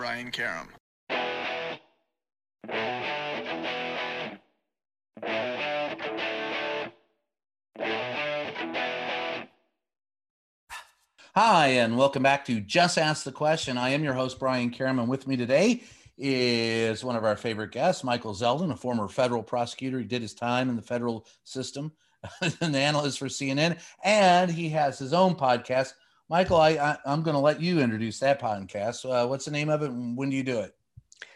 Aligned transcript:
Brian 0.00 0.30
Karem. 0.30 0.66
Hi, 11.34 11.66
and 11.66 11.98
welcome 11.98 12.22
back 12.22 12.46
to 12.46 12.62
Just 12.62 12.96
Ask 12.96 13.24
the 13.24 13.30
Question. 13.30 13.76
I 13.76 13.90
am 13.90 14.02
your 14.02 14.14
host, 14.14 14.38
Brian 14.38 14.70
Karem, 14.70 14.98
and 14.98 15.06
with 15.06 15.26
me 15.26 15.36
today 15.36 15.82
is 16.16 17.04
one 17.04 17.16
of 17.16 17.26
our 17.26 17.36
favorite 17.36 17.72
guests, 17.72 18.02
Michael 18.02 18.32
Zeldin, 18.32 18.72
a 18.72 18.76
former 18.76 19.06
federal 19.06 19.42
prosecutor. 19.42 19.98
He 19.98 20.06
did 20.06 20.22
his 20.22 20.32
time 20.32 20.70
in 20.70 20.76
the 20.76 20.82
federal 20.82 21.26
system, 21.44 21.92
an 22.62 22.74
analyst 22.74 23.18
for 23.18 23.26
CNN, 23.26 23.78
and 24.02 24.50
he 24.50 24.70
has 24.70 24.98
his 24.98 25.12
own 25.12 25.34
podcast. 25.34 25.92
Michael, 26.30 26.58
I, 26.58 26.70
I, 26.76 27.12
am 27.12 27.24
going 27.24 27.34
to 27.34 27.40
let 27.40 27.60
you 27.60 27.80
introduce 27.80 28.20
that 28.20 28.40
podcast. 28.40 29.04
Uh, 29.04 29.26
what's 29.26 29.46
the 29.46 29.50
name 29.50 29.68
of 29.68 29.82
it, 29.82 29.90
and 29.90 30.16
when 30.16 30.30
do 30.30 30.36
you 30.36 30.44
do 30.44 30.60
it? 30.60 30.76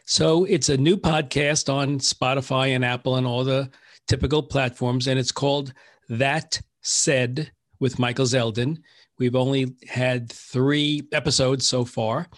So 0.05 0.45
it's 0.45 0.69
a 0.69 0.77
new 0.77 0.97
podcast 0.97 1.69
on 1.69 1.99
Spotify 1.99 2.77
and 2.77 2.85
Apple 2.85 3.17
and 3.17 3.27
all 3.27 3.43
the 3.43 3.69
typical 4.07 4.41
platforms, 4.41 5.09
and 5.09 5.19
it's 5.19 5.33
called 5.33 5.73
That 6.09 6.61
Said 6.83 7.51
with 7.81 7.99
Michael 7.99 8.25
Zeldin. 8.25 8.79
We've 9.19 9.35
only 9.35 9.75
had 9.89 10.31
three 10.31 11.09
episodes 11.11 11.67
so 11.67 11.85
far, 11.85 12.29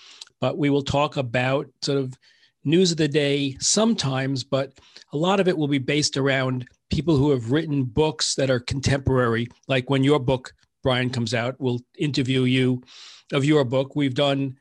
but 0.40 0.56
we 0.56 0.70
will 0.70 0.82
talk 0.82 1.18
about 1.18 1.66
sort 1.82 1.98
of 1.98 2.14
news 2.64 2.90
of 2.90 2.96
the 2.96 3.06
day 3.06 3.58
sometimes, 3.60 4.44
but 4.44 4.72
a 5.12 5.16
lot 5.18 5.40
of 5.40 5.48
it 5.48 5.58
will 5.58 5.68
be 5.68 5.76
based 5.76 6.16
around 6.16 6.66
people 6.88 7.18
who 7.18 7.32
have 7.32 7.52
written 7.52 7.84
books 7.84 8.34
that 8.36 8.48
are 8.48 8.60
contemporary. 8.60 9.46
Like 9.68 9.90
when 9.90 10.02
your 10.02 10.18
book, 10.18 10.54
Brian, 10.86 11.10
comes 11.10 11.34
out, 11.34 11.56
we'll 11.58 11.80
interview 11.98 12.44
you 12.44 12.80
of 13.32 13.44
your 13.44 13.64
book. 13.64 13.96
We've 13.96 14.14
done 14.14 14.56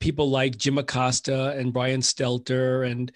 people 0.00 0.28
like 0.28 0.58
Jim 0.58 0.76
Acosta 0.76 1.56
and 1.56 1.72
Brian 1.72 2.02
Stelter 2.02 2.86
and 2.86 3.10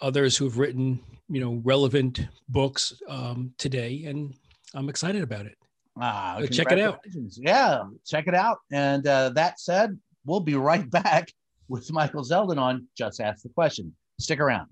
others 0.00 0.36
who've 0.36 0.56
written, 0.56 1.00
you 1.28 1.40
know, 1.40 1.60
relevant 1.64 2.28
books 2.48 2.92
um, 3.08 3.52
today, 3.58 4.04
and 4.06 4.32
I'm 4.72 4.88
excited 4.88 5.24
about 5.24 5.46
it. 5.46 5.58
Ah, 6.00 6.36
so 6.38 6.46
check 6.46 6.70
it 6.70 6.78
out. 6.78 7.00
Yeah, 7.36 7.82
check 8.06 8.28
it 8.28 8.34
out. 8.36 8.58
And 8.70 9.04
uh, 9.04 9.30
that 9.30 9.58
said, 9.58 9.98
we'll 10.24 10.38
be 10.38 10.54
right 10.54 10.88
back 10.92 11.32
with 11.66 11.90
Michael 11.90 12.22
Zeldin 12.22 12.56
on 12.56 12.86
Just 12.96 13.20
Ask 13.20 13.42
the 13.42 13.48
Question. 13.48 13.96
Stick 14.20 14.38
around. 14.38 14.68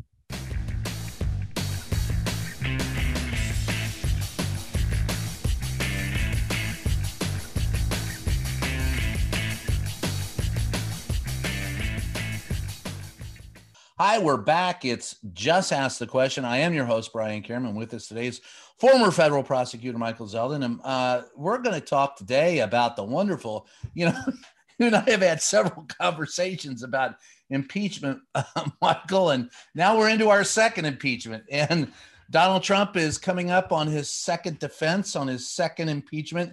Hi, 14.00 14.20
we're 14.20 14.36
back. 14.36 14.84
It's 14.84 15.16
Just 15.32 15.72
Ask 15.72 15.98
the 15.98 16.06
Question. 16.06 16.44
I 16.44 16.58
am 16.58 16.72
your 16.72 16.84
host, 16.84 17.12
Brian 17.12 17.42
Karem. 17.42 17.74
With 17.74 17.92
us 17.94 18.06
today 18.06 18.28
is 18.28 18.40
former 18.78 19.10
federal 19.10 19.42
prosecutor 19.42 19.98
Michael 19.98 20.28
Zeldin. 20.28 20.64
And 20.64 20.78
uh, 20.84 21.22
we're 21.34 21.58
going 21.58 21.74
to 21.74 21.84
talk 21.84 22.14
today 22.14 22.60
about 22.60 22.94
the 22.94 23.02
wonderful, 23.02 23.66
you 23.94 24.06
know, 24.06 24.14
you 24.78 24.86
and 24.86 24.94
I 24.94 25.10
have 25.10 25.22
had 25.22 25.42
several 25.42 25.84
conversations 26.00 26.84
about 26.84 27.16
impeachment, 27.50 28.20
uh, 28.36 28.70
Michael, 28.80 29.30
and 29.30 29.50
now 29.74 29.98
we're 29.98 30.10
into 30.10 30.28
our 30.28 30.44
second 30.44 30.84
impeachment. 30.84 31.42
And 31.50 31.90
Donald 32.30 32.62
Trump 32.62 32.96
is 32.96 33.18
coming 33.18 33.50
up 33.50 33.72
on 33.72 33.88
his 33.88 34.12
second 34.12 34.60
defense, 34.60 35.16
on 35.16 35.26
his 35.26 35.50
second 35.50 35.88
impeachment. 35.88 36.52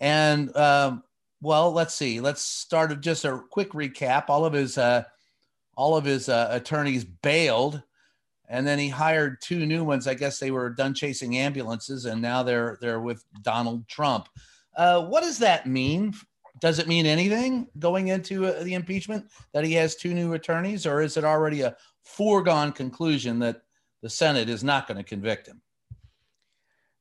And 0.00 0.54
um, 0.56 1.04
well, 1.40 1.70
let's 1.70 1.94
see. 1.94 2.18
Let's 2.18 2.42
start 2.42 3.00
just 3.02 3.24
a 3.24 3.40
quick 3.50 3.70
recap. 3.70 4.24
All 4.26 4.44
of 4.44 4.52
his 4.52 4.76
uh, 4.78 5.04
all 5.76 5.96
of 5.96 6.04
his 6.04 6.28
uh, 6.28 6.48
attorneys 6.50 7.04
bailed, 7.04 7.82
and 8.48 8.66
then 8.66 8.78
he 8.78 8.88
hired 8.88 9.40
two 9.40 9.64
new 9.66 9.84
ones. 9.84 10.06
I 10.06 10.14
guess 10.14 10.38
they 10.38 10.50
were 10.50 10.70
done 10.70 10.94
chasing 10.94 11.38
ambulances, 11.38 12.04
and 12.04 12.20
now 12.20 12.42
they're 12.42 12.78
they're 12.80 13.00
with 13.00 13.24
Donald 13.42 13.88
Trump. 13.88 14.28
Uh, 14.76 15.04
what 15.04 15.22
does 15.22 15.38
that 15.38 15.66
mean 15.66 16.14
does 16.62 16.78
it 16.78 16.86
mean 16.86 17.06
anything 17.06 17.66
going 17.78 18.08
into 18.08 18.46
uh, 18.46 18.62
the 18.62 18.74
impeachment 18.74 19.26
that 19.52 19.64
he 19.64 19.72
has 19.72 19.96
two 19.96 20.14
new 20.14 20.34
attorneys, 20.34 20.86
or 20.86 21.02
is 21.02 21.16
it 21.16 21.24
already 21.24 21.62
a 21.62 21.76
foregone 22.04 22.72
conclusion 22.72 23.38
that 23.40 23.62
the 24.00 24.08
Senate 24.08 24.48
is 24.48 24.62
not 24.62 24.86
going 24.86 24.96
to 24.96 25.02
convict 25.02 25.48
him? 25.48 25.60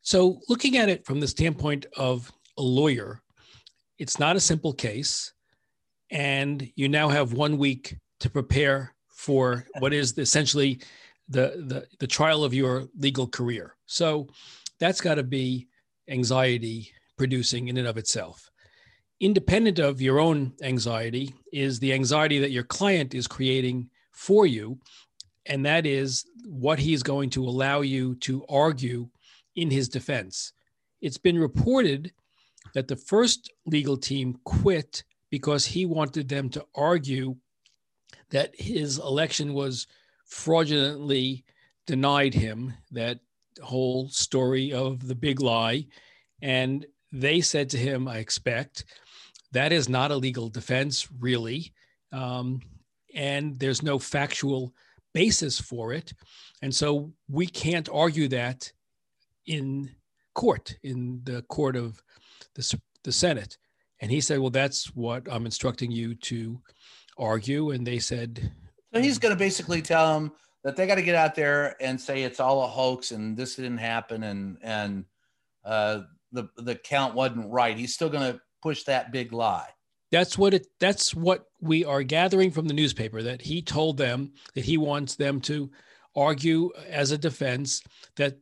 So, 0.02 0.42
looking 0.50 0.78
at 0.78 0.90
it 0.90 1.06
from 1.06 1.20
the 1.20 1.28
standpoint 1.28 1.86
of 1.96 2.32
a 2.58 2.62
lawyer, 2.62 3.22
it's 4.00 4.18
not 4.18 4.36
a 4.36 4.40
simple 4.40 4.74
case. 4.74 5.32
And 6.10 6.68
you 6.76 6.90
now 6.90 7.08
have 7.08 7.34
one 7.34 7.58
week 7.58 7.96
to 8.22 8.30
prepare 8.30 8.94
for 9.10 9.66
what 9.80 9.94
is 9.94 10.18
essentially 10.18 10.80
the, 11.30 11.64
the, 11.68 11.88
the 12.00 12.08
trial 12.08 12.44
of 12.44 12.54
your 12.54 12.88
legal 12.98 13.28
career. 13.28 13.76
So, 13.86 14.28
that's 14.80 15.00
got 15.00 15.16
to 15.16 15.24
be 15.24 15.68
anxiety 16.10 16.92
producing 17.18 17.68
in 17.68 17.78
and 17.78 17.88
of 17.88 17.98
itself 17.98 18.52
independent 19.22 19.78
of 19.78 20.02
your 20.02 20.20
own 20.20 20.52
anxiety 20.64 21.34
is 21.54 21.80
the 21.80 21.94
anxiety 21.94 22.40
that 22.40 22.52
your 22.52 22.64
client 22.64 23.14
is 23.14 23.28
creating 23.28 23.88
for 24.12 24.48
you 24.48 24.78
and 25.46 25.64
that 25.64 25.86
is 25.86 26.26
what 26.46 26.80
he's 26.80 27.04
going 27.04 27.30
to 27.30 27.44
allow 27.44 27.82
you 27.82 28.16
to 28.16 28.44
argue 28.50 29.08
in 29.56 29.70
his 29.70 29.88
defense 29.88 30.54
it's 31.02 31.20
been 31.20 31.38
reported 31.38 32.12
that 32.74 32.88
the 32.88 32.96
first 32.96 33.54
legal 33.68 33.96
team 33.96 34.38
quit 34.44 35.04
because 35.30 35.66
he 35.66 35.86
wanted 35.86 36.28
them 36.28 36.50
to 36.50 36.66
argue 36.74 37.36
that 38.32 38.54
his 38.60 38.98
election 38.98 39.54
was 39.54 39.88
fraudulently 40.26 41.44
denied 41.86 42.34
him 42.34 42.74
that 42.92 43.20
whole 43.62 44.10
story 44.10 44.72
of 44.74 45.08
the 45.08 45.16
big 45.16 45.42
lie 45.42 45.86
and 46.42 46.86
they 47.12 47.42
said 47.42 47.70
to 47.70 47.78
him 47.78 48.08
i 48.08 48.18
expect 48.18 48.86
that 49.52 49.74
is 49.74 49.90
not 49.90 50.12
a 50.12 50.16
legal 50.16 50.50
defense, 50.50 51.08
really. 51.20 51.74
Um, 52.12 52.62
and 53.14 53.60
there's 53.60 53.84
no 53.84 54.00
factual 54.00 54.74
basis 55.14 55.60
for 55.60 55.92
it. 55.94 56.14
And 56.62 56.74
so 56.74 57.12
we 57.30 57.48
can't 57.48 57.90
argue 57.92 58.28
that 58.30 58.72
in 59.46 59.92
court, 60.34 60.78
in 60.84 61.22
the 61.24 61.42
court 61.44 61.76
of 61.76 62.02
the, 62.56 62.80
the 63.04 63.12
Senate. 63.12 63.58
And 64.00 64.10
he 64.10 64.22
said, 64.22 64.40
Well, 64.40 64.50
that's 64.50 64.96
what 64.96 65.28
I'm 65.30 65.46
instructing 65.46 65.92
you 65.92 66.16
to 66.16 66.62
argue. 67.22 67.72
And 67.72 67.86
they 67.86 68.00
said, 68.00 68.52
So 68.94 69.02
he's 69.02 69.20
going 69.20 69.34
to 69.34 69.40
basically 69.40 69.82
tell 69.82 70.14
them 70.14 70.32
that 70.64 70.76
they 70.76 70.88
got 70.88 70.96
to 70.96 71.02
get 71.02 71.16
out 71.16 71.36
there 71.36 71.76
and 71.82 72.00
say 72.00 72.24
it's 72.24 72.40
all 72.40 72.64
a 72.64 72.68
hoax 72.68 73.12
and 73.12 73.38
this 73.38 73.56
didn't 73.56 73.78
happen 73.78 74.24
and, 74.24 74.58
and, 74.62 75.06
uh, 75.64 76.02
the, 76.32 76.50
the 76.58 76.76
count 76.76 77.14
wasn't 77.14 77.52
right. 77.52 77.78
He's 77.78 77.94
still 77.94 78.10
going 78.10 78.34
to 78.34 78.42
push 78.62 78.84
that 78.84 79.12
big 79.12 79.34
lie. 79.34 79.68
That's 80.12 80.38
what 80.38 80.54
it 80.54 80.68
that's 80.80 81.16
what 81.16 81.46
we 81.62 81.86
are 81.86 82.04
gathering 82.04 82.52
from 82.52 82.68
the 82.68 82.74
newspaper 82.74 83.22
that 83.24 83.42
he 83.42 83.62
told 83.62 83.98
them 83.98 84.34
that 84.56 84.66
he 84.66 84.78
wants 84.78 85.16
them 85.16 85.40
to 85.42 85.72
argue 86.16 86.70
as 86.90 87.12
a 87.12 87.18
defense 87.18 87.82
that 88.18 88.38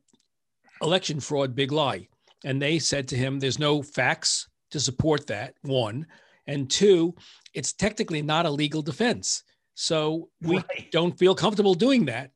election 0.82 1.20
fraud 1.20 1.56
big 1.56 1.72
lie. 1.72 2.08
And 2.44 2.60
they 2.60 2.80
said 2.80 3.08
to 3.10 3.16
him 3.16 3.40
there's 3.40 3.60
no 3.60 3.84
facts 3.84 4.48
to 4.72 4.80
support 4.80 5.28
that 5.28 5.54
one 5.62 6.08
and 6.50 6.70
two 6.70 7.16
it's 7.54 7.74
technically 7.74 8.22
not 8.22 8.46
a 8.46 8.50
legal 8.50 8.82
defense. 8.82 9.44
So 9.74 10.30
we 10.42 10.58
right. 10.58 10.92
don't 10.92 11.18
feel 11.18 11.34
comfortable 11.34 11.74
doing 11.74 12.06
that 12.06 12.32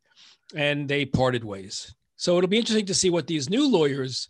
and 0.55 0.87
they 0.87 1.05
parted 1.05 1.43
ways. 1.43 1.93
So 2.15 2.37
it'll 2.37 2.49
be 2.49 2.57
interesting 2.57 2.85
to 2.85 2.93
see 2.93 3.09
what 3.09 3.27
these 3.27 3.49
new 3.49 3.69
lawyers 3.69 4.29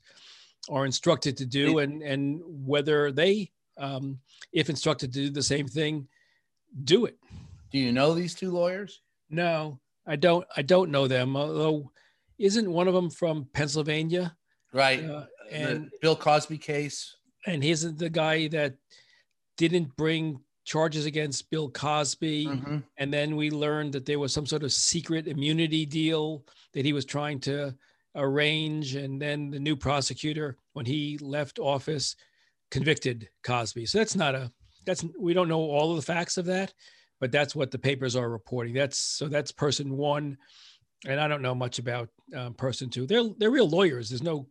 are 0.69 0.85
instructed 0.85 1.37
to 1.37 1.45
do 1.45 1.79
and 1.79 2.01
and 2.01 2.41
whether 2.45 3.11
they 3.11 3.51
um, 3.77 4.19
if 4.51 4.69
instructed 4.69 5.11
to 5.13 5.19
do 5.19 5.29
the 5.29 5.43
same 5.43 5.67
thing 5.67 6.07
do 6.83 7.05
it 7.05 7.17
do 7.71 7.77
you 7.77 7.91
know 7.91 8.13
these 8.13 8.33
two 8.33 8.49
lawyers 8.49 9.01
no 9.29 9.79
i 10.07 10.15
don't 10.15 10.45
i 10.55 10.61
don't 10.61 10.89
know 10.89 11.07
them 11.07 11.35
although 11.35 11.91
isn't 12.39 12.71
one 12.71 12.87
of 12.87 12.93
them 12.93 13.09
from 13.09 13.47
pennsylvania 13.53 14.35
right 14.73 15.03
uh, 15.03 15.25
and 15.51 15.85
the 15.85 15.97
bill 16.01 16.15
cosby 16.15 16.57
case 16.57 17.15
and 17.45 17.63
he's 17.63 17.81
the 17.95 18.09
guy 18.09 18.47
that 18.47 18.73
didn't 19.57 19.95
bring 19.95 20.39
charges 20.65 21.05
against 21.05 21.49
Bill 21.49 21.69
Cosby. 21.69 22.47
Mm-hmm. 22.47 22.77
And 22.97 23.13
then 23.13 23.35
we 23.35 23.51
learned 23.51 23.93
that 23.93 24.05
there 24.05 24.19
was 24.19 24.33
some 24.33 24.45
sort 24.45 24.63
of 24.63 24.71
secret 24.71 25.27
immunity 25.27 25.85
deal 25.85 26.45
that 26.73 26.85
he 26.85 26.93
was 26.93 27.05
trying 27.05 27.39
to 27.41 27.75
arrange. 28.15 28.95
And 28.95 29.21
then 29.21 29.49
the 29.49 29.59
new 29.59 29.75
prosecutor, 29.75 30.57
when 30.73 30.85
he 30.85 31.17
left 31.21 31.59
office, 31.59 32.15
convicted 32.71 33.29
Cosby. 33.45 33.85
So 33.85 33.97
that's 33.97 34.15
not 34.15 34.35
a, 34.35 34.51
that's, 34.85 35.05
we 35.19 35.33
don't 35.33 35.49
know 35.49 35.61
all 35.61 35.91
of 35.91 35.97
the 35.97 36.13
facts 36.13 36.37
of 36.37 36.45
that, 36.45 36.73
but 37.19 37.31
that's 37.31 37.55
what 37.55 37.71
the 37.71 37.79
papers 37.79 38.15
are 38.15 38.29
reporting. 38.29 38.73
That's, 38.73 38.97
so 38.97 39.27
that's 39.27 39.51
person 39.51 39.97
one. 39.97 40.37
And 41.05 41.19
I 41.19 41.27
don't 41.27 41.41
know 41.41 41.55
much 41.55 41.79
about 41.79 42.09
um, 42.35 42.53
person 42.53 42.89
two. 42.89 43.05
They're, 43.05 43.29
they're 43.37 43.51
real 43.51 43.69
lawyers. 43.69 44.09
There's 44.09 44.23
no 44.23 44.47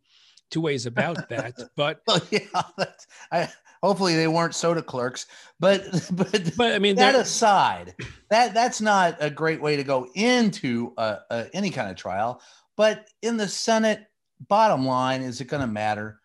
two 0.51 0.61
ways 0.61 0.85
about 0.85 1.29
that, 1.31 1.55
but 1.75 2.03
Well, 2.07 2.21
yeah, 2.31 2.41
that's, 2.77 3.07
I, 3.31 3.49
hopefully 3.83 4.17
they 4.17 4.29
weren't 4.29 4.55
soda 4.55 4.83
clerks, 4.83 5.27
but 5.61 5.83
but 6.13 6.53
but 6.57 6.73
I 6.73 6.79
mean 6.79 6.97
that 6.97 7.15
aside, 7.15 7.95
that 8.31 8.55
that's 8.55 8.81
not 8.81 9.17
a 9.21 9.31
great 9.31 9.61
way 9.61 9.77
to 9.77 9.85
go 9.85 10.09
into 10.15 10.93
uh, 10.97 11.19
uh, 11.31 11.45
any 11.53 11.71
kind 11.71 11.91
of 11.91 11.97
trial. 11.97 12.41
But 12.77 13.09
in 13.21 13.37
the 13.37 13.49
Senate, 13.49 14.07
bottom 14.49 14.87
line, 14.87 15.23
is 15.23 15.41
it 15.41 15.49
going 15.49 15.61
to 15.61 15.67
matter? 15.67 16.21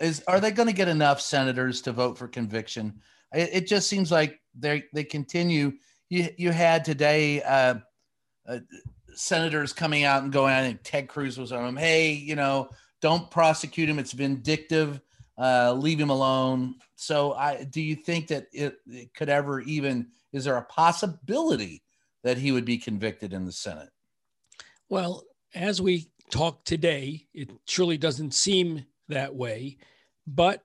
Is 0.00 0.22
are 0.26 0.40
they 0.40 0.50
going 0.50 0.68
to 0.68 0.74
get 0.74 0.88
enough 0.88 1.20
senators 1.20 1.82
to 1.82 1.92
vote 1.92 2.18
for 2.18 2.28
conviction? 2.28 3.00
It, 3.32 3.50
it 3.52 3.66
just 3.66 3.88
seems 3.88 4.10
like 4.10 4.40
they 4.58 4.84
they 4.92 5.04
continue. 5.04 5.72
You 6.08 6.28
you 6.36 6.50
had 6.50 6.84
today. 6.84 7.42
Uh, 7.42 7.76
uh, 8.48 8.58
senators 9.14 9.72
coming 9.72 10.04
out 10.04 10.22
and 10.22 10.32
going. 10.32 10.52
I 10.52 10.62
think 10.62 10.80
Ted 10.82 11.08
Cruz 11.08 11.38
was 11.38 11.52
on 11.52 11.64
them. 11.64 11.76
Hey, 11.76 12.12
you 12.12 12.34
know, 12.34 12.70
don't 13.00 13.30
prosecute 13.30 13.88
him. 13.88 13.98
It's 13.98 14.12
vindictive. 14.12 15.00
Uh, 15.42 15.72
leave 15.72 15.98
him 15.98 16.10
alone. 16.10 16.76
So, 16.94 17.32
I 17.32 17.64
do 17.64 17.80
you 17.80 17.96
think 17.96 18.28
that 18.28 18.46
it, 18.52 18.76
it 18.86 19.12
could 19.14 19.28
ever 19.28 19.60
even? 19.62 20.08
Is 20.32 20.44
there 20.44 20.56
a 20.56 20.62
possibility 20.62 21.82
that 22.22 22.38
he 22.38 22.52
would 22.52 22.64
be 22.64 22.78
convicted 22.78 23.32
in 23.32 23.44
the 23.44 23.52
Senate? 23.52 23.88
well, 24.92 25.24
as 25.54 25.80
we 25.80 26.06
talk 26.30 26.62
today, 26.66 27.26
it 27.32 27.50
surely 27.66 27.96
doesn't 27.96 28.34
seem 28.34 28.84
that 29.08 29.34
way. 29.34 29.78
But 30.26 30.62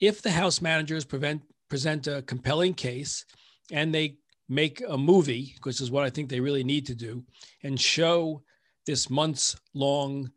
if 0.00 0.22
the 0.22 0.30
House 0.32 0.60
managers 0.60 1.04
prevent, 1.04 1.42
present 1.68 2.08
a 2.08 2.22
compelling 2.22 2.74
case 2.74 3.24
and 3.70 3.94
they 3.94 4.16
make 4.48 4.82
a 4.88 4.98
movie, 4.98 5.54
which 5.62 5.80
is 5.80 5.88
what 5.88 6.02
I 6.02 6.10
think 6.10 6.28
they 6.28 6.40
really 6.40 6.64
need 6.64 6.84
to 6.86 6.96
do, 6.96 7.22
and 7.62 7.80
show 7.80 8.42
this 8.86 9.08
months 9.08 9.56
long 9.72 10.28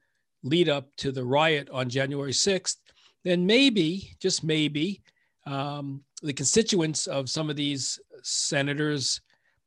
lead 0.44 0.70
up 0.70 0.96
to 0.98 1.12
the 1.12 1.26
riot 1.26 1.72
on 1.72 1.90
January 1.90 2.34
6th, 2.34 2.76
then 3.24 3.46
maybe, 3.46 4.16
just 4.20 4.44
maybe, 4.44 5.02
um, 5.46 6.04
the 6.22 6.34
constituents 6.34 7.08
of 7.08 7.30
some 7.30 7.50
of 7.50 7.56
these 7.56 8.00
senators 8.22 9.22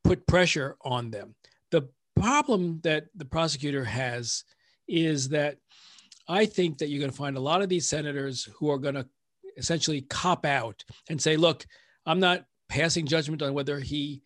put 0.04 0.26
pressure 0.26 0.76
on 0.82 1.10
them. 1.10 1.34
The 1.70 1.88
problem 2.14 2.80
that 2.82 3.06
the 3.14 3.24
prosecutor 3.24 3.84
has 3.84 4.44
is 4.88 5.28
that 5.30 5.58
I 6.28 6.46
think 6.46 6.78
that 6.78 6.88
you're 6.88 7.00
going 7.00 7.10
to 7.10 7.16
find 7.16 7.36
a 7.36 7.40
lot 7.40 7.62
of 7.62 7.68
these 7.68 7.88
senators 7.88 8.48
who 8.58 8.70
are 8.70 8.78
going 8.78 8.94
to 8.94 9.06
essentially 9.56 10.02
cop 10.02 10.44
out 10.46 10.84
and 11.08 11.20
say, 11.20 11.36
look, 11.36 11.66
I'm 12.06 12.20
not 12.20 12.44
passing 12.68 13.06
judgment 13.06 13.42
on 13.42 13.54
whether 13.54 13.78
he 13.80 14.22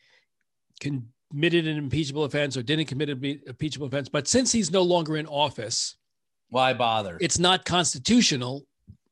committed 0.81 1.67
an 1.67 1.77
impeachable 1.77 2.25
offense 2.25 2.57
or 2.57 2.63
didn't 2.63 2.87
commit 2.87 3.11
an 3.11 3.41
impeachable 3.47 3.87
offense. 3.87 4.09
But 4.09 4.29
since 4.29 4.53
he's 4.53 4.71
no 4.71 4.83
longer 4.83 5.17
in 5.17 5.27
office, 5.27 5.97
Why 6.49 6.73
bother? 6.75 7.19
it's 7.21 7.39
not 7.39 7.65
constitutional. 7.65 8.67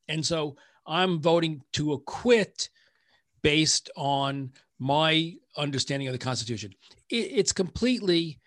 And 0.08 0.24
so 0.24 0.56
I'm 0.86 1.20
voting 1.20 1.62
to 1.72 1.92
acquit 1.92 2.70
based 3.42 3.90
on 3.96 4.52
my 4.78 5.34
understanding 5.56 6.08
of 6.08 6.12
the 6.12 6.18
Constitution. 6.18 6.72
It, 7.10 7.16
it's 7.16 7.52
completely 7.52 8.38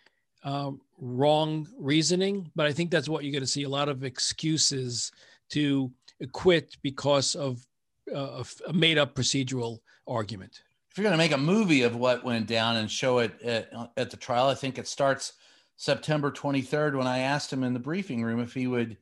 um, 0.43 0.81
wrong 0.99 1.67
reasoning, 1.77 2.49
but 2.55 2.65
I 2.65 2.71
think 2.71 2.89
that's 2.89 3.09
what 3.09 3.23
you're 3.23 3.31
going 3.31 3.41
to 3.43 3.47
see 3.47 3.63
a 3.63 3.69
lot 3.69 3.89
of 3.89 4.03
excuses 4.03 5.11
to 5.49 5.91
acquit 6.21 6.77
because 6.81 7.35
of 7.35 7.65
uh, 8.13 8.43
a 8.67 8.73
made 8.73 8.97
up 8.97 9.15
procedural 9.15 9.79
argument. 10.07 10.61
if 10.89 10.97
you're 10.97 11.03
going 11.03 11.13
to 11.13 11.17
make 11.17 11.31
a 11.31 11.37
movie 11.37 11.83
of 11.83 11.95
what 11.95 12.23
went 12.23 12.47
down 12.47 12.77
and 12.77 12.89
show 12.89 13.19
it 13.19 13.39
at, 13.41 13.71
at 13.97 14.09
the 14.09 14.17
trial, 14.17 14.47
I 14.47 14.55
think 14.55 14.77
it 14.77 14.87
starts 14.87 15.33
September 15.77 16.31
23rd 16.31 16.95
when 16.95 17.07
I 17.07 17.19
asked 17.19 17.51
him 17.51 17.63
in 17.63 17.73
the 17.73 17.79
briefing 17.79 18.23
room 18.23 18.39
if 18.39 18.53
he 18.53 18.67
would 18.67 18.97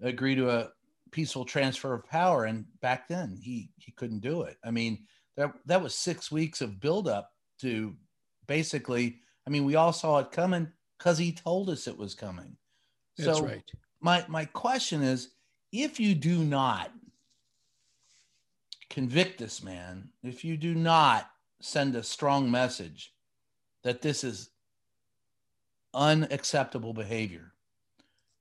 agree 0.00 0.34
to 0.34 0.50
a 0.50 0.70
peaceful 1.10 1.44
transfer 1.44 1.94
of 1.94 2.06
power. 2.06 2.44
And 2.44 2.64
back 2.80 3.08
then 3.08 3.38
he, 3.40 3.70
he 3.76 3.92
couldn't 3.92 4.20
do 4.20 4.42
it. 4.42 4.56
I 4.64 4.70
mean, 4.70 5.06
that, 5.36 5.52
that 5.66 5.82
was 5.82 5.94
six 5.94 6.30
weeks 6.30 6.60
of 6.60 6.80
buildup 6.80 7.30
to 7.60 7.94
basically, 8.46 9.20
I 9.46 9.50
mean, 9.50 9.64
we 9.64 9.76
all 9.76 9.92
saw 9.92 10.18
it 10.18 10.32
coming 10.32 10.70
because 10.98 11.18
he 11.18 11.32
told 11.32 11.70
us 11.70 11.86
it 11.86 11.96
was 11.96 12.14
coming. 12.14 12.56
That's 13.16 13.38
so 13.38 13.44
right. 13.44 13.62
my, 14.00 14.24
my 14.28 14.44
question 14.44 15.02
is, 15.02 15.30
if 15.72 16.00
you 16.00 16.14
do 16.14 16.38
not 16.44 16.90
convict 18.88 19.38
this 19.38 19.62
man, 19.62 20.10
if 20.22 20.44
you 20.44 20.56
do 20.56 20.74
not 20.74 21.30
send 21.60 21.94
a 21.94 22.02
strong 22.02 22.50
message 22.50 23.14
that 23.84 24.02
this 24.02 24.24
is 24.24 24.50
unacceptable 25.94 26.92
behavior, 26.92 27.52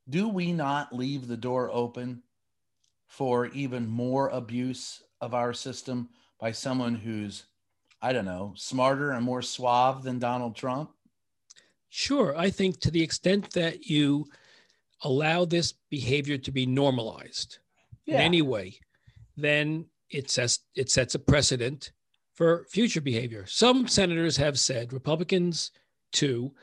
do 0.09 0.27
we 0.27 0.51
not 0.51 0.93
leave 0.93 1.27
the 1.27 1.37
door 1.37 1.69
open 1.71 2.23
for 3.09 3.47
even 3.47 3.87
more 3.87 4.29
abuse 4.29 5.03
of 5.19 5.33
our 5.33 5.51
system 5.51 6.07
by 6.39 6.51
someone 6.51 6.95
who's, 6.95 7.43
I 8.01 8.13
don't 8.13 8.23
know, 8.23 8.53
smarter 8.55 9.11
and 9.11 9.25
more 9.25 9.41
suave 9.41 10.03
than 10.03 10.19
Donald 10.19 10.55
Trump? 10.55 10.91
Sure. 11.89 12.37
I 12.37 12.51
think 12.51 12.79
to 12.79 12.91
the 12.91 13.01
extent 13.01 13.51
that 13.51 13.87
you 13.87 14.27
allow 15.03 15.43
this 15.43 15.73
behavior 15.89 16.37
to 16.37 16.51
be 16.51 16.65
normalized 16.65 17.57
in 18.05 18.15
any 18.15 18.43
way, 18.43 18.79
then 19.35 19.85
it 20.09 20.29
sets 20.29 20.59
it 20.75 20.89
sets 20.89 21.15
a 21.15 21.19
precedent 21.19 21.91
for 22.35 22.65
future 22.69 23.01
behavior. 23.01 23.45
Some 23.47 23.87
senators 23.87 24.37
have 24.37 24.59
said, 24.59 24.93
Republicans 24.93 25.71
too, 26.11 26.53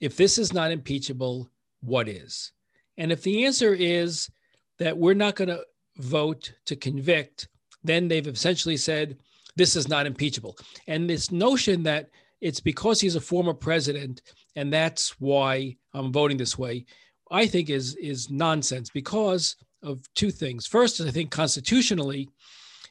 if 0.00 0.16
this 0.16 0.36
is 0.36 0.52
not 0.52 0.72
impeachable, 0.72 1.48
what 1.80 2.08
is? 2.08 2.52
And 2.98 3.12
if 3.12 3.22
the 3.22 3.44
answer 3.44 3.72
is 3.72 4.30
that 4.80 4.96
we're 4.96 5.14
not 5.14 5.36
going 5.36 5.48
to 5.48 5.62
vote 5.98 6.52
to 6.64 6.74
convict, 6.74 7.48
then 7.84 8.08
they've 8.08 8.26
essentially 8.26 8.76
said 8.76 9.18
this 9.54 9.76
is 9.76 9.88
not 9.88 10.06
impeachable. 10.06 10.56
And 10.88 11.08
this 11.08 11.30
notion 11.30 11.84
that 11.84 12.10
it's 12.40 12.60
because 12.60 13.00
he's 13.00 13.16
a 13.16 13.20
former 13.20 13.54
president 13.54 14.22
and 14.56 14.72
that's 14.72 15.20
why 15.20 15.76
I'm 15.94 16.12
voting 16.12 16.38
this 16.38 16.58
way, 16.58 16.86
I 17.30 17.46
think 17.46 17.70
is 17.70 17.94
is 17.96 18.30
nonsense 18.30 18.90
because 18.90 19.56
of 19.82 20.02
two 20.14 20.30
things. 20.30 20.66
First, 20.66 21.00
I 21.00 21.10
think 21.10 21.30
constitutionally, 21.30 22.28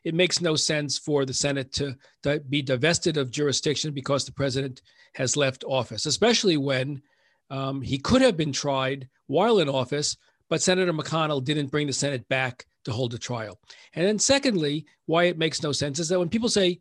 it 0.04 0.14
makes 0.14 0.42
no 0.42 0.56
sense 0.56 0.98
for 0.98 1.26
the 1.26 1.34
Senate 1.34 1.72
to, 1.74 1.96
to 2.24 2.40
be 2.50 2.62
divested 2.62 3.18
of 3.18 3.32
jurisdiction 3.32 3.94
because 3.94 4.26
the 4.26 4.32
president 4.32 4.82
has 5.16 5.36
left 5.36 5.64
office, 5.68 6.06
especially 6.06 6.58
when 6.58 7.02
um, 7.50 7.82
he 7.82 7.98
could 7.98 8.22
have 8.22 8.38
been 8.38 8.54
tried 8.54 9.10
while 9.28 9.60
in 9.60 9.68
office, 9.68 10.16
but 10.50 10.62
Senator 10.62 10.94
McConnell 10.94 11.44
didn't 11.44 11.72
bring 11.72 11.88
the 11.88 11.94
Senate 11.94 12.28
back 12.28 12.66
to 12.86 12.92
hold 12.92 13.14
a 13.14 13.18
trial. 13.18 13.60
And 13.94 14.06
then, 14.06 14.20
secondly, 14.20 14.86
why 15.06 15.26
it 15.26 15.38
makes 15.38 15.64
no 15.64 15.72
sense 15.72 16.00
is 16.00 16.10
that 16.10 16.20
when 16.20 16.30
people 16.30 16.50
say 16.50 16.80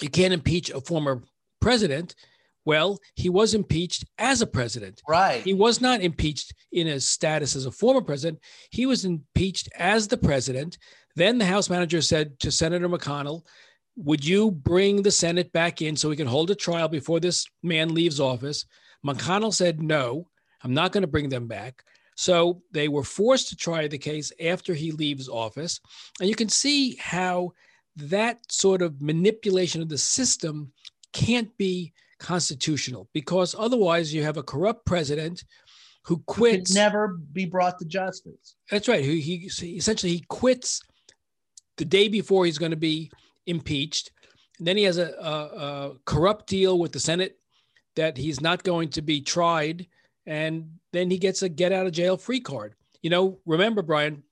you 0.00 0.08
can't 0.08 0.34
impeach 0.34 0.70
a 0.70 0.80
former 0.80 1.22
president, 1.60 2.14
well, 2.64 2.98
he 3.14 3.28
was 3.28 3.54
impeached 3.54 4.04
as 4.18 4.42
a 4.42 4.46
president. 4.46 5.00
Right. 5.08 5.42
He 5.42 5.54
was 5.54 5.80
not 5.80 6.00
impeached 6.00 6.52
in 6.72 6.88
his 6.88 7.08
status 7.08 7.54
as 7.54 7.64
a 7.64 7.70
former 7.70 8.02
president. 8.02 8.40
He 8.70 8.86
was 8.86 9.04
impeached 9.04 9.68
as 9.76 10.08
the 10.08 10.16
president. 10.16 10.76
Then 11.14 11.38
the 11.38 11.44
House 11.44 11.70
manager 11.70 12.02
said 12.02 12.38
to 12.40 12.50
Senator 12.50 12.88
McConnell, 12.88 13.42
Would 13.96 14.24
you 14.24 14.50
bring 14.50 15.02
the 15.02 15.12
Senate 15.12 15.52
back 15.52 15.80
in 15.80 15.96
so 15.96 16.08
we 16.08 16.16
can 16.16 16.26
hold 16.26 16.50
a 16.50 16.56
trial 16.56 16.88
before 16.88 17.20
this 17.20 17.46
man 17.62 17.94
leaves 17.94 18.18
office? 18.18 18.66
McConnell 19.06 19.54
said, 19.54 19.80
No, 19.80 20.28
I'm 20.62 20.74
not 20.74 20.90
going 20.90 21.02
to 21.02 21.08
bring 21.08 21.28
them 21.28 21.46
back. 21.46 21.84
So 22.16 22.62
they 22.72 22.88
were 22.88 23.04
forced 23.04 23.48
to 23.50 23.56
try 23.56 23.86
the 23.86 23.98
case 23.98 24.32
after 24.42 24.74
he 24.74 24.90
leaves 24.90 25.28
office. 25.28 25.80
And 26.18 26.28
you 26.28 26.34
can 26.34 26.48
see 26.48 26.96
how 26.96 27.52
that 27.96 28.40
sort 28.50 28.82
of 28.82 29.00
manipulation 29.00 29.80
of 29.82 29.88
the 29.88 29.98
system 29.98 30.72
can't 31.12 31.56
be 31.56 31.92
constitutional 32.18 33.08
because 33.12 33.54
otherwise 33.58 34.12
you 34.12 34.22
have 34.22 34.38
a 34.38 34.42
corrupt 34.42 34.84
president 34.86 35.44
who 36.04 36.16
Could 36.18 36.26
quits. 36.26 36.74
never 36.74 37.18
be 37.32 37.44
brought 37.44 37.78
to 37.80 37.84
justice. 37.84 38.56
That's 38.70 38.88
right. 38.88 39.04
He, 39.04 39.20
he 39.20 39.36
he- 39.48 39.76
essentially 39.76 40.12
he 40.12 40.24
quits 40.28 40.80
the 41.76 41.84
day 41.84 42.08
before 42.08 42.46
he's 42.46 42.58
going 42.58 42.70
to 42.70 42.76
be 42.76 43.10
impeached. 43.46 44.10
And 44.58 44.66
then 44.66 44.76
he 44.78 44.84
has 44.84 44.96
a, 44.98 45.12
a, 45.20 45.30
a 45.90 45.92
corrupt 46.06 46.46
deal 46.48 46.78
with 46.78 46.92
the 46.92 47.00
Senate 47.00 47.38
that 47.96 48.16
he's 48.16 48.40
not 48.40 48.62
going 48.62 48.88
to 48.90 49.02
be 49.02 49.20
tried, 49.20 49.86
and 50.26 50.70
then 50.92 51.10
he 51.10 51.18
gets 51.18 51.42
a 51.42 51.48
get 51.48 51.72
out 51.72 51.86
of 51.86 51.92
jail 51.92 52.16
free 52.16 52.40
card. 52.40 52.74
You 53.02 53.10
know, 53.10 53.38
remember, 53.46 53.82
Brian, 53.82 54.22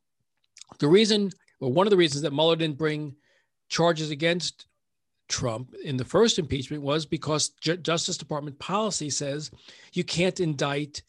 the 0.78 0.88
reason, 0.88 1.30
or 1.60 1.72
one 1.72 1.86
of 1.86 1.90
the 1.90 1.96
reasons 1.96 2.22
that 2.22 2.32
Mueller 2.32 2.56
didn't 2.56 2.78
bring 2.78 3.14
charges 3.68 4.10
against 4.10 4.66
Trump 5.28 5.74
in 5.84 5.96
the 5.96 6.04
first 6.04 6.38
impeachment 6.38 6.82
was 6.82 7.06
because 7.06 7.50
Ju- 7.60 7.76
Justice 7.76 8.18
Department 8.18 8.58
policy 8.58 9.08
says 9.10 9.50
you 9.92 10.04
can't 10.04 10.38
indict 10.40 11.02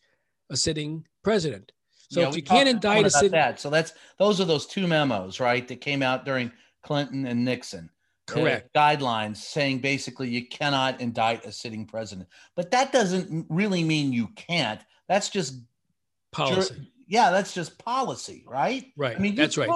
a 0.49 0.55
sitting 0.55 1.05
president. 1.23 1.71
So 2.09 2.21
Yeah, 2.21 2.29
if 2.29 2.35
you 2.35 2.43
can't 2.43 2.69
indict 2.69 3.05
a 3.05 3.09
sitting, 3.09 3.31
that. 3.31 3.59
So 3.59 3.69
that's 3.69 3.93
those 4.19 4.39
are 4.39 4.45
those 4.45 4.67
two 4.67 4.87
memos, 4.87 5.39
right, 5.39 5.67
that 5.67 5.81
came 5.81 6.03
out 6.03 6.23
during 6.23 6.51
Clinton 6.83 7.25
and 7.25 7.43
Nixon. 7.43 7.89
Correct? 8.27 8.73
guidelines 8.75 9.37
saying 9.37 9.79
basically 9.79 10.29
you 10.29 10.47
cannot 10.47 11.01
indict 11.01 11.45
a 11.45 11.51
sitting 11.51 11.85
president. 11.85 12.27
But 12.55 12.71
that 12.71 12.91
doesn't 12.91 13.45
really 13.49 13.83
mean 13.83 14.13
you 14.13 14.27
can't. 14.35 14.81
That's 15.07 15.29
just 15.29 15.59
Policy, 16.35 16.91
yeah, 17.07 17.31
that's 17.31 17.53
just 17.53 17.77
policy, 17.77 18.43
right? 18.45 18.91
right? 18.97 19.15
I 19.15 19.19
mean, 19.19 19.35
that's 19.35 19.57
right. 19.57 19.69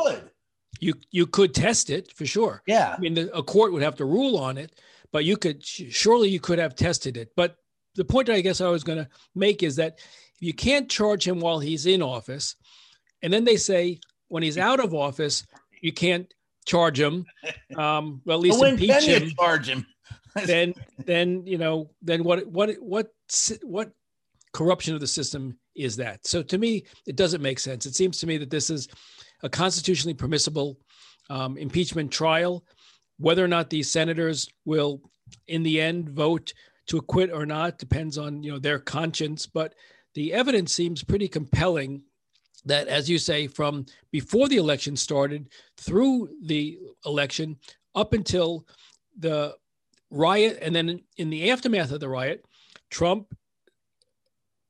You 0.82 0.94
you 1.12 1.26
could 1.26 1.54
test 1.54 1.90
it 1.90 2.12
for 2.14 2.26
sure. 2.26 2.62
Yeah. 2.68 2.96
I 2.98 3.00
mean, 3.00 3.14
the, 3.14 3.34
a 3.36 3.42
court 3.42 3.72
would 3.72 3.82
have 3.82 3.96
to 3.96 4.06
rule 4.06 4.38
on 4.38 4.58
it, 4.58 4.80
but 5.12 5.24
you 5.24 5.38
could 5.38 5.66
surely 5.66 6.30
you 6.30 6.40
could 6.40 6.60
have 6.60 6.76
tested 6.76 7.16
it. 7.16 7.32
But 7.36 7.56
the 7.96 8.04
point 8.04 8.30
I 8.30 8.42
guess 8.42 8.62
I 8.62 8.68
was 8.68 8.84
going 8.84 8.98
to 8.98 9.08
make 9.36 9.64
is 9.64 9.78
that 9.78 10.00
if 10.00 10.42
you 10.42 10.54
can't 10.54 10.90
charge 10.90 11.26
him 11.26 11.40
while 11.40 11.60
he's 11.60 11.86
in 11.86 12.02
office, 12.02 12.56
and 13.22 13.32
then 13.32 13.46
they 13.46 13.58
say 13.58 14.00
when 14.28 14.44
he's 14.44 14.58
mm. 14.58 14.62
out 14.62 14.80
of 14.80 14.94
office, 14.94 15.46
you 15.82 15.94
can't 15.94 16.32
charge 16.70 17.00
him. 17.00 17.26
Um, 17.76 18.22
well, 18.26 18.38
at 18.38 18.42
least 18.42 18.60
when 18.60 18.74
impeach 18.74 19.06
him. 19.06 19.32
charge 19.38 19.68
him? 19.68 19.86
then 20.46 20.74
then 21.06 21.46
you 21.46 21.58
know 21.58 21.90
then 22.02 22.24
what 22.24 22.46
what 22.48 22.72
what 22.80 23.12
what 23.64 23.92
corruption 24.54 24.94
of 24.94 25.00
the 25.00 25.08
system 25.08 25.58
is 25.76 25.96
that 25.96 26.26
so 26.26 26.42
to 26.42 26.58
me 26.58 26.84
it 27.08 27.16
doesn't 27.16 27.42
make 27.42 27.60
sense 27.60 27.86
it 27.86 27.96
seems 27.96 28.20
to 28.20 28.28
me 28.28 28.38
that 28.38 28.50
this 28.50 28.70
is 28.70 28.88
a 29.44 29.50
constitutionally 29.50 30.14
permissible 30.14 30.78
um, 31.30 31.58
impeachment 31.58 32.12
trial 32.12 32.64
whether 33.18 33.44
or 33.44 33.48
not 33.48 33.70
these 33.70 33.92
senators 33.92 34.48
will 34.66 35.02
in 35.48 35.64
the 35.64 35.80
end 35.80 36.10
vote 36.10 36.54
to 36.88 36.98
acquit 36.98 37.32
or 37.32 37.46
not 37.46 37.78
depends 37.78 38.18
on 38.18 38.44
you 38.44 38.52
know 38.52 38.60
their 38.60 38.80
conscience 38.80 39.46
but 39.46 39.74
the 40.16 40.34
evidence 40.34 40.74
seems 40.74 41.04
pretty 41.04 41.28
compelling 41.28 42.02
that 42.66 42.88
as 42.88 43.10
you 43.10 43.18
say 43.18 43.48
from 43.48 43.86
before 44.12 44.48
the 44.48 44.58
election 44.58 44.96
started 44.96 45.50
through 45.78 46.30
the 46.44 46.78
election 47.06 47.58
up 47.96 48.14
until 48.14 48.66
the 49.18 49.56
riot 50.12 50.58
and 50.62 50.76
then 50.76 51.02
in 51.18 51.30
the 51.30 51.52
aftermath 51.52 51.92
of 51.92 52.00
the 52.00 52.10
riot 52.10 52.44
trump 52.90 53.36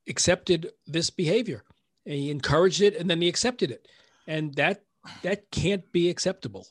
accepted 0.08 0.70
this 0.86 1.10
behavior 1.10 1.64
he 2.04 2.30
encouraged 2.30 2.80
it 2.80 2.96
and 2.96 3.08
then 3.08 3.20
he 3.20 3.28
accepted 3.28 3.70
it 3.70 3.88
and 4.26 4.54
that 4.54 4.82
that 5.22 5.50
can't 5.50 5.90
be 5.92 6.08
acceptable 6.10 6.66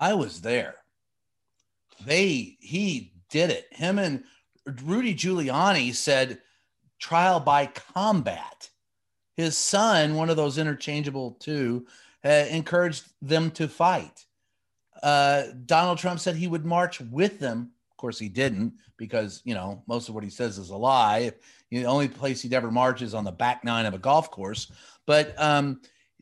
I 0.00 0.14
was 0.14 0.40
there. 0.40 0.76
They 2.04 2.56
he 2.58 3.12
did 3.28 3.50
it. 3.50 3.68
Him 3.70 3.98
and 3.98 4.24
Rudy 4.82 5.14
Giuliani 5.14 5.94
said 5.94 6.38
trial 6.98 7.38
by 7.38 7.66
combat. 7.66 8.69
His 9.40 9.56
son, 9.56 10.14
one 10.14 10.30
of 10.30 10.36
those 10.36 10.58
interchangeable 10.58 11.32
two, 11.40 11.86
uh, 12.24 12.28
encouraged 12.50 13.04
them 13.22 13.50
to 13.52 13.68
fight. 13.68 14.26
Uh, 15.02 15.44
Donald 15.64 15.98
Trump 15.98 16.20
said 16.20 16.36
he 16.36 16.46
would 16.46 16.66
march 16.66 17.00
with 17.00 17.38
them. 17.38 17.70
Of 17.90 17.96
course, 17.96 18.18
he 18.18 18.28
didn't 18.28 18.74
because 18.96 19.40
you 19.44 19.54
know 19.54 19.82
most 19.86 20.08
of 20.08 20.14
what 20.14 20.24
he 20.24 20.30
says 20.30 20.58
is 20.58 20.70
a 20.70 20.76
lie. 20.76 21.32
The 21.70 21.86
only 21.86 22.08
place 22.08 22.42
he'd 22.42 22.52
ever 22.52 22.70
march 22.70 23.00
is 23.00 23.14
on 23.14 23.24
the 23.24 23.32
back 23.32 23.64
nine 23.64 23.86
of 23.86 23.94
a 23.94 23.98
golf 23.98 24.30
course. 24.30 24.70
But 25.06 25.34
um, 25.40 25.80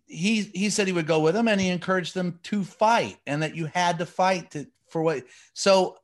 he 0.08 0.42
he 0.54 0.70
said 0.70 0.86
he 0.86 0.92
would 0.92 1.06
go 1.06 1.20
with 1.20 1.34
them 1.34 1.48
and 1.48 1.60
he 1.60 1.68
encouraged 1.68 2.14
them 2.14 2.40
to 2.44 2.64
fight 2.64 3.18
and 3.26 3.42
that 3.42 3.54
you 3.54 3.66
had 3.66 3.98
to 3.98 4.06
fight 4.06 4.50
to, 4.52 4.66
for 4.88 5.02
what 5.02 5.24
so 5.52 5.98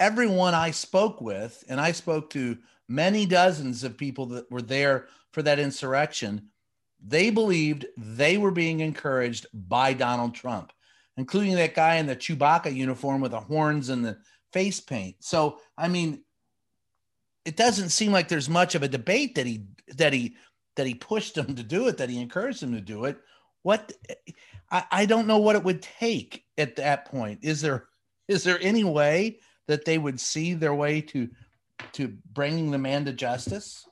everyone 0.00 0.54
i 0.54 0.70
spoke 0.70 1.20
with 1.20 1.62
and 1.68 1.78
i 1.78 1.92
spoke 1.92 2.30
to 2.30 2.56
many 2.88 3.26
dozens 3.26 3.84
of 3.84 3.98
people 3.98 4.24
that 4.26 4.50
were 4.50 4.62
there 4.62 5.08
for 5.38 5.42
that 5.42 5.58
insurrection 5.58 6.48
they 7.00 7.30
believed 7.30 7.86
they 7.96 8.38
were 8.38 8.50
being 8.50 8.80
encouraged 8.80 9.46
by 9.52 9.92
donald 9.92 10.34
trump 10.34 10.72
including 11.16 11.54
that 11.54 11.74
guy 11.74 11.96
in 11.96 12.06
the 12.06 12.16
chewbacca 12.16 12.74
uniform 12.74 13.20
with 13.20 13.30
the 13.30 13.40
horns 13.40 13.88
and 13.88 14.04
the 14.04 14.18
face 14.52 14.80
paint 14.80 15.14
so 15.20 15.58
i 15.76 15.86
mean 15.86 16.22
it 17.48 17.56
doesn't 17.56 17.88
seem 17.88 18.12
like 18.12 18.28
there's 18.28 18.50
much 18.50 18.74
of 18.74 18.82
a 18.82 18.88
debate 18.88 19.34
that 19.36 19.46
he 19.46 19.64
that 19.96 20.12
he 20.12 20.36
that 20.76 20.86
he 20.86 20.94
pushed 20.94 21.34
them 21.34 21.54
to 21.54 21.62
do 21.62 21.88
it, 21.88 21.96
that 21.96 22.10
he 22.10 22.20
encouraged 22.20 22.60
them 22.60 22.74
to 22.74 22.80
do 22.80 23.06
it. 23.06 23.18
What 23.62 23.90
I, 24.70 24.84
I 24.90 25.06
don't 25.06 25.26
know 25.26 25.38
what 25.38 25.56
it 25.56 25.64
would 25.64 25.80
take 25.80 26.44
at 26.58 26.76
that 26.76 27.06
point. 27.06 27.40
Is 27.42 27.62
there 27.62 27.86
is 28.28 28.44
there 28.44 28.58
any 28.60 28.84
way 28.84 29.40
that 29.66 29.86
they 29.86 29.96
would 29.96 30.20
see 30.20 30.52
their 30.52 30.74
way 30.74 31.00
to 31.00 31.28
to 31.92 32.12
bringing 32.34 32.70
the 32.70 32.76
man 32.76 33.06
to 33.06 33.14
justice? 33.14 33.88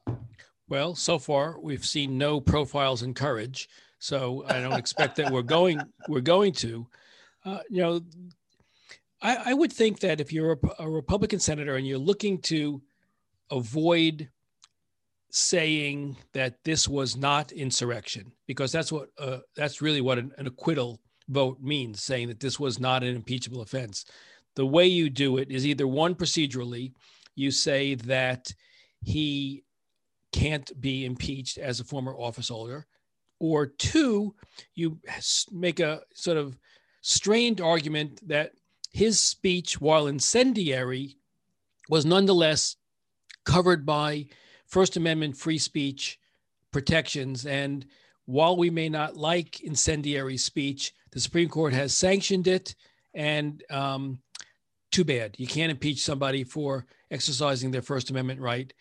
Well 0.68 0.94
so 0.94 1.18
far 1.18 1.58
we've 1.61 1.85
seen 1.85 2.18
no 2.18 2.40
profiles 2.40 3.02
in 3.02 3.14
courage 3.14 3.68
so 3.99 4.44
i 4.49 4.61
don't 4.61 4.73
expect 4.78 5.16
that 5.16 5.30
we're 5.30 5.42
going 5.42 5.80
we're 6.08 6.20
going 6.20 6.52
to. 6.52 6.87
Uh, 7.44 7.61
you 7.70 7.82
know 7.82 8.00
I, 9.23 9.50
I 9.50 9.54
would 9.54 9.73
think 9.73 10.00
that 10.00 10.20
if 10.20 10.32
you're 10.32 10.52
a, 10.52 10.82
a 10.85 10.90
republican 10.90 11.38
senator 11.38 11.76
and 11.76 11.87
you're 11.87 11.99
looking 11.99 12.40
to 12.42 12.82
avoid 13.50 14.28
saying 15.30 16.16
that 16.32 16.62
this 16.64 16.88
was 16.88 17.16
not 17.16 17.52
insurrection 17.52 18.32
because 18.46 18.73
that's 18.73 18.90
what 18.90 19.11
uh, 19.18 19.38
that's 19.54 19.82
really 19.82 20.00
what 20.00 20.18
an, 20.18 20.32
an 20.38 20.46
acquittal 20.46 21.00
vote 21.28 21.58
means 21.61 22.02
saying 22.02 22.28
that 22.28 22.40
this 22.40 22.58
was 22.58 22.78
not 22.78 23.02
an 23.02 23.14
impeachable 23.14 23.61
offense. 23.61 24.04
The 24.54 24.66
way 24.66 24.87
you 24.87 25.11
do 25.11 25.38
it 25.38 25.50
is 25.50 25.66
either 25.66 25.87
one 25.87 26.14
procedurally 26.14 26.92
you 27.35 27.50
say 27.50 27.96
that 27.96 28.50
he 29.02 29.62
can't 30.37 30.81
be 30.81 31.05
impeached 31.05 31.57
as 31.59 31.81
a 31.81 31.85
former 31.85 32.14
office 32.14 32.49
holder 32.49 32.87
or 33.38 33.66
two 33.66 34.35
you 34.75 34.99
make 35.50 35.81
a 35.81 36.02
sort 36.14 36.37
of 36.37 36.59
strained 37.00 37.61
argument 37.61 38.21
that 38.26 38.52
his 38.90 39.19
speech 39.21 39.81
while 39.81 40.07
incendiary 40.07 41.16
was 41.88 42.05
nonetheless 42.05 42.76
covered 43.45 43.87
by 43.87 44.26
First 44.66 44.97
Amendment 44.97 45.37
free 45.37 45.59
speech 45.59 46.19
protections. 46.73 47.47
And 47.47 47.87
while 48.25 48.57
we 48.57 48.71
may 48.71 48.88
not 48.88 49.16
like 49.16 49.61
incendiary 49.61 50.37
speech, 50.37 50.93
the 51.12 51.21
Supreme 51.21 51.49
Court 51.49 51.73
has 51.73 51.97
sanctioned 51.97 52.49
it. 52.49 52.75
And 53.14 53.62
um, 53.71 54.19
too 54.93 55.05
bad. 55.05 55.37
You 55.38 55.47
can't 55.47 55.71
impeach 55.71 56.02
somebody 56.02 56.45
for 56.45 56.87
exercising 57.11 57.71
their 57.71 57.83
First 57.83 58.11
Amendment 58.11 58.40
right 58.40 58.73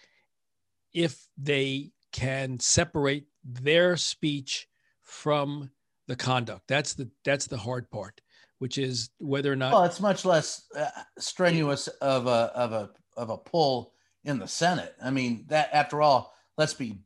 if 0.95 1.27
they 1.37 1.91
can 2.11 2.59
separate 2.59 3.25
their 3.43 3.97
speech 3.97 4.67
from 5.03 5.69
the 6.07 6.15
conduct. 6.15 6.63
That's 6.67 6.93
the 6.93 7.09
that's 7.23 7.47
the 7.47 7.57
hard 7.57 7.91
part, 7.91 8.21
which 8.59 8.77
is 8.77 9.09
whether 9.19 9.51
or 9.51 9.55
not 9.55 9.73
Well, 9.73 9.83
it's 9.83 9.99
much 9.99 10.25
less 10.25 10.65
uh, 10.75 10.89
strenuous 11.19 11.87
of 11.87 12.25
a 12.25 12.51
of 12.55 12.71
a 12.71 12.89
of 13.17 13.29
a 13.29 13.37
pull 13.37 13.93
in 14.23 14.39
the 14.39 14.47
Senate. 14.47 14.95
I 15.03 15.11
mean, 15.11 15.45
that 15.49 15.69
after 15.73 16.01
all, 16.01 16.33
let's 16.57 16.73
be 16.73 16.97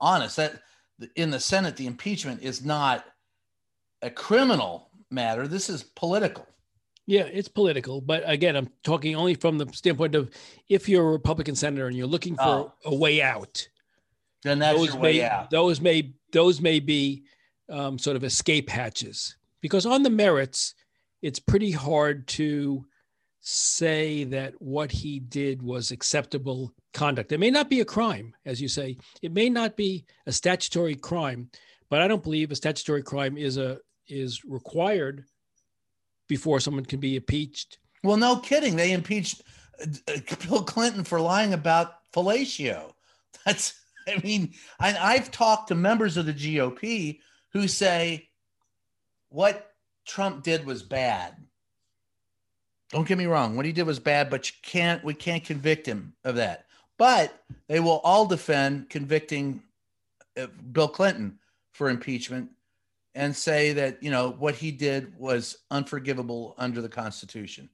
honest. 0.00 0.36
That 0.36 0.60
in 1.14 1.30
the 1.30 1.40
Senate, 1.40 1.76
the 1.76 1.86
impeachment 1.86 2.42
is 2.42 2.64
not 2.64 3.04
a 4.02 4.10
criminal 4.10 4.90
matter. 5.10 5.46
This 5.46 5.68
is 5.68 5.82
political. 5.82 6.46
Yeah, 7.06 7.22
it's 7.22 7.48
political, 7.48 8.00
but 8.00 8.22
again, 8.26 8.56
I'm 8.56 8.68
talking 8.82 9.14
only 9.14 9.34
from 9.34 9.58
the 9.58 9.68
standpoint 9.72 10.14
of 10.16 10.30
if 10.68 10.88
you're 10.88 11.06
a 11.08 11.12
Republican 11.12 11.54
senator 11.54 11.86
and 11.86 11.96
you're 11.96 12.06
looking 12.06 12.34
for 12.36 12.42
Oh. 12.42 12.72
a 12.84 12.94
way 12.94 13.22
out, 13.22 13.68
Then 14.42 14.58
that's 14.58 14.76
those 14.76 14.88
your 14.88 14.98
way 14.98 15.12
may 15.18 15.24
out. 15.24 15.50
those 15.50 15.80
may 15.80 16.12
those 16.32 16.60
may 16.60 16.80
be 16.80 17.22
um, 17.68 17.98
sort 17.98 18.16
of 18.16 18.24
escape 18.24 18.68
hatches 18.68 19.36
because 19.60 19.86
on 19.86 20.02
the 20.02 20.10
merits, 20.10 20.74
it's 21.22 21.38
pretty 21.38 21.70
hard 21.70 22.26
to 22.28 22.84
say 23.40 24.24
that 24.24 24.60
what 24.60 24.90
he 24.90 25.20
did 25.20 25.62
was 25.62 25.92
acceptable 25.92 26.72
conduct. 26.92 27.30
It 27.32 27.38
may 27.38 27.50
not 27.50 27.70
be 27.70 27.80
a 27.80 27.84
crime, 27.84 28.34
as 28.44 28.60
you 28.60 28.66
say. 28.68 28.96
It 29.22 29.32
may 29.32 29.48
not 29.48 29.76
be 29.76 30.04
a 30.26 30.32
statutory 30.32 30.96
crime, 30.96 31.50
but 31.88 32.00
I 32.02 32.08
don't 32.08 32.22
believe 32.22 32.50
a 32.50 32.56
statutory 32.56 33.02
crime 33.02 33.36
is 33.38 33.56
a 33.56 33.78
is 34.08 34.44
required 34.44 35.24
before 36.28 36.60
someone 36.60 36.84
can 36.84 37.00
be 37.00 37.16
impeached. 37.16 37.78
Well, 38.02 38.16
no 38.16 38.36
kidding. 38.36 38.76
They 38.76 38.92
impeached 38.92 39.42
uh, 39.82 40.18
Bill 40.48 40.62
Clinton 40.62 41.04
for 41.04 41.20
lying 41.20 41.52
about 41.52 41.94
fellatio. 42.12 42.92
That's, 43.44 43.80
I 44.08 44.20
mean, 44.22 44.54
I, 44.80 44.96
I've 44.96 45.30
talked 45.30 45.68
to 45.68 45.74
members 45.74 46.16
of 46.16 46.26
the 46.26 46.32
GOP 46.32 47.20
who 47.52 47.68
say 47.68 48.28
what 49.28 49.72
Trump 50.06 50.42
did 50.42 50.64
was 50.64 50.82
bad. 50.82 51.36
Don't 52.90 53.08
get 53.08 53.18
me 53.18 53.26
wrong. 53.26 53.56
What 53.56 53.66
he 53.66 53.72
did 53.72 53.86
was 53.86 53.98
bad, 53.98 54.30
but 54.30 54.48
you 54.48 54.54
can't, 54.62 55.02
we 55.02 55.14
can't 55.14 55.44
convict 55.44 55.86
him 55.86 56.14
of 56.24 56.36
that. 56.36 56.66
But 56.98 57.42
they 57.68 57.80
will 57.80 58.00
all 58.04 58.26
defend 58.26 58.88
convicting 58.88 59.62
uh, 60.40 60.46
Bill 60.72 60.88
Clinton 60.88 61.38
for 61.72 61.90
impeachment 61.90 62.50
and 63.16 63.34
say 63.34 63.72
that, 63.72 64.00
you 64.02 64.10
know, 64.10 64.36
what 64.38 64.54
he 64.54 64.70
did 64.70 65.18
was 65.18 65.56
unforgivable 65.70 66.54
under 66.58 66.82
the 66.82 66.88
Constitution. 66.88 67.68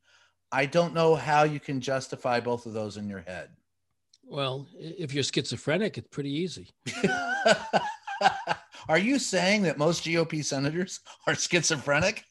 I 0.52 0.66
don't 0.66 0.94
know 0.94 1.16
how 1.16 1.42
you 1.42 1.58
can 1.58 1.80
justify 1.80 2.38
both 2.38 2.64
of 2.64 2.72
those 2.72 2.96
in 2.96 3.08
your 3.08 3.20
head. 3.20 3.50
Well, 4.24 4.68
if 4.78 5.12
you're 5.12 5.24
schizophrenic, 5.24 5.98
it's 5.98 6.08
pretty 6.08 6.32
easy. 6.32 6.70
are 8.88 8.98
you 8.98 9.18
saying 9.18 9.62
that 9.62 9.78
most 9.78 10.04
GOP 10.04 10.44
senators 10.44 11.00
are 11.26 11.34
schizophrenic? 11.34 12.24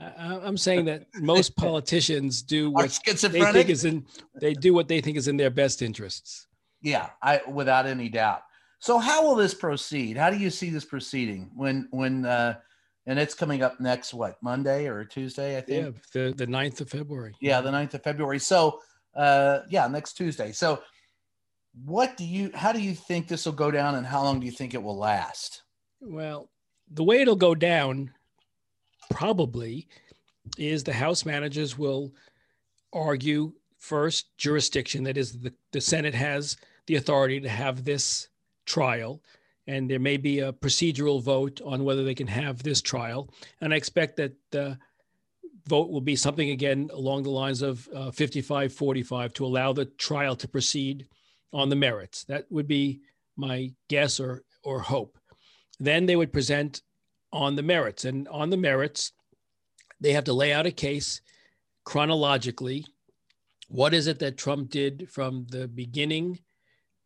I, 0.00 0.40
I'm 0.42 0.56
saying 0.56 0.86
that 0.86 1.06
most 1.20 1.54
politicians 1.56 2.40
do 2.40 2.70
what 2.70 2.98
they 3.04 3.44
think 3.52 3.68
is 3.68 3.84
in 3.84 4.06
they 4.40 4.54
do 4.54 4.72
what 4.72 4.88
they 4.88 5.00
think 5.00 5.18
is 5.18 5.28
in 5.28 5.36
their 5.36 5.50
best 5.50 5.82
interests. 5.82 6.46
Yeah, 6.80 7.10
I 7.22 7.42
without 7.48 7.86
any 7.86 8.08
doubt. 8.08 8.42
So 8.84 8.98
how 8.98 9.26
will 9.26 9.34
this 9.34 9.54
proceed? 9.54 10.18
How 10.18 10.28
do 10.28 10.36
you 10.36 10.50
see 10.50 10.68
this 10.68 10.84
proceeding 10.84 11.50
when 11.54 11.88
when 11.90 12.26
uh 12.26 12.56
and 13.06 13.18
it's 13.18 13.32
coming 13.32 13.62
up 13.62 13.80
next 13.80 14.12
what 14.12 14.36
Monday 14.42 14.86
or 14.88 15.06
Tuesday, 15.06 15.56
I 15.56 15.62
think. 15.62 15.96
Yeah, 16.14 16.26
the 16.26 16.34
the 16.34 16.46
9th 16.46 16.82
of 16.82 16.90
February. 16.90 17.34
Yeah, 17.40 17.62
the 17.62 17.70
9th 17.70 17.94
of 17.94 18.02
February. 18.02 18.38
So 18.38 18.80
uh 19.16 19.60
yeah, 19.70 19.86
next 19.86 20.18
Tuesday. 20.18 20.52
So 20.52 20.82
what 21.86 22.18
do 22.18 22.26
you 22.26 22.50
how 22.52 22.72
do 22.72 22.78
you 22.82 22.94
think 22.94 23.26
this 23.26 23.46
will 23.46 23.54
go 23.54 23.70
down 23.70 23.94
and 23.94 24.06
how 24.06 24.22
long 24.22 24.38
do 24.38 24.44
you 24.44 24.52
think 24.52 24.74
it 24.74 24.82
will 24.82 24.98
last? 24.98 25.62
Well, 26.02 26.50
the 26.92 27.04
way 27.04 27.22
it'll 27.22 27.36
go 27.36 27.54
down 27.54 28.10
probably 29.10 29.88
is 30.58 30.84
the 30.84 30.92
House 30.92 31.24
managers 31.24 31.78
will 31.78 32.12
argue 32.92 33.54
first 33.78 34.36
jurisdiction. 34.36 35.04
That 35.04 35.16
is, 35.16 35.40
the, 35.40 35.54
the 35.72 35.80
Senate 35.80 36.14
has 36.14 36.58
the 36.86 36.96
authority 36.96 37.40
to 37.40 37.48
have 37.48 37.82
this 37.82 38.28
trial, 38.64 39.22
and 39.66 39.90
there 39.90 39.98
may 39.98 40.16
be 40.16 40.40
a 40.40 40.52
procedural 40.52 41.22
vote 41.22 41.60
on 41.64 41.84
whether 41.84 42.04
they 42.04 42.14
can 42.14 42.26
have 42.26 42.62
this 42.62 42.82
trial. 42.82 43.30
And 43.60 43.72
I 43.72 43.76
expect 43.76 44.16
that 44.16 44.34
the 44.50 44.78
vote 45.66 45.90
will 45.90 46.00
be 46.00 46.16
something 46.16 46.50
again 46.50 46.90
along 46.92 47.22
the 47.22 47.30
lines 47.30 47.62
of 47.62 47.88
uh, 47.94 48.10
55 48.10 48.72
45 48.72 49.32
to 49.34 49.46
allow 49.46 49.72
the 49.72 49.86
trial 49.86 50.36
to 50.36 50.48
proceed 50.48 51.06
on 51.52 51.68
the 51.68 51.76
merits. 51.76 52.24
That 52.24 52.46
would 52.50 52.68
be 52.68 53.00
my 53.36 53.72
guess 53.88 54.20
or, 54.20 54.42
or 54.62 54.80
hope. 54.80 55.18
Then 55.80 56.06
they 56.06 56.16
would 56.16 56.32
present 56.32 56.82
on 57.32 57.56
the 57.56 57.62
merits. 57.62 58.04
And 58.04 58.28
on 58.28 58.50
the 58.50 58.56
merits, 58.56 59.12
they 60.00 60.12
have 60.12 60.24
to 60.24 60.32
lay 60.32 60.52
out 60.52 60.66
a 60.66 60.70
case 60.70 61.20
chronologically. 61.84 62.84
What 63.68 63.94
is 63.94 64.06
it 64.06 64.18
that 64.18 64.36
Trump 64.36 64.70
did 64.70 65.08
from 65.10 65.46
the 65.50 65.66
beginning 65.66 66.40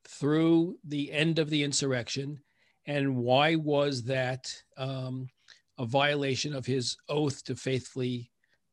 through 0.09 0.77
the 0.85 1.13
end 1.13 1.39
of 1.39 1.51
the 1.51 1.63
insurrection? 1.63 2.39
And 2.87 3.17
why 3.17 3.55
was 3.57 4.03
that 4.05 4.51
um, 4.77 5.29
a 5.79 5.85
violation 5.85 6.55
of 6.55 6.65
his 6.67 6.97
oath 7.09 7.45
to 7.45 7.55
faithfully 7.55 8.31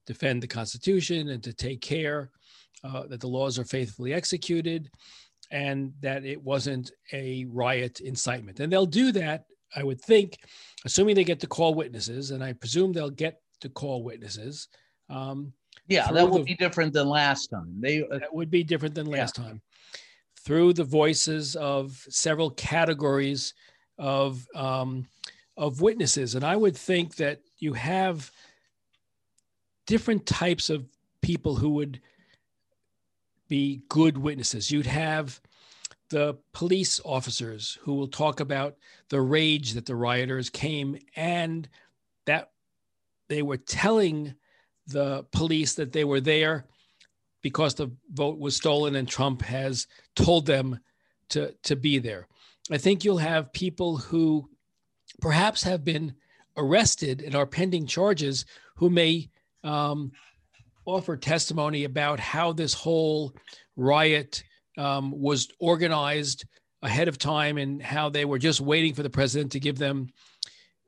defend 0.07 0.41
the 0.41 0.47
Constitution 0.47 1.29
and 1.29 1.43
to 1.43 1.53
take 1.53 1.81
care 1.81 2.31
uh, 2.83 3.07
that 3.07 3.19
the 3.19 3.27
laws 3.27 3.59
are 3.59 3.65
faithfully 3.65 4.13
executed 4.13 4.89
and 5.51 5.91
that 5.99 6.23
it 6.25 6.41
wasn't 6.41 6.91
a 7.11 7.45
riot 7.49 7.99
incitement? 7.99 8.59
And 8.59 8.71
they'll 8.71 8.85
do 8.85 9.11
that, 9.11 9.45
I 9.75 9.83
would 9.83 9.99
think, 10.01 10.37
assuming 10.85 11.15
they 11.15 11.23
get 11.23 11.41
to 11.41 11.47
call 11.47 11.73
witnesses, 11.73 12.31
and 12.31 12.43
I 12.43 12.53
presume 12.53 12.93
they'll 12.93 13.09
get 13.09 13.41
to 13.61 13.69
call 13.69 14.03
witnesses. 14.03 14.69
Um, 15.09 15.53
Yeah, 15.87 16.09
that 16.11 16.29
will 16.29 16.39
the- 16.39 16.45
be 16.45 16.55
different 16.55 16.93
than 16.93 17.07
last 17.07 17.47
time. 17.47 17.75
They 17.79 18.01
uh, 18.01 18.19
that 18.19 18.33
would 18.33 18.49
be 18.49 18.63
different 18.63 18.95
than 18.95 19.07
last 19.07 19.35
time. 19.35 19.61
Through 20.45 20.73
the 20.73 20.83
voices 20.83 21.55
of 21.55 22.05
several 22.09 22.51
categories 22.51 23.53
of 23.97 24.47
um, 24.53 25.07
of 25.57 25.81
witnesses, 25.81 26.35
and 26.35 26.45
I 26.45 26.55
would 26.55 26.77
think 26.77 27.15
that 27.15 27.41
you 27.57 27.73
have 27.73 28.31
different 29.87 30.25
types 30.25 30.69
of 30.69 30.85
people 31.21 31.55
who 31.55 31.69
would 31.71 31.99
be 33.47 33.81
good 33.89 34.17
witnesses. 34.17 34.69
You'd 34.69 34.85
have 34.85 35.39
the 36.09 36.37
police 36.53 36.99
officers 37.03 37.77
who 37.81 37.93
will 37.93 38.07
talk 38.07 38.39
about 38.39 38.75
the 39.09 39.21
rage 39.21 39.73
that 39.73 39.85
the 39.85 39.95
rioters 39.95 40.49
came 40.49 40.97
and 41.15 41.67
that 42.25 42.51
they 43.27 43.41
were 43.41 43.57
telling 43.57 44.35
the 44.87 45.25
police 45.31 45.73
that 45.73 45.91
they 45.91 46.03
were 46.03 46.21
there 46.21 46.65
because 47.45 47.75
the 47.75 47.91
vote 48.11 48.39
was 48.39 48.55
stolen 48.55 48.95
and 48.95 49.07
Trump 49.07 49.43
has 49.43 49.85
told 50.15 50.47
them 50.47 50.79
to, 51.29 51.53
to 51.61 51.75
be 51.75 51.99
there. 51.99 52.27
I 52.71 52.79
think 52.79 53.05
you'll 53.05 53.19
have 53.19 53.53
people 53.53 53.97
who 53.97 54.49
perhaps 55.21 55.61
have 55.61 55.83
been 55.83 56.15
arrested 56.57 57.21
and 57.21 57.35
are 57.35 57.45
pending 57.45 57.85
charges 57.85 58.45
who 58.77 58.89
may 58.89 59.29
um, 59.63 60.11
offer 60.87 61.15
testimony 61.15 61.83
about 61.83 62.19
how 62.19 62.51
this 62.51 62.73
whole 62.73 63.35
riot 63.75 64.43
um, 64.79 65.11
was 65.11 65.47
organized 65.59 66.45
ahead 66.81 67.07
of 67.07 67.19
time 67.19 67.59
and 67.59 67.79
how 67.79 68.09
they 68.09 68.25
were 68.25 68.39
just 68.39 68.59
waiting 68.59 68.95
for 68.95 69.03
the 69.03 69.09
president 69.11 69.51
to 69.51 69.59
give 69.59 69.77
them 69.77 70.07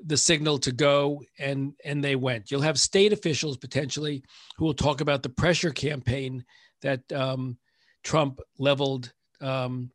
the 0.05 0.17
signal 0.17 0.60
to 0.60 0.71
go 0.71 1.23
and 1.39 1.73
and 1.83 2.03
they 2.03 2.15
went. 2.15 2.51
You'll 2.51 2.62
have 2.62 2.79
state 2.79 3.13
officials 3.13 3.57
potentially 3.57 4.23
who 4.57 4.65
will 4.65 4.73
talk 4.73 5.01
about 5.01 5.23
the 5.23 5.29
pressure 5.29 5.71
campaign 5.71 6.43
that 6.81 7.12
um, 7.12 7.57
trump 8.03 8.39
leveled 8.60 9.12
um, 9.41 9.91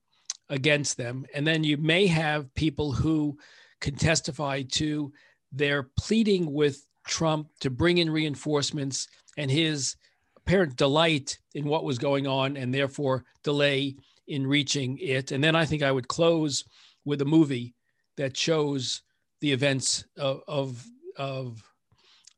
against 0.49 0.97
them. 0.97 1.25
And 1.35 1.47
then 1.47 1.65
you 1.65 1.77
may 1.77 2.07
have 2.09 2.53
people 2.55 2.93
who 2.93 3.39
can 3.81 3.95
testify 3.95 4.63
to 4.73 5.13
their 5.53 5.85
pleading 5.99 6.53
with 6.53 6.87
trump 7.07 7.49
to 7.61 7.71
bring 7.71 7.99
in 7.99 8.11
reinforcements 8.11 9.09
and 9.37 9.51
his 9.51 9.97
apparent 10.37 10.77
delight 10.77 11.39
in 11.55 11.65
what 11.65 11.85
was 11.85 11.99
going 11.99 12.27
on 12.27 12.57
and 12.57 12.75
therefore 12.75 13.25
delay 13.45 13.97
in 14.27 14.47
reaching 14.47 14.99
it. 14.99 15.31
And 15.33 15.43
then 15.43 15.55
i 15.55 15.65
think 15.65 15.83
i 15.83 15.93
would 15.93 16.09
close 16.09 16.65
with 17.05 17.21
a 17.23 17.27
movie 17.27 17.75
that 18.17 18.37
shows 18.37 19.03
the 19.43 19.53
events 19.53 20.07
of, 20.17 20.41
of 20.49 20.87
of 21.19 21.63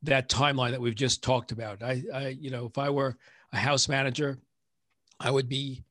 that 0.02 0.28
timeline 0.28 0.72
that 0.72 0.80
we've 0.80 0.94
just 0.94 1.22
talked 1.22 1.52
about. 1.52 1.82
I, 1.82 2.02
I 2.12 2.28
you 2.28 2.50
know, 2.50 2.66
if 2.66 2.76
I 2.76 2.90
were 2.90 3.16
a 3.52 3.56
house 3.56 3.88
manager, 3.88 4.40
I 5.20 5.30
would 5.30 5.48
be. 5.48 5.84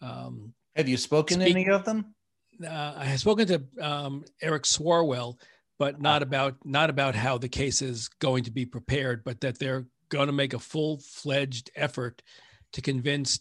Um, 0.00 0.54
have 0.74 0.88
you 0.88 0.96
spoken 0.96 1.40
to 1.40 1.44
Speak- 1.44 1.56
any 1.56 1.68
of 1.68 1.84
them? 1.84 2.14
uh, 2.64 2.94
I 2.96 3.04
have 3.04 3.20
spoken 3.20 3.46
to 3.48 3.62
um, 3.80 4.24
Eric 4.40 4.62
Swalwell, 4.62 5.34
but 5.78 6.00
not 6.00 6.22
about 6.22 6.56
not 6.64 6.90
about 6.90 7.14
how 7.14 7.38
the 7.38 7.48
case 7.48 7.82
is 7.82 8.08
going 8.20 8.44
to 8.44 8.50
be 8.52 8.64
prepared, 8.64 9.24
but 9.24 9.40
that 9.40 9.58
they're 9.58 9.86
going 10.10 10.28
to 10.28 10.32
make 10.32 10.54
a 10.54 10.58
full 10.58 11.00
fledged 11.00 11.70
effort 11.74 12.22
to 12.72 12.80
convince 12.80 13.40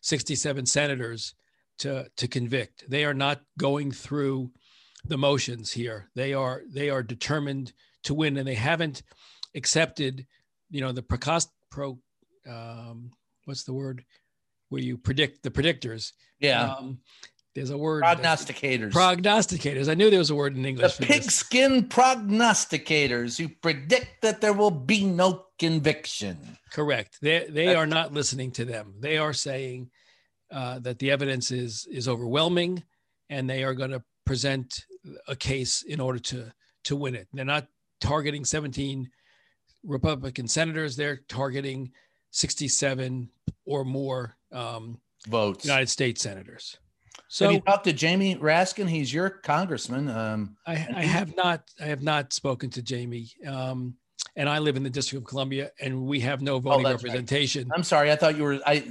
67 0.00 0.64
senators 0.66 1.34
to 1.80 2.06
to 2.16 2.28
convict. 2.28 2.88
They 2.88 3.04
are 3.04 3.14
not 3.14 3.42
going 3.58 3.92
through 3.92 4.52
the 5.04 5.18
motions 5.18 5.72
here. 5.72 6.08
They 6.14 6.32
are 6.34 6.62
they 6.68 6.90
are 6.90 7.02
determined 7.02 7.72
to 8.04 8.14
win, 8.14 8.36
and 8.36 8.46
they 8.46 8.54
haven't 8.54 9.02
accepted, 9.54 10.26
you 10.70 10.80
know, 10.80 10.92
the 10.92 11.02
precast 11.02 11.48
pro. 11.70 11.98
Um, 12.48 13.10
what's 13.44 13.64
the 13.64 13.72
word? 13.72 14.04
Where 14.68 14.82
you 14.82 14.96
predict 14.96 15.42
the 15.42 15.50
predictors. 15.50 16.12
Yeah, 16.40 16.72
Um, 16.74 16.98
there's 17.54 17.70
a 17.70 17.76
word. 17.78 18.02
prognosticators. 18.02 18.90
Prognosticators. 18.92 19.88
I 19.88 19.94
knew 19.94 20.08
there 20.10 20.18
was 20.18 20.30
a 20.30 20.34
word 20.34 20.56
in 20.56 20.64
English. 20.64 20.94
for 20.94 21.04
this. 21.04 21.08
pigskin 21.24 21.88
prognosticators 21.88 23.38
who 23.38 23.48
predict 23.48 24.22
that 24.22 24.40
there 24.40 24.52
will 24.52 24.70
be 24.70 25.04
no 25.04 25.44
conviction. 25.58 26.56
Correct. 26.72 27.18
They 27.20 27.46
they 27.48 27.66
That's- 27.66 27.76
are 27.76 27.86
not 27.86 28.12
listening 28.12 28.50
to 28.52 28.64
them. 28.64 28.94
They 29.00 29.18
are 29.18 29.32
saying 29.32 29.90
uh, 30.50 30.78
that 30.80 30.98
the 30.98 31.10
evidence 31.10 31.50
is 31.50 31.86
is 31.90 32.08
overwhelming, 32.08 32.82
and 33.30 33.48
they 33.48 33.62
are 33.64 33.74
going 33.74 33.90
to 33.90 34.02
present 34.24 34.84
a 35.28 35.36
case 35.36 35.82
in 35.82 36.00
order 36.00 36.18
to 36.18 36.52
to 36.84 36.96
win 36.96 37.14
it. 37.14 37.28
They're 37.32 37.44
not 37.44 37.68
targeting 38.00 38.44
17 38.44 39.08
Republican 39.84 40.48
senators. 40.48 40.96
They're 40.96 41.20
targeting 41.28 41.92
67 42.32 43.28
or 43.64 43.84
more 43.84 44.36
um, 44.52 44.98
Votes. 45.28 45.64
United 45.64 45.88
States 45.88 46.22
senators. 46.22 46.78
So, 47.28 47.46
have 47.46 47.54
you 47.54 47.60
talked 47.60 47.84
to 47.84 47.92
Jamie 47.92 48.36
Raskin? 48.36 48.88
He's 48.88 49.12
your 49.12 49.30
congressman. 49.30 50.08
Um, 50.08 50.56
I, 50.66 50.72
I 50.72 51.02
have 51.02 51.34
not 51.36 51.70
I 51.80 51.84
have 51.84 52.02
not 52.02 52.32
spoken 52.32 52.68
to 52.70 52.82
Jamie. 52.82 53.30
Um, 53.46 53.94
and 54.36 54.48
I 54.48 54.58
live 54.60 54.76
in 54.76 54.82
the 54.82 54.90
District 54.90 55.22
of 55.22 55.28
Columbia, 55.28 55.70
and 55.80 56.06
we 56.06 56.20
have 56.20 56.40
no 56.40 56.58
voting 56.58 56.86
Oh, 56.86 56.88
that's 56.88 57.02
right. 57.02 57.10
representation. 57.10 57.70
I'm 57.74 57.82
sorry. 57.82 58.10
I 58.10 58.16
thought 58.16 58.36
you 58.36 58.44
were. 58.44 58.60
I 58.66 58.84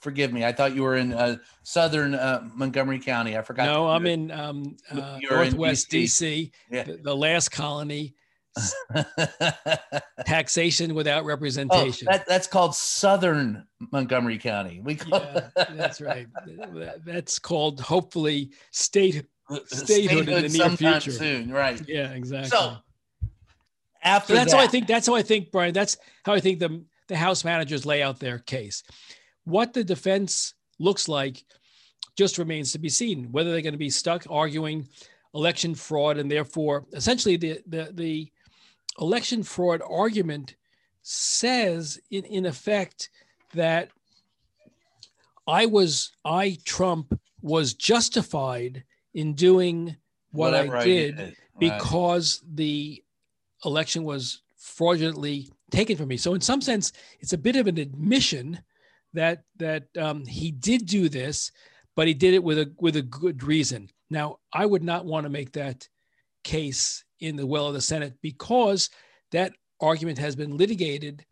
forgive 0.00 0.32
me. 0.32 0.44
I 0.44 0.52
thought 0.52 0.74
you 0.74 0.82
were 0.82 0.96
in 0.96 1.12
uh, 1.12 1.36
southern 1.62 2.14
uh, 2.14 2.48
Montgomery 2.54 2.98
County. 2.98 3.36
I 3.36 3.42
forgot. 3.42 3.66
No, 3.66 3.88
I'm 3.88 4.06
in 4.06 4.30
um, 4.30 4.76
uh, 4.90 5.18
You're 5.20 5.42
in 5.42 5.50
Northwest 5.50 5.90
DC. 5.90 6.04
DC, 6.04 6.50
Yeah. 6.70 6.84
the, 6.84 6.96
the 6.96 7.16
last 7.16 7.50
colony, 7.50 8.14
taxation 10.26 10.94
without 10.94 11.24
oh, 11.24 11.26
representation. 11.26 12.06
that, 12.10 12.26
that's 12.26 12.46
called 12.46 12.74
Southern 12.74 13.66
Montgomery 13.92 14.38
County. 14.38 14.80
We 14.82 14.94
call 14.94 15.20
yeah, 15.20 15.48
that's 15.74 16.00
right. 16.00 16.26
That's 17.04 17.38
called 17.38 17.80
hopefully 17.80 18.50
state. 18.70 19.26
Statehood 19.66 20.28
in 20.28 20.42
the 20.42 20.48
near 20.48 20.70
future. 20.70 21.12
soon. 21.12 21.52
Right. 21.52 21.80
Yeah, 21.86 22.10
exactly. 22.10 22.50
So 22.50 22.78
after 24.06 24.28
So 24.28 24.34
that's 24.34 24.52
that, 24.52 24.58
how 24.58 24.62
I 24.64 24.66
think. 24.68 24.86
That's 24.86 25.06
how 25.06 25.14
I 25.14 25.22
think, 25.22 25.50
Brian. 25.50 25.74
That's 25.74 25.96
how 26.24 26.32
I 26.32 26.40
think 26.40 26.58
the 26.58 26.84
the 27.08 27.16
House 27.16 27.44
managers 27.44 27.84
lay 27.86 28.02
out 28.02 28.18
their 28.18 28.38
case. 28.38 28.82
What 29.44 29.74
the 29.74 29.84
defense 29.84 30.54
looks 30.78 31.08
like 31.08 31.44
just 32.16 32.38
remains 32.38 32.72
to 32.72 32.78
be 32.78 32.88
seen. 32.88 33.30
Whether 33.32 33.52
they're 33.52 33.60
going 33.62 33.74
to 33.74 33.78
be 33.78 33.90
stuck 33.90 34.26
arguing 34.30 34.88
election 35.34 35.74
fraud 35.74 36.16
and 36.16 36.30
therefore 36.30 36.86
essentially 36.94 37.36
the 37.36 37.60
the, 37.66 37.90
the 37.92 38.32
election 38.98 39.42
fraud 39.42 39.82
argument 39.86 40.56
says 41.02 42.00
in, 42.10 42.24
in 42.24 42.46
effect 42.46 43.10
that 43.54 43.90
I 45.46 45.66
was 45.66 46.12
I 46.24 46.56
Trump 46.64 47.18
was 47.42 47.74
justified 47.74 48.84
in 49.14 49.34
doing 49.34 49.96
what 50.32 50.52
Whatever 50.52 50.76
I 50.78 50.84
did, 50.84 51.18
Right. 51.18 51.36
because 51.58 52.42
the 52.54 53.02
election 53.64 54.04
was 54.04 54.42
fraudulently 54.56 55.50
taken 55.70 55.96
from 55.96 56.08
me. 56.08 56.16
So 56.16 56.34
in 56.34 56.40
some 56.40 56.60
sense, 56.60 56.92
it's 57.20 57.32
a 57.32 57.38
bit 57.38 57.56
of 57.56 57.66
an 57.66 57.78
admission 57.78 58.60
that 59.14 59.42
that 59.56 59.84
um, 59.98 60.24
he 60.24 60.50
did 60.50 60.86
do 60.86 61.08
this, 61.08 61.50
but 61.94 62.06
he 62.06 62.14
did 62.14 62.34
it 62.34 62.42
with 62.42 62.58
a 62.58 62.72
with 62.78 62.96
a 62.96 63.02
good 63.02 63.42
reason. 63.42 63.88
Now, 64.10 64.38
I 64.52 64.66
would 64.66 64.84
not 64.84 65.06
want 65.06 65.24
to 65.24 65.30
make 65.30 65.52
that 65.52 65.88
case 66.44 67.04
in 67.20 67.36
the 67.36 67.46
well 67.46 67.66
of 67.66 67.74
the 67.74 67.80
Senate 67.80 68.14
because 68.22 68.90
that 69.32 69.52
argument 69.80 70.18
has 70.18 70.36
been 70.36 70.56
litigated 70.56 71.24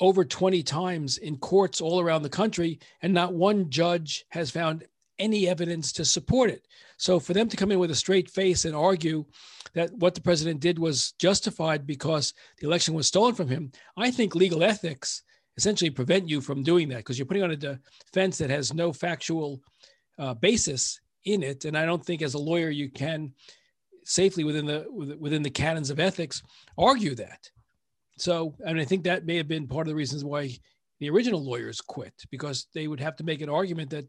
over 0.00 0.24
20 0.24 0.62
times 0.62 1.18
in 1.18 1.36
courts 1.38 1.80
all 1.80 2.00
around 2.00 2.22
the 2.22 2.28
country, 2.28 2.78
and 3.02 3.12
not 3.12 3.34
one 3.34 3.68
judge 3.70 4.24
has 4.30 4.50
found 4.50 4.84
any 5.18 5.48
evidence 5.48 5.92
to 5.92 6.04
support 6.04 6.50
it. 6.50 6.66
So 6.96 7.18
for 7.20 7.32
them 7.32 7.48
to 7.48 7.56
come 7.56 7.70
in 7.72 7.78
with 7.78 7.90
a 7.90 7.96
straight 7.96 8.30
face 8.30 8.64
and 8.64 8.74
argue 8.74 9.24
that 9.74 9.92
what 9.94 10.14
the 10.14 10.20
president 10.20 10.60
did 10.60 10.78
was 10.78 11.12
justified 11.18 11.86
because 11.86 12.34
the 12.58 12.66
election 12.66 12.94
was 12.94 13.06
stolen 13.06 13.34
from 13.34 13.48
him, 13.48 13.72
I 13.96 14.10
think 14.10 14.34
legal 14.34 14.62
ethics 14.62 15.22
essentially 15.56 15.90
prevent 15.90 16.28
you 16.28 16.40
from 16.40 16.62
doing 16.62 16.88
that 16.88 16.98
because 16.98 17.18
you're 17.18 17.26
putting 17.26 17.42
on 17.42 17.50
a 17.50 17.56
defense 17.56 18.38
that 18.38 18.50
has 18.50 18.72
no 18.72 18.92
factual 18.92 19.60
uh, 20.18 20.34
basis 20.34 21.00
in 21.24 21.42
it. 21.42 21.64
And 21.64 21.76
I 21.76 21.84
don't 21.84 22.04
think 22.04 22.22
as 22.22 22.34
a 22.34 22.38
lawyer 22.38 22.70
you 22.70 22.90
can 22.90 23.32
safely 24.04 24.42
within 24.42 24.64
the 24.64 24.86
within 25.20 25.42
the 25.42 25.50
canons 25.50 25.90
of 25.90 26.00
ethics 26.00 26.42
argue 26.78 27.14
that. 27.16 27.50
So, 28.16 28.54
and 28.64 28.80
I 28.80 28.84
think 28.84 29.04
that 29.04 29.26
may 29.26 29.36
have 29.36 29.48
been 29.48 29.68
part 29.68 29.86
of 29.86 29.90
the 29.90 29.96
reasons 29.96 30.24
why 30.24 30.50
the 30.98 31.10
original 31.10 31.44
lawyers 31.44 31.80
quit 31.80 32.14
because 32.30 32.66
they 32.74 32.88
would 32.88 33.00
have 33.00 33.16
to 33.16 33.24
make 33.24 33.42
an 33.42 33.48
argument 33.48 33.90
that 33.90 34.06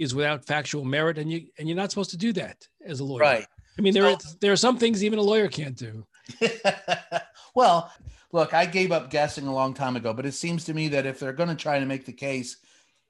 is 0.00 0.14
without 0.14 0.46
factual 0.46 0.84
merit, 0.84 1.18
and 1.18 1.30
you 1.30 1.46
and 1.58 1.68
you're 1.68 1.76
not 1.76 1.90
supposed 1.90 2.10
to 2.10 2.16
do 2.16 2.32
that 2.32 2.66
as 2.84 2.98
a 3.00 3.04
lawyer. 3.04 3.20
Right. 3.20 3.46
I 3.78 3.82
mean, 3.82 3.94
there 3.94 4.06
are, 4.06 4.16
there 4.40 4.50
are 4.50 4.56
some 4.56 4.78
things 4.78 5.04
even 5.04 5.18
a 5.18 5.22
lawyer 5.22 5.46
can't 5.46 5.76
do. 5.76 6.04
well, 7.54 7.92
look, 8.32 8.52
I 8.52 8.66
gave 8.66 8.92
up 8.92 9.10
guessing 9.10 9.46
a 9.46 9.54
long 9.54 9.74
time 9.74 9.96
ago, 9.96 10.12
but 10.12 10.26
it 10.26 10.32
seems 10.32 10.64
to 10.64 10.74
me 10.74 10.88
that 10.88 11.06
if 11.06 11.20
they're 11.20 11.32
going 11.32 11.50
to 11.50 11.54
try 11.54 11.78
to 11.78 11.86
make 11.86 12.04
the 12.04 12.12
case, 12.12 12.56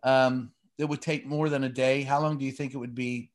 um, 0.02 0.52
it 0.78 0.84
would 0.84 1.00
take 1.00 1.26
more 1.26 1.48
than 1.48 1.64
a 1.64 1.68
day. 1.68 2.02
How 2.02 2.20
long 2.20 2.38
do 2.38 2.44
you 2.44 2.52
think 2.52 2.74
it 2.74 2.78
would 2.78 2.94
be? 2.94 3.30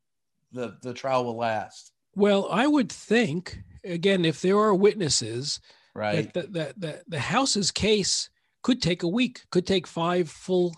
The 0.52 0.78
the 0.82 0.94
trial 0.94 1.26
will 1.26 1.38
last, 1.38 1.92
Well, 2.16 2.48
I 2.52 2.68
would 2.68 2.92
think 2.92 3.60
again 3.84 4.26
if 4.26 4.42
there 4.42 4.58
are 4.58 4.76
witnesses 4.76 5.60
right? 5.94 6.34
that 6.34 6.54
the, 6.54 6.60
the, 6.60 6.74
the, 6.78 7.04
the 7.08 7.20
House's 7.20 7.72
case 7.72 8.30
could 8.62 8.82
take 8.82 9.04
a 9.04 9.08
week, 9.08 9.42
could 9.50 9.68
take 9.68 9.88
five 9.88 10.30
full 10.30 10.74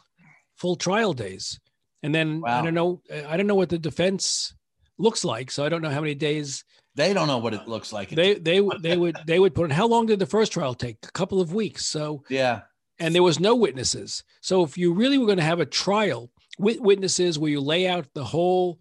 full 0.56 0.76
trial 0.76 1.14
days, 1.14 1.60
and 2.08 2.16
then 2.16 2.42
I 2.46 2.62
don't 2.64 2.74
know 2.74 3.02
I 3.28 3.36
don't 3.38 3.48
know 3.48 3.56
what 3.56 3.70
the 3.70 3.78
defense 3.78 4.56
looks 4.98 5.24
like, 5.26 5.52
so 5.52 5.64
I 5.66 5.70
don't 5.70 5.82
know 5.82 5.92
how 5.92 6.02
many 6.02 6.16
days 6.16 6.64
They 6.96 7.14
don't 7.14 7.28
know 7.28 7.38
what 7.38 7.54
it 7.54 7.68
looks 7.68 7.92
like. 7.94 8.10
they 8.10 8.36
they 8.36 8.62
would 8.62 8.82
they 8.82 8.96
would 8.98 9.18
they 9.28 9.40
would 9.40 9.54
put 9.54 9.66
in. 9.66 9.72
How 9.72 9.88
long 9.88 10.06
did 10.08 10.20
the 10.20 10.26
first 10.26 10.52
trial 10.54 10.74
take? 10.74 10.98
A 11.04 11.12
couple 11.12 11.40
of 11.42 11.54
weeks. 11.54 11.86
So 11.86 12.24
yeah, 12.30 12.62
and 13.00 13.14
there 13.14 13.24
was 13.30 13.40
no 13.40 13.54
witnesses. 13.56 14.24
So 14.42 14.64
if 14.64 14.78
you 14.78 14.94
really 14.94 15.18
were 15.20 15.28
going 15.28 15.44
to 15.44 15.52
have 15.52 15.60
a 15.60 15.66
trial 15.84 16.32
with 16.58 16.80
witnesses 16.80 17.38
where 17.38 17.52
you 17.52 17.62
lay 17.62 17.88
out 17.88 18.08
the 18.14 18.24
whole 18.26 18.80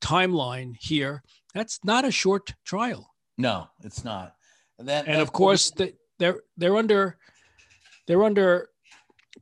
timeline 0.00 0.74
here, 0.80 1.22
that's 1.54 1.78
not 1.84 2.04
a 2.04 2.10
short 2.10 2.54
trial. 2.64 3.14
no, 3.38 3.68
it's 3.82 4.04
not. 4.04 4.34
And 4.78 4.88
that, 4.88 5.06
And 5.06 5.20
of 5.22 5.30
course, 5.32 5.70
the, 5.70 5.94
they're 6.18 6.40
they're 6.56 6.76
under 6.76 7.16
they're 8.06 8.24
under 8.24 8.68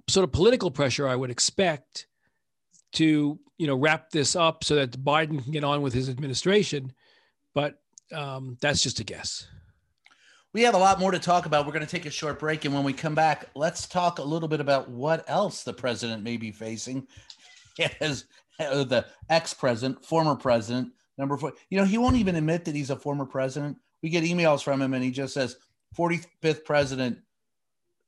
sort 0.08 0.24
of 0.24 0.32
political 0.32 0.70
pressure. 0.70 1.08
I 1.08 1.16
would 1.16 1.30
expect 1.30 2.06
to 2.92 3.38
you 3.58 3.66
know 3.66 3.76
wrap 3.76 4.10
this 4.10 4.36
up 4.36 4.64
so 4.64 4.74
that 4.76 4.92
Biden 5.04 5.42
can 5.42 5.52
get 5.52 5.64
on 5.64 5.82
with 5.82 5.92
his 5.92 6.08
administration, 6.08 6.92
but 7.54 7.80
um, 8.12 8.56
that's 8.60 8.82
just 8.82 9.00
a 9.00 9.04
guess. 9.04 9.46
We 10.52 10.62
have 10.62 10.74
a 10.74 10.78
lot 10.78 11.00
more 11.00 11.10
to 11.10 11.18
talk 11.18 11.46
about. 11.46 11.64
We're 11.64 11.72
going 11.72 11.86
to 11.86 11.90
take 11.90 12.04
a 12.04 12.10
short 12.10 12.38
break. 12.38 12.66
And 12.66 12.74
when 12.74 12.84
we 12.84 12.92
come 12.92 13.14
back, 13.14 13.46
let's 13.54 13.86
talk 13.86 14.18
a 14.18 14.22
little 14.22 14.48
bit 14.48 14.60
about 14.60 14.90
what 14.90 15.24
else 15.26 15.62
the 15.62 15.72
president 15.72 16.22
may 16.22 16.36
be 16.36 16.52
facing 16.52 17.06
as 18.00 18.26
uh, 18.60 18.84
the 18.84 19.06
ex 19.30 19.54
president, 19.54 20.04
former 20.04 20.34
president, 20.34 20.92
number 21.16 21.38
four. 21.38 21.54
You 21.70 21.78
know, 21.78 21.86
he 21.86 21.96
won't 21.96 22.16
even 22.16 22.36
admit 22.36 22.66
that 22.66 22.74
he's 22.74 22.90
a 22.90 22.96
former 22.96 23.24
president. 23.24 23.78
We 24.02 24.10
get 24.10 24.24
emails 24.24 24.62
from 24.62 24.82
him 24.82 24.92
and 24.92 25.02
he 25.02 25.10
just 25.10 25.32
says 25.32 25.56
45th 25.96 26.64
president 26.64 27.18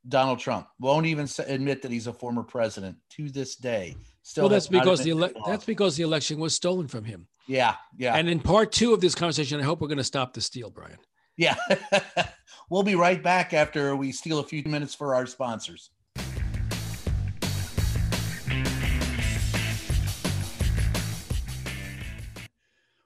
Donald 0.09 0.39
Trump 0.39 0.67
won't 0.79 1.07
even 1.07 1.29
admit 1.47 1.83
that 1.83 1.91
he's 1.91 2.07
a 2.07 2.13
former 2.13 2.43
president 2.43 2.97
to 3.11 3.31
this 3.31 3.57
day. 3.57 3.97
Still, 4.23 4.45
well, 4.45 4.51
that's 4.51 4.69
because 4.69 5.03
the 5.03 5.11
ele- 5.11 5.31
that's 5.47 5.65
because 5.65 5.97
the 5.97 6.03
election 6.03 6.39
was 6.39 6.55
stolen 6.55 6.89
from 6.89 7.05
him. 7.05 7.27
yeah, 7.47 7.77
yeah. 7.97 8.15
And 8.15 8.29
in 8.29 8.41
part 8.41 8.73
two 8.73 8.93
of 8.93 9.01
this 9.01 9.15
conversation, 9.15 9.61
I 9.61 9.65
hope 9.65 9.81
we're 9.81 9.89
going 9.89 9.99
to 9.99 10.05
stop 10.05 10.33
the 10.35 10.41
steal, 10.41 10.71
Brian. 10.71 10.99
Yeah. 11.37 11.57
we'll 12.71 12.83
be 12.83 12.95
right 12.95 13.23
back 13.23 13.53
after 13.53 13.97
we 13.97 14.13
steal 14.13 14.39
a 14.39 14.45
few 14.45 14.63
minutes 14.65 14.95
for 14.95 15.15
our 15.15 15.27
sponsors. 15.27 15.91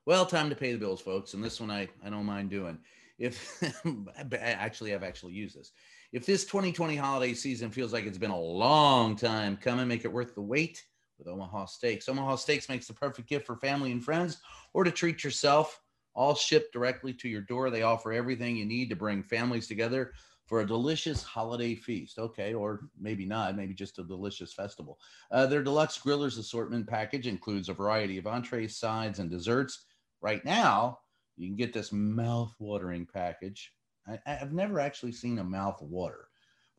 Well, 0.07 0.25
time 0.25 0.49
to 0.49 0.57
pay 0.57 0.73
the 0.73 0.79
bills, 0.79 1.03
folks. 1.03 1.35
And 1.35 1.45
this 1.45 1.61
one 1.61 1.71
I, 1.71 1.89
I 2.05 2.09
don't 2.09 2.25
mind 2.25 2.49
doing. 2.51 2.79
If 3.19 3.63
actually, 4.33 4.95
I've 4.95 5.03
actually 5.03 5.35
used 5.35 5.59
this. 5.59 5.73
If 6.11 6.25
this 6.25 6.47
2020 6.47 6.97
holiday 6.97 7.35
season 7.35 7.71
feels 7.71 7.92
like 7.92 8.07
it's 8.07 8.16
been 8.16 8.31
a 8.31 8.40
long 8.40 9.14
time 9.14 9.59
coming, 9.59 9.87
make 9.87 10.07
it 10.07 10.12
worth 10.12 10.35
the 10.35 10.40
wait 10.40 10.83
with 11.18 11.29
Omaha 11.29 11.66
Steaks. 11.66 12.09
Omaha 12.09 12.37
Steaks 12.37 12.71
makes 12.71 12.87
the 12.87 12.94
perfect 12.94 13.29
gift 13.29 13.44
for 13.47 13.57
family 13.57 13.92
and 13.92 14.03
friends 14.03 14.38
or 14.73 14.85
to 14.85 14.90
treat 14.90 15.23
yourself 15.23 15.83
all 16.14 16.35
shipped 16.35 16.73
directly 16.73 17.12
to 17.12 17.29
your 17.29 17.42
door. 17.42 17.68
They 17.68 17.83
offer 17.83 18.12
everything 18.12 18.57
you 18.57 18.64
need 18.64 18.88
to 18.88 18.97
bring 18.97 19.23
families 19.23 19.68
together 19.68 20.12
for 20.47 20.62
a 20.62 20.66
delicious 20.66 21.23
holiday 21.23 21.75
feast. 21.75 22.18
Okay, 22.18 22.55
or 22.55 22.88
maybe 22.99 23.27
not, 23.27 23.55
maybe 23.55 23.75
just 23.75 23.99
a 23.99 24.03
delicious 24.03 24.55
festival. 24.55 24.99
Uh, 25.31 25.44
their 25.44 25.62
deluxe 25.62 25.99
grillers 25.99 26.38
assortment 26.38 26.87
package 26.87 27.27
includes 27.27 27.68
a 27.68 27.75
variety 27.75 28.16
of 28.16 28.27
entrees, 28.27 28.79
sides, 28.79 29.18
and 29.18 29.31
desserts. 29.31 29.85
Right 30.23 30.42
now, 30.42 31.01
you 31.37 31.49
can 31.49 31.57
get 31.57 31.75
this 31.75 31.92
mouth-watering 31.92 33.07
package. 33.12 33.75
I, 34.09 34.18
I've 34.27 34.53
never 34.53 34.81
actually 34.81 35.12
seen 35.12 35.38
a 35.38 35.44
mouth 35.44 35.81
water. 35.83 36.29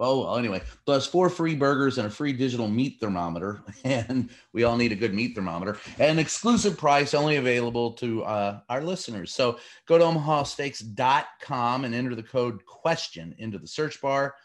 Oh, 0.02 0.22
well, 0.22 0.38
anyway, 0.38 0.62
plus 0.86 1.06
four 1.06 1.30
free 1.30 1.56
burgers 1.56 1.98
and 1.98 2.08
a 2.08 2.10
free 2.10 2.32
digital 2.32 2.70
meat 2.70 2.98
thermometer. 3.02 3.62
And 3.84 4.30
we 4.54 4.64
all 4.64 4.78
need 4.78 4.94
a 4.94 4.96
good 4.96 5.14
meat 5.14 5.36
thermometer. 5.36 5.78
An 6.00 6.20
exclusive 6.20 6.78
price 6.78 7.14
only 7.14 7.36
available 7.36 7.94
to 7.94 8.24
uh, 8.24 8.60
our 8.70 8.82
listeners. 8.82 9.34
So 9.34 9.60
go 9.88 9.98
to 9.98 10.04
omahasteaks.com 10.06 11.86
and 11.86 11.96
enter 11.96 12.16
the 12.16 12.24
code 12.24 12.66
question 12.66 13.36
into 13.40 13.58
the 13.58 13.68
search 13.68 14.02
bar. 14.02 14.36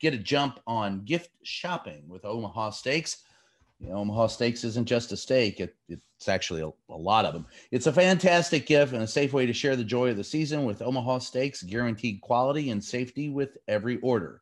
Get 0.00 0.14
a 0.14 0.18
jump 0.18 0.60
on 0.66 1.04
gift 1.04 1.30
shopping 1.44 2.04
with 2.08 2.24
Omaha 2.24 2.70
Steaks. 2.70 3.22
You 3.78 3.90
know, 3.90 3.96
Omaha 3.96 4.28
Steaks 4.28 4.64
isn't 4.64 4.86
just 4.86 5.12
a 5.12 5.16
steak, 5.16 5.60
it, 5.60 5.76
it's 5.88 6.28
actually 6.28 6.62
a, 6.62 6.70
a 6.92 6.96
lot 6.96 7.26
of 7.26 7.34
them. 7.34 7.46
It's 7.70 7.86
a 7.86 7.92
fantastic 7.92 8.66
gift 8.66 8.94
and 8.94 9.02
a 9.02 9.06
safe 9.06 9.32
way 9.32 9.44
to 9.44 9.52
share 9.52 9.76
the 9.76 9.84
joy 9.84 10.10
of 10.10 10.16
the 10.16 10.24
season 10.24 10.64
with 10.64 10.80
Omaha 10.80 11.18
Steaks, 11.18 11.62
guaranteed 11.62 12.22
quality 12.22 12.70
and 12.70 12.82
safety 12.82 13.28
with 13.28 13.58
every 13.68 13.98
order. 13.98 14.40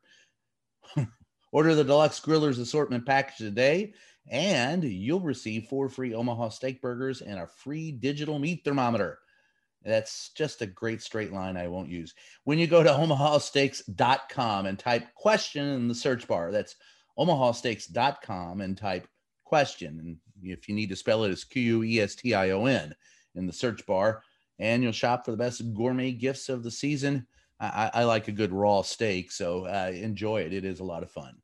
Order 1.51 1.75
the 1.75 1.83
deluxe 1.83 2.19
grillers 2.19 2.59
assortment 2.59 3.05
package 3.05 3.37
today, 3.37 3.93
and 4.29 4.83
you'll 4.83 5.19
receive 5.19 5.67
four 5.67 5.89
free 5.89 6.13
Omaha 6.13 6.49
steak 6.49 6.81
burgers 6.81 7.21
and 7.21 7.39
a 7.39 7.47
free 7.47 7.91
digital 7.91 8.39
meat 8.39 8.61
thermometer. 8.63 9.19
That's 9.83 10.29
just 10.29 10.61
a 10.61 10.65
great 10.65 11.01
straight 11.01 11.31
line 11.31 11.57
I 11.57 11.67
won't 11.67 11.89
use. 11.89 12.13
When 12.43 12.57
you 12.57 12.67
go 12.67 12.81
to 12.81 12.89
omahasteaks.com 12.89 14.65
and 14.65 14.79
type 14.79 15.13
question 15.13 15.65
in 15.65 15.87
the 15.87 15.95
search 15.95 16.27
bar, 16.27 16.51
that's 16.51 16.75
omahasteaks.com 17.17 18.61
and 18.61 18.77
type 18.77 19.07
question. 19.45 19.99
And 19.99 20.17
if 20.43 20.67
you 20.67 20.75
need 20.75 20.89
to 20.89 20.95
spell 20.95 21.23
it, 21.23 21.31
it's 21.31 21.43
Q 21.45 21.61
U 21.61 21.83
E 21.83 22.01
S 22.01 22.15
T 22.15 22.33
I 22.33 22.49
O 22.49 22.65
N 22.65 22.93
in 23.35 23.47
the 23.47 23.53
search 23.53 23.85
bar. 23.85 24.23
And 24.59 24.83
you'll 24.83 24.91
shop 24.91 25.23
for 25.23 25.31
the 25.31 25.37
best 25.37 25.61
gourmet 25.73 26.11
gifts 26.11 26.49
of 26.49 26.63
the 26.63 26.71
season. 26.71 27.27
I, 27.59 27.89
I 27.93 28.03
like 28.03 28.27
a 28.27 28.33
good 28.33 28.51
raw 28.51 28.81
steak, 28.81 29.31
so 29.31 29.65
uh, 29.65 29.91
enjoy 29.93 30.41
it. 30.41 30.51
It 30.51 30.65
is 30.65 30.81
a 30.81 30.83
lot 30.83 31.03
of 31.03 31.11
fun. 31.11 31.35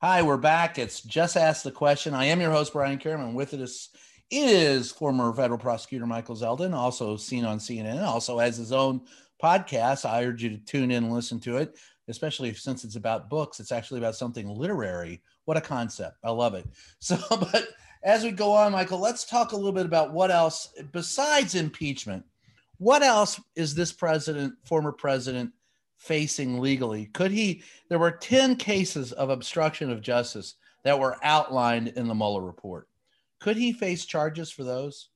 Hi, 0.00 0.22
we're 0.22 0.36
back. 0.36 0.78
It's 0.78 1.02
Just 1.02 1.36
Ask 1.36 1.64
the 1.64 1.72
Question. 1.72 2.14
I 2.14 2.26
am 2.26 2.40
your 2.40 2.52
host, 2.52 2.72
Brian 2.72 2.98
Karem. 2.98 3.34
With 3.34 3.52
us 3.54 3.88
is 4.30 4.92
former 4.92 5.32
federal 5.32 5.58
prosecutor 5.58 6.06
Michael 6.06 6.36
Zeldin, 6.36 6.72
also 6.72 7.16
seen 7.16 7.44
on 7.44 7.58
CNN, 7.58 8.02
also 8.02 8.38
has 8.38 8.56
his 8.56 8.72
own 8.72 9.00
podcast. 9.42 10.08
I 10.08 10.24
urge 10.24 10.42
you 10.42 10.50
to 10.50 10.58
tune 10.58 10.90
in 10.90 11.04
and 11.04 11.12
listen 11.12 11.40
to 11.40 11.56
it, 11.58 11.78
especially 12.08 12.52
since 12.54 12.84
it's 12.84 12.96
about 12.96 13.30
books. 13.30 13.60
It's 13.60 13.72
actually 13.72 14.00
about 14.00 14.16
something 14.16 14.48
literary. 14.48 15.22
What 15.44 15.56
a 15.56 15.62
concept. 15.62 16.16
I 16.24 16.30
love 16.30 16.54
it. 16.54 16.66
So, 17.00 17.16
but 17.30 17.68
as 18.02 18.24
we 18.24 18.30
go 18.30 18.52
on, 18.52 18.72
Michael, 18.72 19.00
let's 19.00 19.24
talk 19.24 19.52
a 19.52 19.56
little 19.56 19.72
bit 19.72 19.86
about 19.86 20.12
what 20.12 20.30
else, 20.30 20.72
besides 20.92 21.54
impeachment, 21.54 22.24
what 22.78 23.02
else 23.02 23.40
is 23.56 23.74
this 23.74 23.92
president, 23.92 24.54
former 24.64 24.92
president, 24.92 25.52
facing 25.96 26.60
legally? 26.60 27.06
Could 27.06 27.32
he? 27.32 27.62
There 27.88 27.98
were 27.98 28.12
10 28.12 28.56
cases 28.56 29.12
of 29.12 29.30
obstruction 29.30 29.90
of 29.90 30.00
justice 30.00 30.54
that 30.84 30.98
were 30.98 31.16
outlined 31.22 31.88
in 31.88 32.06
the 32.06 32.14
Mueller 32.14 32.42
report. 32.42 32.88
Could 33.40 33.56
he 33.56 33.72
face 33.72 34.04
charges 34.04 34.50
for 34.50 34.64
those? 34.64 35.08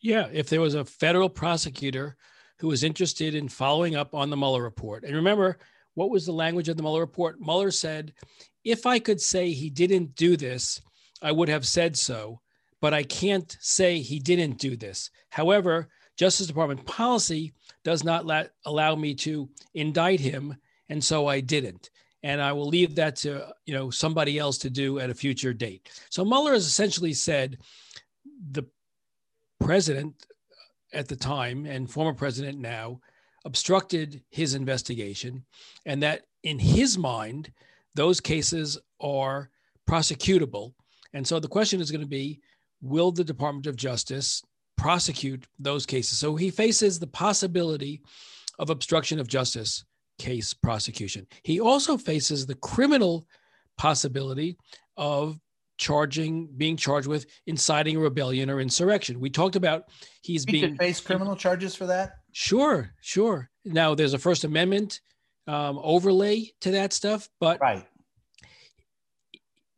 Yeah, 0.00 0.28
if 0.32 0.48
there 0.48 0.60
was 0.60 0.74
a 0.74 0.84
federal 0.84 1.28
prosecutor 1.28 2.16
who 2.58 2.68
was 2.68 2.84
interested 2.84 3.34
in 3.34 3.48
following 3.48 3.96
up 3.96 4.14
on 4.14 4.30
the 4.30 4.36
Mueller 4.36 4.62
report. 4.62 5.04
And 5.04 5.14
remember, 5.14 5.58
what 5.94 6.10
was 6.10 6.26
the 6.26 6.32
language 6.32 6.68
of 6.68 6.76
the 6.76 6.82
Mueller 6.82 7.00
report? 7.00 7.40
Mueller 7.40 7.70
said, 7.70 8.12
if 8.64 8.86
I 8.86 8.98
could 8.98 9.20
say 9.20 9.50
he 9.50 9.70
didn't 9.70 10.14
do 10.14 10.36
this, 10.36 10.80
I 11.22 11.32
would 11.32 11.48
have 11.48 11.66
said 11.66 11.96
so, 11.96 12.40
but 12.80 12.92
I 12.92 13.02
can't 13.02 13.56
say 13.60 14.00
he 14.00 14.18
didn't 14.18 14.58
do 14.58 14.76
this. 14.76 15.10
However, 15.30 15.88
Justice 16.16 16.46
Department 16.46 16.84
policy 16.86 17.52
does 17.84 18.04
not 18.04 18.26
let, 18.26 18.52
allow 18.64 18.94
me 18.94 19.14
to 19.14 19.48
indict 19.74 20.20
him, 20.20 20.56
and 20.88 21.02
so 21.02 21.26
I 21.26 21.40
didn't. 21.40 21.90
And 22.22 22.40
I 22.40 22.52
will 22.52 22.66
leave 22.66 22.94
that 22.96 23.16
to 23.16 23.52
you 23.66 23.74
know 23.74 23.90
somebody 23.90 24.38
else 24.38 24.58
to 24.58 24.70
do 24.70 24.98
at 24.98 25.10
a 25.10 25.14
future 25.14 25.52
date. 25.52 25.88
So 26.10 26.24
Mueller 26.24 26.54
has 26.54 26.66
essentially 26.66 27.12
said 27.12 27.58
the 28.50 28.64
president 29.60 30.26
at 30.96 31.08
the 31.08 31.16
time 31.16 31.66
and 31.66 31.90
former 31.90 32.14
president 32.14 32.58
now 32.58 33.00
obstructed 33.44 34.22
his 34.30 34.54
investigation, 34.54 35.44
and 35.84 36.02
that 36.02 36.22
in 36.42 36.58
his 36.58 36.98
mind, 36.98 37.52
those 37.94 38.20
cases 38.20 38.78
are 39.00 39.50
prosecutable. 39.88 40.72
And 41.12 41.26
so 41.26 41.38
the 41.38 41.48
question 41.48 41.80
is 41.80 41.90
going 41.90 42.00
to 42.00 42.06
be 42.06 42.40
will 42.82 43.12
the 43.12 43.24
Department 43.24 43.66
of 43.66 43.76
Justice 43.76 44.42
prosecute 44.76 45.46
those 45.58 45.86
cases? 45.86 46.18
So 46.18 46.34
he 46.34 46.50
faces 46.50 46.98
the 46.98 47.06
possibility 47.06 48.02
of 48.58 48.70
obstruction 48.70 49.18
of 49.18 49.28
justice 49.28 49.84
case 50.18 50.54
prosecution. 50.54 51.26
He 51.42 51.60
also 51.60 51.96
faces 51.96 52.46
the 52.46 52.54
criminal 52.56 53.26
possibility 53.76 54.56
of 54.96 55.38
charging 55.76 56.46
being 56.56 56.76
charged 56.76 57.06
with 57.06 57.26
inciting 57.46 57.96
a 57.96 58.00
rebellion 58.00 58.50
or 58.50 58.60
insurrection. 58.60 59.20
We 59.20 59.30
talked 59.30 59.56
about 59.56 59.84
he's 60.22 60.44
he 60.44 60.52
being 60.52 60.76
face 60.76 61.00
criminal 61.00 61.36
charges 61.36 61.74
for 61.74 61.86
that. 61.86 62.12
Sure, 62.32 62.90
sure. 63.00 63.50
Now 63.64 63.94
there's 63.94 64.14
a 64.14 64.18
First 64.18 64.44
Amendment 64.44 65.00
um, 65.46 65.78
overlay 65.82 66.50
to 66.60 66.70
that 66.72 66.92
stuff, 66.92 67.28
but 67.40 67.60
right. 67.60 67.86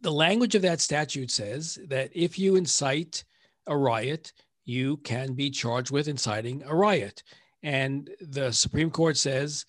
The 0.00 0.12
language 0.12 0.54
of 0.54 0.62
that 0.62 0.80
statute 0.80 1.30
says 1.30 1.76
that 1.88 2.10
if 2.14 2.38
you 2.38 2.54
incite 2.54 3.24
a 3.66 3.76
riot, 3.76 4.32
you 4.64 4.98
can 4.98 5.34
be 5.34 5.50
charged 5.50 5.90
with 5.90 6.06
inciting 6.06 6.62
a 6.64 6.74
riot. 6.74 7.24
And 7.64 8.08
the 8.20 8.52
Supreme 8.52 8.90
Court 8.90 9.16
says 9.16 9.66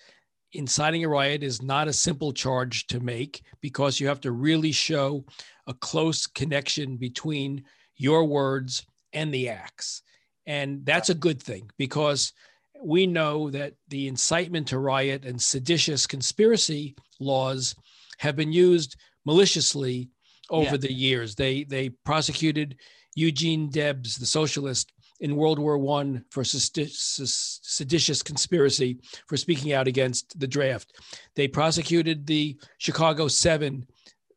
inciting 0.54 1.04
a 1.04 1.10
riot 1.10 1.44
is 1.44 1.62
not 1.62 1.88
a 1.88 1.94
simple 1.94 2.32
charge 2.32 2.88
to 2.88 3.00
make 3.00 3.44
because 3.62 4.00
you 4.00 4.08
have 4.08 4.22
to 4.22 4.32
really 4.32 4.72
show 4.72 5.26
a 5.68 5.74
close 5.74 6.26
connection 6.26 6.98
between 6.98 7.64
your 7.96 8.26
words 8.26 8.86
and 9.14 9.34
the 9.34 9.50
acts. 9.50 10.02
And 10.48 10.86
that's 10.86 11.10
a 11.10 11.16
good 11.16 11.42
thing 11.42 11.70
because 11.78 12.34
we 12.82 13.06
know 13.06 13.50
that 13.52 13.74
the 13.90 14.08
incitement 14.08 14.68
to 14.68 14.80
riot 14.80 15.26
and 15.26 15.42
seditious 15.42 16.08
conspiracy 16.08 16.96
laws 17.20 17.76
have 18.18 18.36
been 18.36 18.52
used 18.52 18.96
maliciously 19.26 20.10
over 20.50 20.72
yeah. 20.72 20.78
the 20.78 20.94
years. 20.94 21.36
They 21.36 21.64
they 21.66 21.90
prosecuted 21.90 22.78
Eugene 23.16 23.70
Debs, 23.70 24.16
the 24.16 24.26
socialist, 24.26 24.92
in 25.20 25.36
World 25.36 25.60
War 25.60 25.78
One 25.78 26.24
for 26.30 26.44
seditious 26.44 28.22
conspiracy 28.24 29.00
for 29.28 29.38
speaking 29.38 29.74
out 29.74 29.88
against 29.88 30.40
the 30.40 30.48
draft. 30.48 31.00
They 31.36 31.48
prosecuted 31.48 32.26
the 32.26 32.58
Chicago 32.78 33.28
Seven 33.28 33.86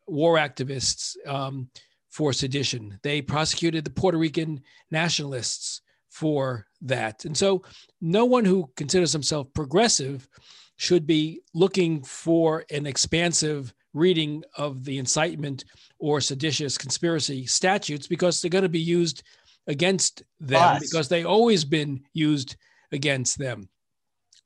war 0.06 0.36
activists 0.36 1.16
um, 1.26 1.68
for 2.10 2.32
sedition. 2.32 2.98
They 3.02 3.22
prosecuted 3.22 3.84
the 3.84 3.90
Puerto 3.90 4.18
Rican 4.18 4.60
nationalists 4.90 5.80
for 6.10 6.66
that. 6.82 7.24
And 7.24 7.36
so, 7.36 7.62
no 8.00 8.24
one 8.24 8.44
who 8.44 8.70
considers 8.76 9.12
himself 9.12 9.46
progressive 9.54 10.28
should 10.76 11.06
be 11.06 11.40
looking 11.54 12.02
for 12.02 12.64
an 12.70 12.86
expansive 12.86 13.72
reading 13.94 14.42
of 14.56 14.84
the 14.84 14.98
incitement 14.98 15.64
or 15.98 16.20
seditious 16.20 16.78
conspiracy 16.78 17.46
statutes 17.46 18.06
because 18.06 18.40
they're 18.40 18.50
going 18.50 18.62
to 18.62 18.68
be 18.68 18.80
used 18.80 19.22
against 19.66 20.22
them 20.40 20.76
Us. 20.76 20.80
because 20.80 21.08
they 21.08 21.24
always 21.24 21.64
been 21.64 22.02
used 22.12 22.56
against 22.90 23.38
them. 23.38 23.68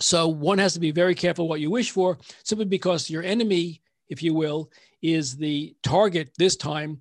So 0.01 0.29
one 0.29 0.59
has 0.59 0.75
to 0.75 0.81
be 0.81 0.91
very 0.91 1.15
careful 1.15 1.49
what 1.49 1.61
you 1.61 1.71
wish 1.71 1.91
for, 1.91 2.19
simply 2.45 2.67
because 2.67 3.09
your 3.09 3.23
enemy, 3.23 3.81
if 4.09 4.23
you 4.23 4.35
will, 4.35 4.71
is 5.03 5.37
the 5.37 5.75
target 5.83 6.31
this 6.39 6.57
time. 6.57 7.01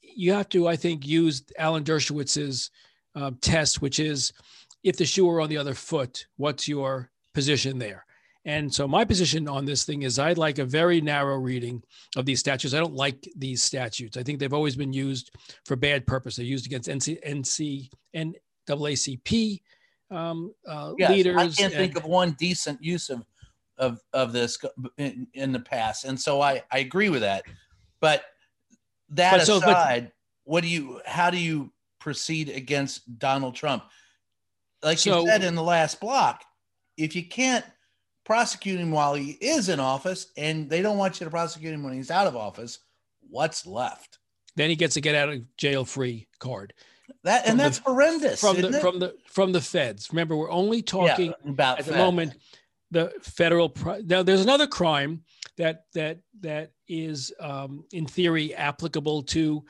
You 0.00 0.32
have 0.32 0.48
to, 0.50 0.68
I 0.68 0.76
think, 0.76 1.06
use 1.06 1.42
Alan 1.58 1.84
Dershowitz's 1.84 2.70
uh, 3.14 3.32
test, 3.40 3.82
which 3.82 3.98
is 3.98 4.32
if 4.82 4.96
the 4.96 5.04
shoe 5.04 5.26
were 5.26 5.40
on 5.40 5.48
the 5.48 5.56
other 5.56 5.74
foot, 5.74 6.26
what's 6.36 6.66
your 6.66 7.10
position 7.34 7.78
there? 7.78 8.06
And 8.46 8.72
so 8.72 8.86
my 8.86 9.04
position 9.04 9.48
on 9.48 9.64
this 9.64 9.84
thing 9.84 10.02
is 10.02 10.18
I'd 10.18 10.36
like 10.36 10.58
a 10.58 10.64
very 10.64 11.00
narrow 11.00 11.36
reading 11.36 11.82
of 12.16 12.26
these 12.26 12.40
statutes. 12.40 12.74
I 12.74 12.78
don't 12.78 12.94
like 12.94 13.26
these 13.36 13.62
statutes. 13.62 14.16
I 14.16 14.22
think 14.22 14.38
they've 14.38 14.52
always 14.52 14.76
been 14.76 14.92
used 14.92 15.30
for 15.64 15.76
bad 15.76 16.06
purpose. 16.06 16.36
They're 16.36 16.44
used 16.44 16.66
against 16.66 16.88
NC, 16.88 17.24
NC 17.26 17.88
and 18.12 18.36
NAACP 18.68 19.60
um, 20.10 20.54
uh, 20.66 20.92
yes, 20.98 21.10
leaders. 21.10 21.36
I 21.36 21.48
can't 21.48 21.58
and, 21.60 21.72
think 21.72 21.96
of 21.96 22.04
one 22.04 22.32
decent 22.32 22.82
use 22.82 23.10
of 23.10 23.24
of 23.76 24.00
of 24.12 24.32
this 24.32 24.58
in, 24.98 25.26
in 25.34 25.52
the 25.52 25.60
past, 25.60 26.04
and 26.04 26.20
so 26.20 26.40
I 26.40 26.62
I 26.70 26.78
agree 26.78 27.08
with 27.08 27.22
that. 27.22 27.44
But 28.00 28.24
that 29.10 29.32
but 29.32 29.40
aside, 29.42 29.46
so, 29.46 29.60
but, 29.60 30.12
what 30.44 30.62
do 30.62 30.68
you? 30.68 31.00
How 31.06 31.30
do 31.30 31.38
you 31.38 31.72
proceed 31.98 32.48
against 32.50 33.18
Donald 33.18 33.54
Trump? 33.54 33.84
Like 34.82 34.98
so, 34.98 35.20
you 35.20 35.26
said 35.26 35.42
in 35.42 35.54
the 35.54 35.62
last 35.62 36.00
block, 36.00 36.44
if 36.96 37.16
you 37.16 37.26
can't 37.26 37.64
prosecute 38.24 38.80
him 38.80 38.90
while 38.90 39.14
he 39.14 39.32
is 39.32 39.68
in 39.68 39.80
office 39.80 40.28
and 40.36 40.68
they 40.68 40.82
don't 40.82 40.98
want 40.98 41.20
you 41.20 41.24
to 41.24 41.30
prosecute 41.30 41.72
him 41.72 41.82
when 41.82 41.94
he's 41.94 42.10
out 42.10 42.26
of 42.26 42.36
office, 42.36 42.78
what's 43.28 43.66
left? 43.66 44.18
Then 44.56 44.70
he 44.70 44.76
gets 44.76 44.96
a 44.96 45.00
get 45.00 45.14
out 45.14 45.28
of 45.28 45.56
jail 45.56 45.84
free 45.84 46.28
card. 46.38 46.72
That 47.22 47.46
and 47.46 47.58
that's 47.58 47.78
the, 47.78 47.90
horrendous 47.90 48.40
from 48.40 48.60
the 48.60 48.68
it? 48.68 48.80
from 48.80 48.98
the 48.98 49.14
from 49.26 49.52
the 49.52 49.60
feds. 49.60 50.08
Remember, 50.10 50.36
we're 50.36 50.50
only 50.50 50.80
talking 50.80 51.34
yeah, 51.44 51.50
about 51.50 51.78
at 51.78 51.84
Fed. 51.84 51.94
the 51.94 51.98
moment 51.98 52.34
the 52.90 53.12
federal. 53.20 53.68
Pro- 53.68 54.00
Now, 54.00 54.22
there's 54.22 54.40
another 54.40 54.66
crime 54.66 55.22
that 55.58 55.84
that 55.92 56.20
that 56.40 56.72
is 56.88 57.32
um, 57.40 57.84
in 57.92 58.06
theory 58.06 58.54
applicable 58.54 59.24
to 59.24 59.64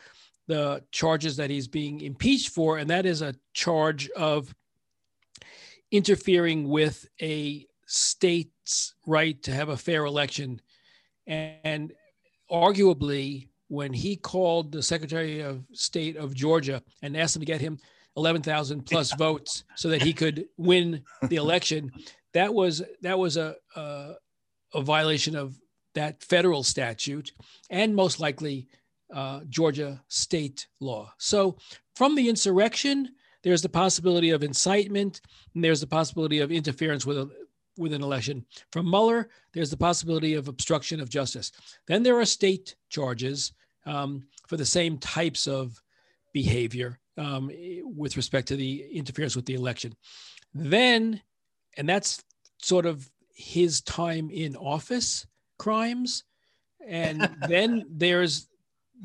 the 0.47 0.83
charges 0.93 1.37
that 1.39 1.51
he's 1.51 1.67
being 1.67 2.01
impeached 2.03 2.51
for, 2.51 2.79
and 2.79 2.91
that 2.91 3.07
is 3.07 3.23
a 3.23 3.35
charge 3.55 4.09
of 4.11 4.55
interfering 5.91 6.69
with 6.69 7.07
a 7.21 7.67
state's 7.87 8.95
right 9.07 9.41
to 9.43 9.53
have 9.53 9.69
a 9.69 9.77
fair 9.77 10.05
election. 10.05 10.61
And 11.27 11.93
arguably, 12.51 13.49
when 13.69 13.93
he 13.93 14.17
called 14.17 14.73
the 14.73 14.83
Secretary 14.83 15.41
of 15.41 15.65
State 15.73 16.17
of 16.17 16.35
Georgia 16.35 16.83
and 17.03 17.17
asked 17.17 17.37
him 17.37 17.41
to 17.41 17.47
get 17.47 17.61
him 17.61 17.79
11,000 18.17 18.85
plus 18.85 19.13
votes 19.19 19.65
so 19.75 19.89
that 19.89 20.03
he 20.03 20.13
could 20.13 20.47
win 20.57 21.03
the 21.29 21.37
election, 21.37 21.91
that 22.33 22.53
was 22.53 22.83
that 23.03 23.19
was 23.19 23.37
a, 23.37 23.55
a, 23.77 24.15
a 24.75 24.83
violation 24.83 25.37
of 25.37 25.59
that 25.95 26.23
federal 26.23 26.63
statute 26.63 27.33
and 27.71 27.95
most 27.95 28.21
likely 28.21 28.69
uh, 29.13 29.41
Georgia 29.49 30.03
state 30.09 30.67
law. 30.81 31.13
So 31.19 31.57
from 31.95 32.17
the 32.17 32.29
insurrection, 32.29 33.11
there's 33.45 33.63
the 33.63 33.69
possibility 33.69 34.31
of 34.31 34.43
incitement, 34.43 35.21
and 35.55 35.63
there's 35.63 35.81
the 35.81 35.87
possibility 35.87 36.41
of 36.41 36.51
interference 36.51 37.07
with 37.07 37.19
a, 37.19 37.31
with 37.77 37.93
an 37.93 38.03
election. 38.03 38.45
From 38.73 38.89
Mueller, 38.89 39.29
there's 39.53 39.71
the 39.71 39.77
possibility 39.77 40.35
of 40.35 40.49
obstruction 40.49 41.01
of 41.01 41.09
justice. 41.09 41.53
Then 41.87 42.03
there 42.03 42.19
are 42.19 42.25
state 42.25 42.77
charges 42.89 43.53
um, 43.87 44.27
for 44.47 44.57
the 44.57 44.65
same 44.65 44.99
types 44.99 45.47
of 45.47 45.81
behavior 46.33 46.99
um, 47.17 47.51
with 47.83 48.17
respect 48.17 48.49
to 48.49 48.57
the 48.57 48.85
interference 48.93 49.37
with 49.37 49.47
the 49.47 49.55
election. 49.55 49.95
Then, 50.55 51.21
and 51.77 51.89
that's 51.89 52.23
sort 52.59 52.87
of 52.87 53.11
his 53.35 53.81
time 53.81 54.31
in 54.31 54.57
office 54.57 55.27
crimes. 55.59 56.25
And 56.87 57.29
then 57.49 57.85
there's 57.89 58.49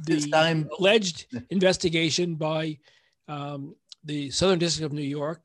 the 0.05 0.67
alleged 0.79 1.25
investigation 1.49 2.36
by 2.36 2.77
um, 3.27 3.75
the 4.03 4.29
Southern 4.32 4.60
District 4.60 4.86
of 4.86 4.93
New 4.93 5.01
York, 5.01 5.43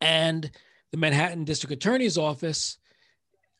and 0.00 0.50
the 0.92 0.98
Manhattan 0.98 1.44
District 1.44 1.72
Attorney's 1.72 2.18
Office 2.18 2.78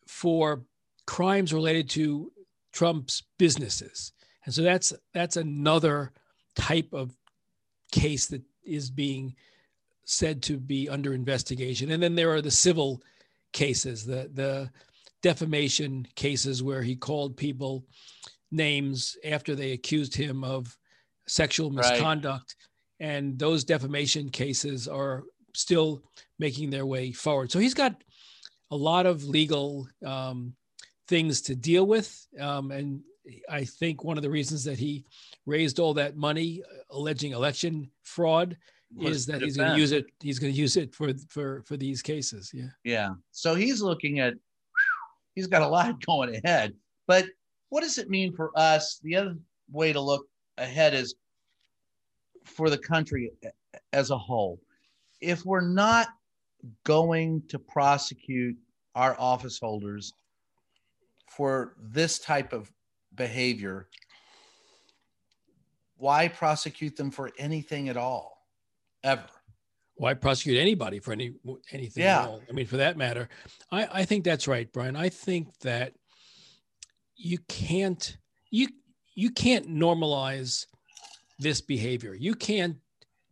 for 0.07 0.63
crimes 1.07 1.53
related 1.53 1.91
to 1.91 2.31
Trump's 2.73 3.25
businesses. 3.39 4.13
And 4.45 4.55
so 4.55 4.63
that's 4.63 4.93
that's 5.13 5.37
another 5.37 6.13
type 6.55 6.93
of 6.93 7.17
case 7.91 8.27
that 8.27 8.43
is 8.65 8.91
being 8.91 9.35
said 10.05 10.43
to 10.43 10.59
be 10.59 10.89
under 10.89 11.15
investigation. 11.15 11.91
And 11.91 12.03
then 12.03 12.15
there 12.15 12.33
are 12.33 12.43
the 12.43 12.51
civil 12.51 13.03
cases, 13.53 14.05
the 14.05 14.31
the 14.33 14.71
defamation 15.23 16.07
cases 16.17 16.63
where 16.63 16.83
he 16.83 16.97
called 16.97 17.37
people 17.37 17.85
names 18.51 19.17
after 19.25 19.55
they 19.55 19.73
accused 19.73 20.15
him 20.15 20.45
of 20.45 20.77
sexual 21.27 21.71
misconduct. 21.71 22.57
Right. 23.01 23.09
And 23.09 23.39
those 23.39 23.65
defamation 23.65 24.29
cases 24.29 24.87
are 24.89 25.25
still 25.55 26.03
making 26.39 26.71
their 26.71 26.87
way 26.87 27.13
forward. 27.13 27.51
So 27.51 27.59
he's 27.59 27.75
got 27.75 28.03
a 28.71 28.77
lot 28.77 29.07
of 29.07 29.25
legal 29.25 29.89
um, 30.05 30.55
things 31.09 31.41
to 31.43 31.55
deal 31.55 31.87
with. 31.87 32.27
Um, 32.41 32.71
and 32.71 33.01
I 33.49 33.65
think 33.65 34.03
one 34.03 34.17
of 34.17 34.23
the 34.23 34.31
reasons 34.31 34.65
that 34.65 34.79
he 34.79 35.05
raised 35.47 35.79
all 35.79 35.95
that 35.95 36.17
money 36.17 36.63
uh, 36.63 36.77
alleging 36.91 37.33
election 37.33 37.91
fraud 38.03 38.57
is 39.01 39.27
that 39.27 39.41
he's 39.41 39.57
going 39.57 39.73
to 39.73 39.79
use 39.79 39.93
it. 39.93 40.07
He's 40.21 40.39
going 40.39 40.53
to 40.53 40.59
use 40.59 40.77
it 40.77 40.95
for 40.95 41.13
for 41.29 41.63
for 41.63 41.77
these 41.77 42.03
cases. 42.03 42.51
Yeah. 42.53 42.69
Yeah. 42.85 43.11
So 43.31 43.55
he's 43.55 43.81
looking 43.81 44.21
at. 44.21 44.35
He's 45.35 45.47
got 45.47 45.63
a 45.63 45.67
lot 45.67 46.05
going 46.07 46.37
ahead, 46.37 46.75
but 47.07 47.27
what 47.71 47.83
does 47.83 47.97
it 47.97 48.11
mean 48.11 48.35
for 48.35 48.51
us? 48.55 49.01
The 49.03 49.17
other 49.17 49.37
way 49.71 49.95
to 49.95 50.01
look 50.01 50.27
ahead 50.59 50.93
is 50.93 51.15
for 52.45 52.69
the 52.69 52.77
country 52.77 53.31
as 53.95 54.11
a 54.11 54.19
whole. 54.19 54.61
If 55.23 55.45
we're 55.45 55.61
not 55.61 56.09
going 56.85 57.43
to 57.49 57.59
prosecute 57.59 58.57
our 58.95 59.17
office 59.19 59.59
holders 59.59 60.13
for 61.31 61.75
this 61.81 62.19
type 62.19 62.53
of 62.53 62.71
behavior, 63.15 63.89
why 65.97 66.29
prosecute 66.29 66.97
them 66.97 67.11
for 67.11 67.31
anything 67.39 67.89
at 67.89 67.97
all, 67.97 68.47
ever? 69.05 69.25
Why 69.95 70.15
prosecute 70.15 70.59
anybody 70.59 70.99
for 70.99 71.13
any 71.13 71.35
anything 71.71 72.03
yeah. 72.03 72.23
at 72.23 72.29
all? 72.29 72.43
I 72.49 72.53
mean, 72.53 72.67
for 72.67 72.79
that 72.79 72.97
matter, 72.97 73.29
I, 73.71 73.87
I 73.93 74.05
think 74.05 74.25
that's 74.25 74.49
right, 74.49 74.71
Brian. 74.73 74.97
I 74.97 75.09
think 75.09 75.57
that 75.61 75.93
you 77.17 77.39
can't 77.49 78.17
you 78.51 78.69
you 79.15 79.31
can't 79.31 79.69
normalize 79.69 80.67
this 81.39 81.61
behavior. 81.61 82.15
You 82.15 82.35
can't 82.35 82.77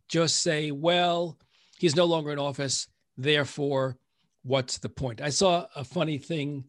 just 0.07 0.41
say, 0.41 0.71
well, 0.71 1.37
he's 1.81 1.95
no 1.95 2.05
longer 2.05 2.31
in 2.31 2.37
office, 2.37 2.87
therefore, 3.17 3.97
what's 4.43 4.77
the 4.77 4.87
point? 4.87 5.19
I 5.19 5.29
saw 5.29 5.65
a 5.75 5.83
funny 5.83 6.19
thing 6.19 6.63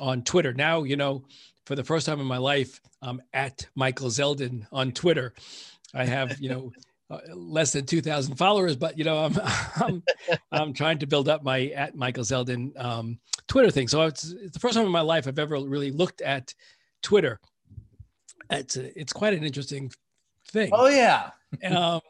on 0.00 0.22
Twitter. 0.22 0.54
Now, 0.54 0.82
you 0.82 0.96
know, 0.96 1.26
for 1.66 1.74
the 1.74 1.84
first 1.84 2.06
time 2.06 2.20
in 2.20 2.26
my 2.26 2.38
life, 2.38 2.80
I'm 3.02 3.20
at 3.34 3.66
Michael 3.74 4.08
Zeldin 4.08 4.66
on 4.72 4.92
Twitter. 4.92 5.34
I 5.92 6.06
have, 6.06 6.40
you 6.40 6.48
know, 6.48 6.72
uh, 7.10 7.18
less 7.34 7.72
than 7.72 7.84
2000 7.84 8.36
followers, 8.36 8.76
but 8.76 8.96
you 8.96 9.04
know, 9.04 9.26
I'm, 9.26 9.38
I'm, 9.76 10.02
I'm 10.50 10.72
trying 10.72 11.00
to 11.00 11.06
build 11.06 11.28
up 11.28 11.44
my 11.44 11.66
at 11.66 11.94
Michael 11.94 12.24
Zeldin 12.24 12.72
um, 12.82 13.18
Twitter 13.48 13.70
thing. 13.70 13.88
So 13.88 14.00
it's, 14.02 14.24
it's 14.24 14.54
the 14.54 14.58
first 14.58 14.74
time 14.74 14.86
in 14.86 14.90
my 14.90 15.02
life 15.02 15.28
I've 15.28 15.38
ever 15.38 15.60
really 15.60 15.90
looked 15.90 16.22
at 16.22 16.54
Twitter. 17.02 17.40
It's 18.48 18.78
a, 18.78 18.98
it's 18.98 19.12
quite 19.12 19.34
an 19.34 19.44
interesting 19.44 19.92
thing. 20.48 20.70
Oh 20.72 20.88
yeah. 20.88 21.32
um, 21.62 22.00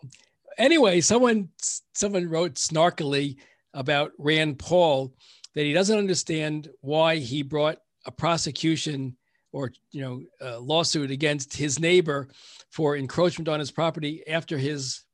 anyway, 0.58 1.00
someone 1.00 1.48
someone 1.94 2.28
wrote 2.28 2.54
snarkily 2.54 3.36
about 3.74 4.12
Rand 4.18 4.58
Paul 4.58 5.14
that 5.54 5.64
he 5.64 5.72
doesn't 5.72 5.98
understand 5.98 6.68
why 6.80 7.16
he 7.16 7.42
brought 7.42 7.78
a 8.04 8.12
prosecution 8.12 9.16
or 9.52 9.72
you 9.90 10.02
know 10.02 10.22
a 10.40 10.58
lawsuit 10.58 11.10
against 11.10 11.56
his 11.56 11.78
neighbor 11.78 12.28
for 12.70 12.96
encroachment 12.96 13.48
on 13.48 13.58
his 13.58 13.70
property 13.70 14.22
after 14.28 14.58
his 14.58 15.04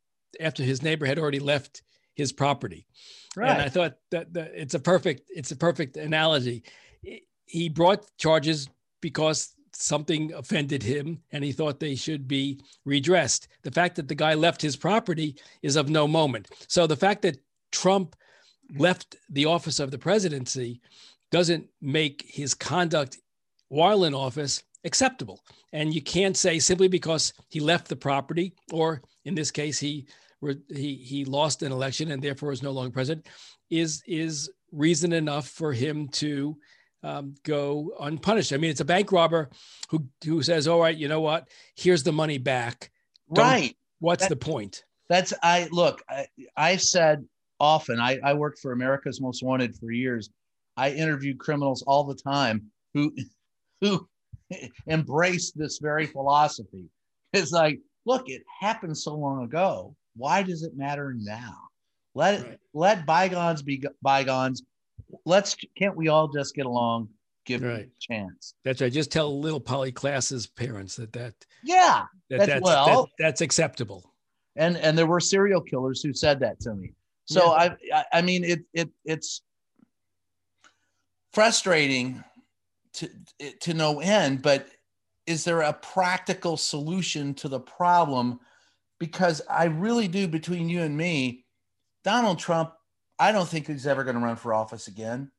after 0.41 0.63
his 0.63 0.83
neighbor 0.83 1.07
had 1.07 1.19
already 1.19 1.39
left 1.39 1.83
his 2.15 2.33
property. 2.33 2.87
Right. 3.37 3.51
And 3.51 3.63
I 3.63 3.69
thought 3.69 3.95
that, 4.11 4.33
that 4.35 4.53
it's 4.55 4.75
a 4.75 4.81
perfect 4.81 5.23
it's 5.29 5.53
a 5.53 5.57
perfect 5.57 5.97
analogy. 5.97 6.65
He 7.47 7.69
brought 7.69 8.05
charges 8.19 8.69
because 9.01 9.55
something 9.75 10.33
offended 10.35 10.83
him 10.83 11.23
and 11.33 11.43
he 11.43 11.53
thought 11.53 11.81
they 11.81 11.95
should 11.95 12.29
be 12.29 12.61
redressed. 12.85 13.49
The 13.63 13.71
fact 13.71 13.97
that 13.97 14.09
the 14.09 14.15
guy 14.15 14.35
left 14.35 14.63
his 14.63 14.77
property 14.77 15.37
is 15.63 15.77
of 15.77 15.89
no 15.89 16.07
moment. 16.07 16.49
So 16.69 16.87
the 16.87 16.97
fact 16.97 17.23
that 17.23 17.39
Trump 17.71 18.17
left 18.77 19.17
the 19.31 19.47
office 19.47 19.81
of 19.81 19.91
the 19.91 19.99
presidency 19.99 20.81
doesn't 21.31 21.67
make 21.81 22.25
his 22.29 22.55
conduct 22.55 23.19
while 23.69 24.05
in 24.05 24.15
office 24.15 24.63
acceptable. 24.85 25.41
And 25.73 25.95
you 25.95 26.03
can't 26.03 26.37
say 26.37 26.59
simply 26.59 26.89
because 26.89 27.33
he 27.49 27.61
left 27.61 27.89
the 27.89 27.97
property, 27.97 28.55
or 28.73 29.03
in 29.25 29.35
this 29.35 29.51
case, 29.51 29.79
he 29.79 30.07
he 30.75 30.97
he 30.97 31.25
lost 31.25 31.63
an 31.63 31.73
election 31.73 32.11
and 32.11 32.23
therefore 32.23 32.53
is 32.53 32.63
no 32.63 32.73
longer 32.73 32.93
president, 32.93 33.27
is 33.71 34.03
is 34.07 34.51
reason 34.73 35.13
enough 35.13 35.49
for 35.49 35.73
him 35.73 36.09
to 36.09 36.57
um, 37.03 37.35
go 37.45 37.95
unpunished. 38.01 38.53
I 38.53 38.57
mean, 38.57 38.71
it's 38.71 38.81
a 38.81 38.85
bank 38.85 39.13
robber 39.13 39.51
who 39.89 40.07
who 40.25 40.43
says, 40.43 40.69
"All 40.69 40.81
right, 40.81 40.97
you 40.97 41.09
know 41.09 41.21
what? 41.21 41.49
Here's 41.75 42.03
the 42.03 42.13
money 42.13 42.39
back." 42.39 42.91
Don't, 43.33 43.45
right. 43.45 43.77
What's 43.99 44.25
that, 44.25 44.31
the 44.31 44.37
point? 44.37 44.85
That's 45.09 45.33
I 45.43 45.69
look. 45.71 46.03
I, 46.09 46.27
I 46.57 46.77
said 46.77 47.25
often. 47.61 48.01
I, 48.01 48.19
I 48.23 48.35
worked 48.35 48.59
for 48.61 48.73
America's 48.73 49.21
Most 49.21 49.43
Wanted 49.43 49.77
for 49.77 49.91
years. 49.91 50.31
I 50.77 50.91
interviewed 50.91 51.39
criminals 51.39 51.83
all 51.87 52.05
the 52.05 52.15
time 52.15 52.71
who 52.95 53.15
who 53.81 54.09
embrace 54.87 55.53
this 55.53 55.79
very 55.79 56.07
philosophy. 56.07 56.87
It's 57.33 57.53
like, 57.53 57.81
look, 58.05 58.29
it 58.29 58.43
happened 58.61 58.97
so 58.97 59.15
long 59.15 59.45
ago. 59.45 59.97
Why 60.17 60.43
does 60.43 60.63
it 60.63 60.77
matter 60.77 61.15
now? 61.17 61.57
Let 62.15 62.43
right. 62.43 62.59
let 62.75 63.07
bygones 63.07 63.63
be 63.63 63.83
bygones 64.03 64.63
let's 65.25 65.57
can't 65.77 65.97
we 65.97 66.09
all 66.09 66.29
just 66.29 66.55
get 66.55 66.67
along? 66.67 67.09
Give 67.45 67.63
right. 67.63 67.87
a 67.87 67.91
chance. 68.01 68.55
That's 68.65 68.81
right. 68.81 68.93
Just 68.93 69.11
tell 69.11 69.41
little 69.41 69.61
Polly 69.61 69.91
Klaas's 69.91 70.47
parents 70.47 70.97
that 70.97 71.13
that 71.13 71.35
yeah 71.65 72.05
that, 72.31 72.39
that's, 72.39 72.51
that's 72.51 72.63
well 72.63 73.05
that, 73.19 73.25
that's 73.25 73.41
acceptable. 73.41 74.13
And 74.57 74.77
and 74.77 74.97
there 74.97 75.07
were 75.07 75.21
serial 75.21 75.61
killers 75.61 76.03
who 76.03 76.13
said 76.13 76.39
that 76.41 76.61
to 76.61 76.75
me. 76.75 76.93
So 77.25 77.47
yeah. 77.47 77.75
I, 77.93 77.99
I 77.99 78.05
I 78.15 78.23
mean 78.23 78.45
it 78.45 78.61
it 78.73 78.91
it's 79.05 79.43
frustrating 81.33 82.23
to 82.95 83.09
to 83.61 83.75
no 83.75 84.01
end, 84.01 84.43
but 84.43 84.69
is 85.27 85.45
there 85.45 85.63
a 85.63 85.73
practical 85.73 86.57
solution 86.57 87.35
to 87.35 87.49
the 87.49 87.61
problem? 87.61 88.41
Because 88.99 89.43
I 89.51 89.65
really 89.65 90.07
do, 90.09 90.29
between 90.29 90.69
you 90.69 90.83
and 90.83 90.97
me, 90.97 91.45
Donald 92.05 92.39
Trump 92.39 92.73
I 93.23 93.31
don't 93.31 93.49
think 93.49 93.69
he's 93.69 93.87
ever 93.87 94.03
going 94.03 94.17
to 94.17 94.21
run 94.21 94.35
for 94.35 94.53
office 94.53 94.89
again. 94.89 95.31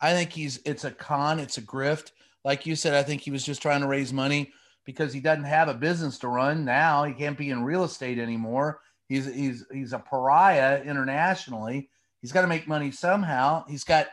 I 0.00 0.12
think 0.12 0.30
he's 0.30 0.60
it's 0.64 0.84
a 0.84 0.92
con, 0.92 1.40
it's 1.40 1.58
a 1.58 1.62
grift. 1.62 2.12
Like 2.44 2.66
you 2.66 2.76
said, 2.76 2.94
I 2.94 3.02
think 3.02 3.20
he 3.20 3.32
was 3.32 3.44
just 3.44 3.60
trying 3.60 3.80
to 3.80 3.88
raise 3.88 4.12
money 4.12 4.52
because 4.84 5.12
he 5.12 5.18
doesn't 5.18 5.42
have 5.42 5.66
a 5.66 5.74
business 5.74 6.18
to 6.18 6.28
run 6.28 6.64
now. 6.64 7.02
He 7.02 7.12
can't 7.12 7.36
be 7.36 7.50
in 7.50 7.64
real 7.64 7.82
estate 7.82 8.20
anymore. 8.20 8.78
He's 9.08 9.26
he's 9.26 9.66
he's 9.72 9.92
a 9.92 9.98
pariah 9.98 10.84
internationally. 10.84 11.90
He's 12.20 12.30
got 12.30 12.42
to 12.42 12.46
make 12.46 12.68
money 12.68 12.92
somehow. 12.92 13.64
He's 13.66 13.82
got 13.82 14.06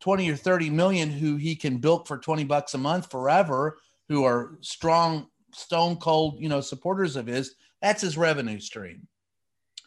20 0.00 0.30
or 0.30 0.36
30 0.36 0.70
million 0.70 1.10
who 1.10 1.36
he 1.36 1.54
can 1.54 1.76
bilk 1.76 2.06
for 2.06 2.16
20 2.16 2.44
bucks 2.44 2.72
a 2.72 2.78
month 2.78 3.10
forever, 3.10 3.76
who 4.08 4.24
are 4.24 4.56
strong, 4.62 5.26
stone 5.52 5.96
cold, 5.96 6.40
you 6.40 6.48
know, 6.48 6.62
supporters 6.62 7.16
of 7.16 7.26
his. 7.26 7.54
That's 7.82 8.00
his 8.00 8.16
revenue 8.16 8.60
stream 8.60 9.08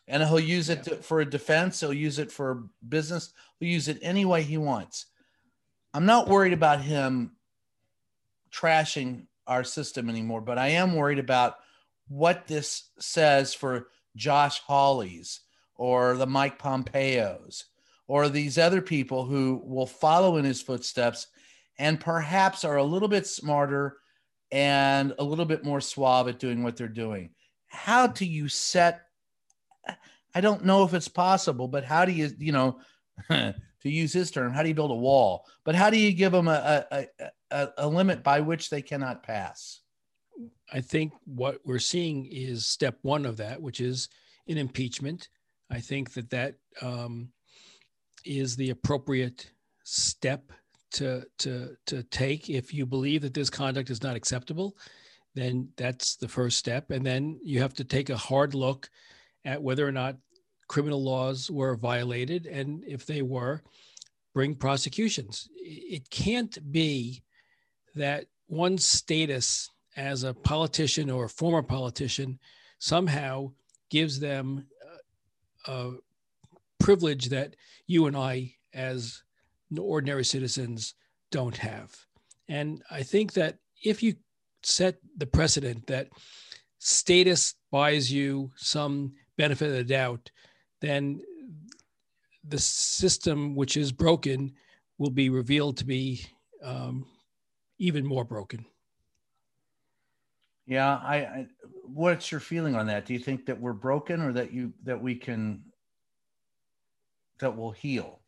and 0.07 0.23
he'll 0.23 0.39
use 0.39 0.69
it 0.69 0.83
to, 0.83 0.95
for 0.97 1.21
a 1.21 1.29
defense. 1.29 1.79
He'll 1.79 1.93
use 1.93 2.19
it 2.19 2.31
for 2.31 2.63
business. 2.87 3.33
He'll 3.59 3.69
use 3.69 3.87
it 3.87 3.99
any 4.01 4.25
way 4.25 4.43
he 4.43 4.57
wants. 4.57 5.07
I'm 5.93 6.05
not 6.05 6.27
worried 6.27 6.53
about 6.53 6.81
him 6.81 7.35
trashing 8.51 9.27
our 9.47 9.63
system 9.63 10.09
anymore, 10.09 10.41
but 10.41 10.57
I 10.57 10.69
am 10.69 10.95
worried 10.95 11.19
about 11.19 11.55
what 12.07 12.47
this 12.47 12.89
says 12.99 13.53
for 13.53 13.87
Josh 14.15 14.59
Hawley's 14.59 15.41
or 15.75 16.15
the 16.15 16.27
Mike 16.27 16.59
Pompeos 16.59 17.63
or 18.07 18.29
these 18.29 18.57
other 18.57 18.81
people 18.81 19.25
who 19.25 19.61
will 19.65 19.87
follow 19.87 20.37
in 20.37 20.45
his 20.45 20.61
footsteps 20.61 21.27
and 21.77 21.99
perhaps 21.99 22.63
are 22.63 22.77
a 22.77 22.83
little 22.83 23.07
bit 23.07 23.27
smarter 23.27 23.97
and 24.51 25.13
a 25.19 25.23
little 25.23 25.45
bit 25.45 25.63
more 25.63 25.81
suave 25.81 26.27
at 26.27 26.39
doing 26.39 26.63
what 26.63 26.77
they're 26.77 26.87
doing. 26.87 27.31
How 27.67 28.07
do 28.07 28.25
you 28.25 28.47
set 28.47 29.04
I 30.35 30.41
don't 30.41 30.65
know 30.65 30.83
if 30.83 30.93
it's 30.93 31.07
possible, 31.07 31.67
but 31.67 31.83
how 31.83 32.05
do 32.05 32.11
you, 32.11 32.29
you 32.37 32.51
know, 32.51 32.79
to 33.29 33.53
use 33.83 34.11
his 34.11 34.31
term, 34.31 34.53
how 34.53 34.63
do 34.63 34.69
you 34.69 34.75
build 34.75 34.91
a 34.91 34.95
wall? 34.95 35.45
But 35.63 35.75
how 35.75 35.89
do 35.89 35.97
you 35.97 36.11
give 36.11 36.31
them 36.31 36.47
a, 36.47 36.85
a, 36.91 37.05
a, 37.51 37.69
a 37.77 37.87
limit 37.87 38.23
by 38.23 38.41
which 38.41 38.69
they 38.69 38.81
cannot 38.81 39.23
pass? 39.23 39.81
I 40.73 40.81
think 40.81 41.13
what 41.25 41.59
we're 41.63 41.79
seeing 41.79 42.25
is 42.25 42.65
step 42.65 42.97
one 43.01 43.25
of 43.25 43.37
that, 43.37 43.61
which 43.61 43.79
is 43.79 44.09
an 44.47 44.57
impeachment. 44.57 45.29
I 45.69 45.79
think 45.79 46.13
that 46.13 46.29
that 46.31 46.55
um, 46.81 47.29
is 48.25 48.55
the 48.55 48.71
appropriate 48.71 49.49
step 49.83 50.51
to 50.91 51.23
to 51.37 51.75
to 51.85 52.03
take 52.03 52.49
if 52.49 52.73
you 52.73 52.85
believe 52.85 53.21
that 53.21 53.33
this 53.33 53.49
conduct 53.49 53.89
is 53.89 54.01
not 54.01 54.15
acceptable 54.15 54.75
then 55.35 55.67
that's 55.77 56.15
the 56.15 56.27
first 56.27 56.57
step 56.57 56.89
and 56.89 57.05
then 57.05 57.39
you 57.43 57.59
have 57.59 57.73
to 57.73 57.83
take 57.83 58.09
a 58.09 58.17
hard 58.17 58.55
look 58.55 58.89
at 59.45 59.61
whether 59.61 59.87
or 59.87 59.91
not 59.91 60.17
criminal 60.67 61.03
laws 61.03 61.49
were 61.49 61.75
violated 61.75 62.45
and 62.47 62.83
if 62.85 63.05
they 63.05 63.21
were 63.21 63.61
bring 64.33 64.55
prosecutions 64.55 65.47
it 65.55 66.09
can't 66.09 66.71
be 66.71 67.21
that 67.95 68.25
one's 68.47 68.85
status 68.85 69.69
as 69.95 70.23
a 70.23 70.33
politician 70.33 71.09
or 71.09 71.25
a 71.25 71.29
former 71.29 71.63
politician 71.63 72.39
somehow 72.79 73.51
gives 73.89 74.19
them 74.19 74.65
uh, 75.67 75.71
a 75.71 75.91
privilege 76.79 77.29
that 77.29 77.55
you 77.87 78.07
and 78.07 78.17
I, 78.17 78.53
as 78.73 79.23
ordinary 79.77 80.25
citizens, 80.25 80.95
don't 81.31 81.57
have. 81.57 81.95
And 82.47 82.83
I 82.91 83.03
think 83.03 83.33
that 83.33 83.57
if 83.83 84.03
you 84.03 84.15
set 84.63 84.97
the 85.17 85.25
precedent 85.25 85.87
that 85.87 86.09
status 86.79 87.55
buys 87.71 88.11
you 88.11 88.51
some 88.55 89.13
benefit 89.37 89.69
of 89.69 89.73
the 89.73 89.83
doubt, 89.83 90.31
then 90.81 91.21
the 92.47 92.59
system 92.59 93.55
which 93.55 93.77
is 93.77 93.91
broken 93.91 94.53
will 94.97 95.09
be 95.09 95.29
revealed 95.29 95.77
to 95.77 95.85
be 95.85 96.25
um, 96.63 97.05
even 97.79 98.05
more 98.05 98.23
broken. 98.23 98.65
Yeah, 100.67 100.95
I, 100.95 101.15
I, 101.15 101.47
What's 101.83 102.31
your 102.31 102.39
feeling 102.41 102.75
on 102.75 102.87
that? 102.87 103.05
Do 103.05 103.13
you 103.13 103.19
think 103.19 103.45
that 103.45 103.59
we're 103.59 103.73
broken, 103.73 104.21
or 104.21 104.33
that 104.33 104.51
you 104.51 104.73
that 104.83 104.99
we 104.99 105.15
can 105.15 105.61
that 107.39 107.55
will 107.55 107.71
heal? 107.71 108.19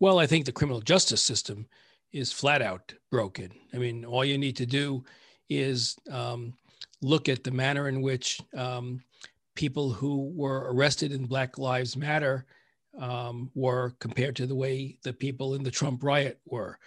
Well, 0.00 0.18
I 0.18 0.26
think 0.26 0.46
the 0.46 0.52
criminal 0.52 0.80
justice 0.80 1.22
system 1.22 1.66
is 2.12 2.32
flat 2.32 2.62
out 2.62 2.92
broken. 3.10 3.52
I 3.72 3.78
mean, 3.78 4.04
all 4.04 4.24
you 4.24 4.38
need 4.38 4.56
to 4.56 4.66
do 4.66 5.04
is 5.48 5.96
um, 6.10 6.54
look 7.02 7.28
at 7.28 7.44
the 7.44 7.50
manner 7.50 7.88
in 7.88 8.02
which 8.02 8.40
um, 8.56 9.02
people 9.54 9.90
who 9.90 10.32
were 10.34 10.72
arrested 10.72 11.12
in 11.12 11.26
Black 11.26 11.58
Lives 11.58 11.96
Matter 11.96 12.46
um, 12.98 13.50
were 13.54 13.94
compared 14.00 14.36
to 14.36 14.46
the 14.46 14.54
way 14.54 14.98
the 15.02 15.12
people 15.12 15.54
in 15.54 15.62
the 15.62 15.70
Trump 15.70 16.02
riot 16.02 16.40
were, 16.44 16.78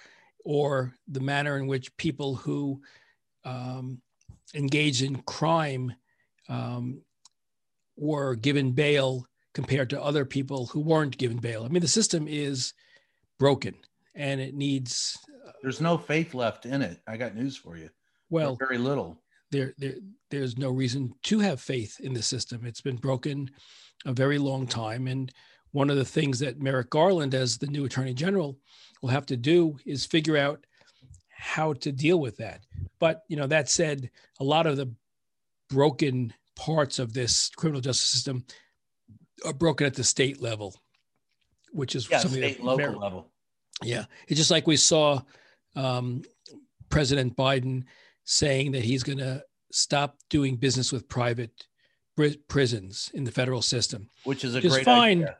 or 0.43 0.93
the 1.07 1.19
manner 1.19 1.57
in 1.57 1.67
which 1.67 1.95
people 1.97 2.35
who 2.35 2.81
um, 3.45 4.01
engaged 4.53 5.01
in 5.01 5.21
crime 5.23 5.93
um, 6.49 7.01
were 7.95 8.35
given 8.35 8.71
bail 8.71 9.25
compared 9.53 9.89
to 9.91 10.01
other 10.01 10.25
people 10.25 10.65
who 10.67 10.79
weren't 10.79 11.17
given 11.17 11.37
bail. 11.37 11.63
I 11.63 11.67
mean, 11.67 11.81
the 11.81 11.87
system 11.87 12.27
is 12.27 12.73
broken 13.39 13.75
and 14.15 14.41
it 14.41 14.53
needs. 14.53 15.17
Uh, 15.47 15.51
there's 15.61 15.81
no 15.81 15.97
faith 15.97 16.33
left 16.33 16.65
in 16.65 16.81
it. 16.81 17.01
I 17.07 17.17
got 17.17 17.35
news 17.35 17.55
for 17.55 17.77
you. 17.77 17.89
Well, 18.29 18.57
very 18.59 18.77
little. 18.77 19.22
There, 19.53 19.73
there, 19.77 19.95
there's 20.31 20.57
no 20.57 20.71
reason 20.71 21.13
to 21.23 21.39
have 21.39 21.61
faith 21.61 21.99
in 21.99 22.13
the 22.13 22.23
system. 22.23 22.65
It's 22.65 22.81
been 22.81 22.97
broken 22.97 23.51
a 24.03 24.11
very 24.11 24.39
long 24.39 24.65
time. 24.65 25.07
And 25.07 25.31
one 25.71 25.91
of 25.91 25.95
the 25.95 26.03
things 26.05 26.39
that 26.39 26.59
Merrick 26.59 26.89
Garland, 26.89 27.35
as 27.35 27.59
the 27.59 27.67
new 27.67 27.85
attorney 27.85 28.15
general, 28.15 28.57
will 29.01 29.09
have 29.09 29.27
to 29.27 29.37
do 29.37 29.77
is 29.85 30.07
figure 30.07 30.37
out 30.37 30.65
how 31.29 31.73
to 31.73 31.91
deal 31.91 32.19
with 32.19 32.37
that. 32.37 32.61
But, 32.99 33.21
you 33.27 33.37
know, 33.37 33.45
that 33.47 33.69
said, 33.69 34.09
a 34.39 34.43
lot 34.43 34.65
of 34.65 34.75
the 34.75 34.91
broken 35.69 36.33
parts 36.55 36.97
of 36.97 37.13
this 37.13 37.49
criminal 37.55 37.81
justice 37.81 38.09
system 38.09 38.45
are 39.45 39.53
broken 39.53 39.85
at 39.85 39.93
the 39.93 40.03
state 40.03 40.41
level, 40.41 40.75
which 41.71 41.95
is 41.95 42.09
yeah, 42.09 42.19
state 42.19 42.63
local 42.63 42.77
very, 42.77 42.95
level. 42.95 43.29
Yeah, 43.83 44.05
it's 44.27 44.39
just 44.39 44.51
like 44.51 44.65
we 44.65 44.77
saw 44.77 45.21
um, 45.75 46.23
President 46.89 47.35
Biden 47.35 47.83
saying 48.25 48.71
that 48.71 48.83
he's 48.83 49.03
going 49.03 49.17
to 49.17 49.43
stop 49.71 50.17
doing 50.29 50.55
business 50.55 50.91
with 50.91 51.09
private 51.09 51.67
prisons 52.47 53.09
in 53.13 53.23
the 53.23 53.31
federal 53.31 53.61
system, 53.61 54.07
which 54.23 54.43
is 54.43 54.55
a 54.55 54.61
great 54.61 54.85
fine. 54.85 55.23
Idea. 55.23 55.37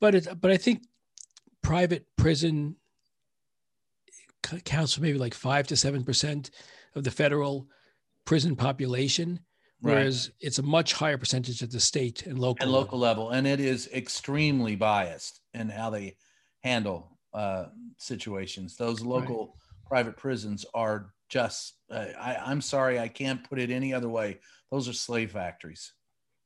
But 0.00 0.14
it, 0.14 0.28
but 0.40 0.50
I 0.50 0.56
think 0.56 0.82
private 1.62 2.06
prison 2.16 2.76
counts 4.64 4.94
for 4.94 5.00
maybe 5.00 5.18
like 5.18 5.34
five 5.34 5.66
to 5.68 5.76
seven 5.76 6.04
percent 6.04 6.50
of 6.94 7.04
the 7.04 7.10
federal 7.10 7.66
prison 8.24 8.56
population 8.56 9.40
whereas 9.84 10.28
right. 10.28 10.46
it's 10.46 10.58
a 10.58 10.62
much 10.62 10.94
higher 10.94 11.18
percentage 11.18 11.62
at 11.62 11.70
the 11.70 11.80
state 11.80 12.26
and 12.26 12.38
local 12.38 12.62
and 12.62 12.72
local 12.72 12.98
level. 12.98 13.24
level. 13.26 13.36
and 13.36 13.46
it 13.46 13.60
is 13.60 13.88
extremely 13.92 14.74
biased 14.74 15.40
in 15.52 15.68
how 15.68 15.90
they 15.90 16.16
handle 16.62 17.18
uh, 17.34 17.66
situations. 17.98 18.76
Those 18.76 19.02
local 19.02 19.46
right. 19.46 19.88
private 19.88 20.16
prisons 20.16 20.64
are 20.74 21.10
just. 21.34 21.74
Uh, 21.90 22.06
I, 22.18 22.36
I'm 22.36 22.60
sorry, 22.60 23.00
I 23.00 23.08
can't 23.08 23.42
put 23.48 23.58
it 23.58 23.70
any 23.70 23.92
other 23.92 24.08
way. 24.08 24.38
Those 24.70 24.88
are 24.88 24.92
slave 24.92 25.32
factories. 25.32 25.92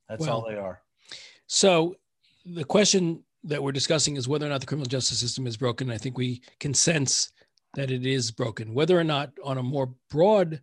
That's 0.09 0.25
well, 0.25 0.37
all 0.37 0.47
they 0.49 0.57
are. 0.57 0.81
So 1.45 1.95
the 2.43 2.63
question 2.63 3.23
that 3.43 3.61
we're 3.61 3.71
discussing 3.71 4.17
is 4.17 4.27
whether 4.27 4.47
or 4.47 4.49
not 4.49 4.61
the 4.61 4.65
criminal 4.65 4.89
justice 4.89 5.19
system 5.19 5.45
is 5.45 5.57
broken. 5.57 5.91
I 5.91 5.99
think 5.99 6.17
we 6.17 6.41
can 6.59 6.73
sense 6.73 7.31
that 7.75 7.91
it 7.91 8.07
is 8.07 8.31
broken. 8.31 8.73
Whether 8.73 8.99
or 8.99 9.03
not 9.03 9.31
on 9.43 9.59
a 9.59 9.63
more 9.63 9.93
broad 10.09 10.61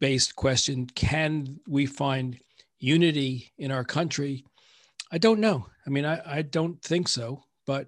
based 0.00 0.34
question 0.34 0.86
can 0.86 1.60
we 1.68 1.86
find 1.86 2.36
unity 2.80 3.52
in 3.58 3.70
our 3.70 3.84
country? 3.84 4.44
I 5.12 5.18
don't 5.18 5.38
know. 5.38 5.66
I 5.86 5.90
mean, 5.90 6.04
I, 6.04 6.20
I 6.26 6.42
don't 6.42 6.82
think 6.82 7.06
so, 7.06 7.44
but 7.64 7.86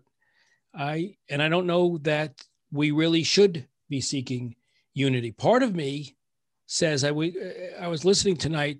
I, 0.72 1.16
and 1.28 1.43
I 1.43 1.49
don't 1.49 1.66
know 1.66 1.99
that 2.03 2.40
we 2.70 2.93
really 2.93 3.24
should 3.24 3.66
be 3.88 4.01
seeking 4.01 4.55
unity. 4.95 5.32
Part 5.32 5.62
of 5.62 5.74
me 5.74 6.16
says 6.66 7.05
I, 7.05 7.11
we, 7.11 7.36
I 7.78 7.88
was 7.88 8.05
listening 8.05 8.36
tonight 8.36 8.78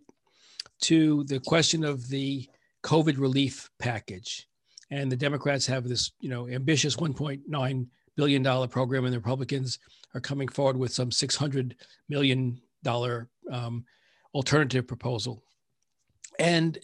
to 0.83 1.25
the 1.25 1.41
question 1.41 1.85
of 1.85 2.09
the 2.09 2.49
COVID 2.83 3.19
relief 3.19 3.71
package. 3.79 4.49
And 4.91 5.11
the 5.11 5.17
Democrats 5.17 5.67
have 5.67 5.89
this, 5.89 6.13
you 6.21 6.29
know, 6.29 6.49
ambitious 6.49 6.97
1.9 6.97 7.87
billion 8.17 8.43
dollar 8.43 8.69
program, 8.69 9.05
and 9.05 9.13
the 9.13 9.19
Republicans 9.19 9.79
are 10.15 10.21
coming 10.21 10.49
forward 10.49 10.77
with 10.77 10.93
some 10.93 11.11
600 11.11 11.77
million 12.09 12.61
dollar 12.83 13.29
um, 13.51 13.85
alternative 14.35 14.87
proposal, 14.87 15.43
and 16.39 16.79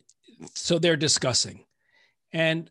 so 0.54 0.78
they're 0.78 0.96
discussing. 0.96 1.64
And 2.32 2.70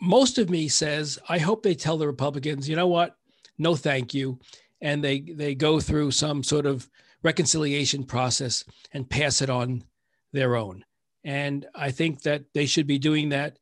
most 0.00 0.38
of 0.38 0.50
me 0.50 0.68
says, 0.68 1.18
I 1.28 1.38
hope 1.38 1.62
they 1.62 1.74
tell 1.74 1.98
the 1.98 2.06
Republicans, 2.06 2.68
you 2.68 2.76
know 2.76 2.86
what, 2.86 3.16
no, 3.58 3.74
thank 3.76 4.14
you, 4.14 4.38
and 4.80 5.02
they 5.02 5.20
they 5.20 5.54
go 5.54 5.80
through 5.80 6.10
some 6.10 6.42
sort 6.42 6.66
of 6.66 6.88
reconciliation 7.22 8.04
process 8.04 8.64
and 8.92 9.08
pass 9.08 9.42
it 9.42 9.50
on 9.50 9.84
their 10.32 10.56
own. 10.56 10.84
And 11.24 11.66
I 11.74 11.90
think 11.90 12.22
that 12.22 12.44
they 12.54 12.66
should 12.66 12.86
be 12.86 12.98
doing 12.98 13.28
that 13.30 13.58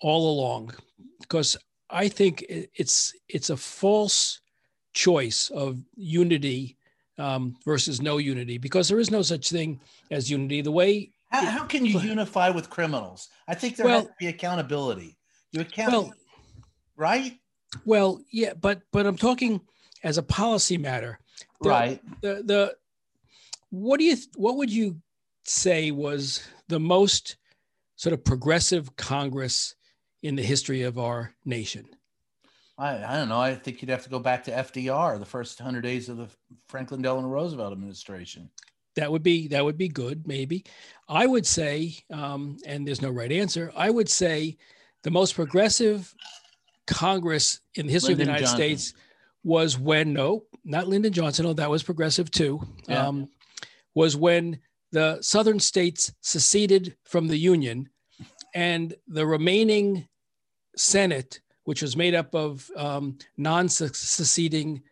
all 0.00 0.30
along 0.30 0.74
because 1.20 1.56
I 1.88 2.08
think 2.08 2.44
it's 2.48 3.12
it's 3.28 3.50
a 3.50 3.56
false 3.56 4.40
choice 4.92 5.50
of 5.50 5.78
unity 5.94 6.76
um, 7.18 7.56
versus 7.64 8.00
no 8.02 8.18
unity 8.18 8.58
because 8.58 8.88
there 8.88 9.00
is 9.00 9.10
no 9.10 9.22
such 9.22 9.50
thing 9.50 9.80
as 10.10 10.30
unity. 10.30 10.60
The 10.60 10.72
way 10.72 11.12
how, 11.30 11.46
how 11.46 11.64
can 11.64 11.86
you 11.86 11.98
unify 12.00 12.50
with 12.50 12.68
criminals? 12.68 13.28
I 13.48 13.54
think 13.54 13.76
there 13.76 13.86
well, 13.86 14.00
has 14.00 14.06
to 14.06 14.14
be 14.18 14.26
accountability. 14.26 15.16
You 15.52 15.62
account, 15.62 15.92
well, 15.92 16.14
right? 16.96 17.38
Well, 17.86 18.20
yeah, 18.30 18.52
but 18.54 18.82
but 18.92 19.06
I'm 19.06 19.16
talking 19.16 19.60
as 20.02 20.18
a 20.18 20.22
policy 20.22 20.78
matter. 20.78 21.18
The, 21.60 21.68
right. 21.68 22.00
The 22.20 22.42
the 22.44 22.76
what 23.70 23.98
do 23.98 24.04
you 24.04 24.16
what 24.36 24.56
would 24.56 24.70
you 24.70 25.00
say 25.44 25.90
was 25.90 26.46
the 26.68 26.80
most 26.80 27.36
sort 27.96 28.12
of 28.12 28.24
progressive 28.24 28.94
Congress 28.96 29.74
in 30.22 30.36
the 30.36 30.42
history 30.42 30.82
of 30.82 30.98
our 30.98 31.34
nation? 31.44 31.86
I, 32.78 33.04
I 33.04 33.16
don't 33.16 33.28
know. 33.28 33.40
I 33.40 33.54
think 33.54 33.82
you'd 33.82 33.90
have 33.90 34.04
to 34.04 34.10
go 34.10 34.18
back 34.18 34.44
to 34.44 34.50
FDR, 34.50 35.18
the 35.18 35.24
first 35.24 35.58
hundred 35.58 35.82
days 35.82 36.08
of 36.08 36.16
the 36.16 36.28
Franklin 36.68 37.02
Delano 37.02 37.28
Roosevelt 37.28 37.72
administration. 37.72 38.50
That 38.96 39.10
would 39.10 39.22
be 39.22 39.48
that 39.48 39.64
would 39.64 39.78
be 39.78 39.88
good, 39.88 40.26
maybe. 40.26 40.64
I 41.08 41.26
would 41.26 41.46
say, 41.46 41.96
um, 42.12 42.58
and 42.66 42.86
there's 42.86 43.00
no 43.00 43.10
right 43.10 43.32
answer. 43.32 43.72
I 43.74 43.88
would 43.88 44.08
say 44.08 44.58
the 45.02 45.10
most 45.10 45.34
progressive 45.34 46.14
Congress 46.86 47.60
in 47.74 47.86
the 47.86 47.92
history 47.92 48.14
Lyndon 48.14 48.34
of 48.34 48.40
the 48.40 48.40
United 48.40 48.58
Johnson. 48.58 48.78
States 48.78 48.94
was 49.44 49.78
when 49.78 50.12
no, 50.12 50.44
not 50.64 50.88
Lyndon 50.88 51.12
Johnson. 51.12 51.46
Oh, 51.46 51.52
that 51.54 51.70
was 51.70 51.82
progressive 51.82 52.30
too. 52.30 52.60
Yeah. 52.88 53.06
Um, 53.06 53.28
was 53.94 54.16
when 54.16 54.58
the 54.92 55.20
southern 55.20 55.60
states 55.60 56.12
seceded 56.20 56.96
from 57.04 57.28
the 57.28 57.36
Union, 57.36 57.88
and 58.54 58.94
the 59.06 59.26
remaining 59.26 60.08
Senate 60.76 61.40
which 61.64 61.82
was 61.82 61.96
made 61.96 62.14
up 62.14 62.34
of 62.34 62.70
um, 62.76 63.18
non 63.36 63.68
seceding 63.68 64.82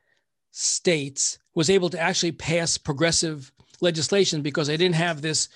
states, 0.51 1.39
was 1.55 1.71
able 1.71 1.91
to 1.91 1.99
actually 1.99 2.33
pass 2.33 2.79
progressive 2.79 3.53
legislation 3.81 4.43
because 4.43 4.67
they 4.67 4.77
didn't 4.77 4.95
have 4.95 5.23
this 5.23 5.49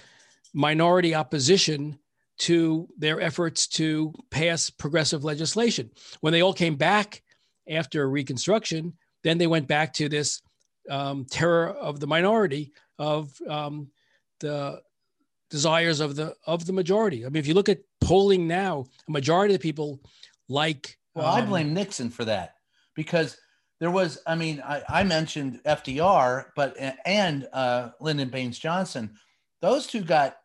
minority 0.53 1.15
opposition 1.15 1.99
to 2.37 2.89
their 2.99 3.21
efforts 3.21 3.67
to 3.67 4.13
pass 4.31 4.71
progressive 4.71 5.25
legislation. 5.25 5.91
When 6.21 6.33
they 6.33 6.43
all 6.43 6.53
came 6.53 6.77
back 6.77 7.23
after 7.69 8.09
Reconstruction, 8.09 8.95
then 9.23 9.39
they 9.39 9.47
went 9.47 9.67
back 9.67 9.93
to 9.95 10.09
this 10.09 10.43
um, 10.91 11.25
terror 11.31 11.69
of 11.69 12.01
the 12.01 12.07
minority 12.07 12.73
of 12.99 13.33
um, 13.49 13.89
the 14.41 14.81
desires 15.51 16.01
of 16.01 16.17
the 16.17 16.35
of 16.47 16.67
the 16.67 16.73
majority. 16.73 17.25
I 17.25 17.29
mean, 17.29 17.41
if 17.41 17.47
you 17.47 17.55
look 17.55 17.69
at 17.69 17.81
polling 18.01 18.47
now, 18.47 18.87
a 19.09 19.11
majority 19.11 19.55
of 19.55 19.61
people 19.61 20.01
like. 20.49 20.99
Well, 21.15 21.27
um, 21.27 21.43
I 21.43 21.47
blame 21.47 21.75
Nixon 21.75 22.11
for 22.11 22.25
that 22.25 22.57
because 22.95 23.37
there 23.81 23.91
was. 23.91 24.19
I 24.27 24.35
mean, 24.35 24.63
I, 24.65 24.83
I 24.89 25.03
mentioned 25.05 25.61
FDR, 25.65 26.47
but 26.57 26.77
and 27.07 27.49
uh, 27.53 27.91
Lyndon 28.01 28.29
Baines 28.31 28.59
Johnson, 28.59 29.15
those 29.61 29.87
two 29.87 30.03
got 30.03 30.37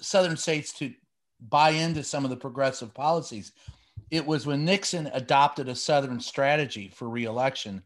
southern 0.00 0.36
states 0.36 0.72
to 0.74 0.92
buy 1.40 1.70
into 1.70 2.02
some 2.02 2.24
of 2.24 2.30
the 2.30 2.36
progressive 2.36 2.94
policies. 2.94 3.52
It 4.10 4.24
was 4.24 4.46
when 4.46 4.64
Nixon 4.64 5.10
adopted 5.12 5.68
a 5.68 5.74
southern 5.74 6.20
strategy 6.20 6.88
for 6.94 7.08
reelection 7.08 7.82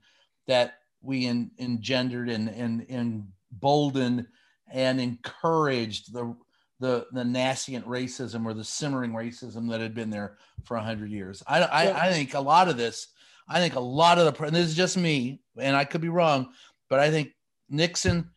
that 0.47 0.75
we 1.03 1.27
in, 1.27 1.51
engendered 1.59 2.29
and, 2.29 2.49
and, 2.49 2.87
and 2.89 3.29
emboldened 3.53 4.27
and 4.73 5.01
encouraged 5.01 6.13
the 6.13 6.35
the 6.79 7.07
the 7.13 7.25
nascent 7.25 7.87
racism 7.87 8.47
or 8.47 8.55
the 8.55 8.65
simmering 8.65 9.13
racism 9.13 9.69
that 9.69 9.81
had 9.81 9.95
been 9.95 10.09
there 10.09 10.39
for 10.65 10.77
a 10.79 10.83
hundred 10.83 11.11
years. 11.11 11.43
I, 11.47 11.63
I, 11.63 12.07
I 12.07 12.13
think 12.13 12.33
a 12.33 12.41
lot 12.41 12.69
of 12.69 12.79
this, 12.79 13.09
I 13.47 13.61
think 13.61 13.75
a 13.75 13.81
lot 13.81 14.19
of 14.19 14.25
the 14.25 14.45
and 14.45 14.57
this 14.57 14.69
is 14.69 14.75
just 14.75 14.97
me, 14.97 15.43
and 15.59 15.77
I 15.77 15.85
could 15.85 16.01
be 16.01 16.09
wrong, 16.09 16.53
but 16.89 16.99
I 16.99 17.11
think 17.11 17.33
Nixon 17.69 18.31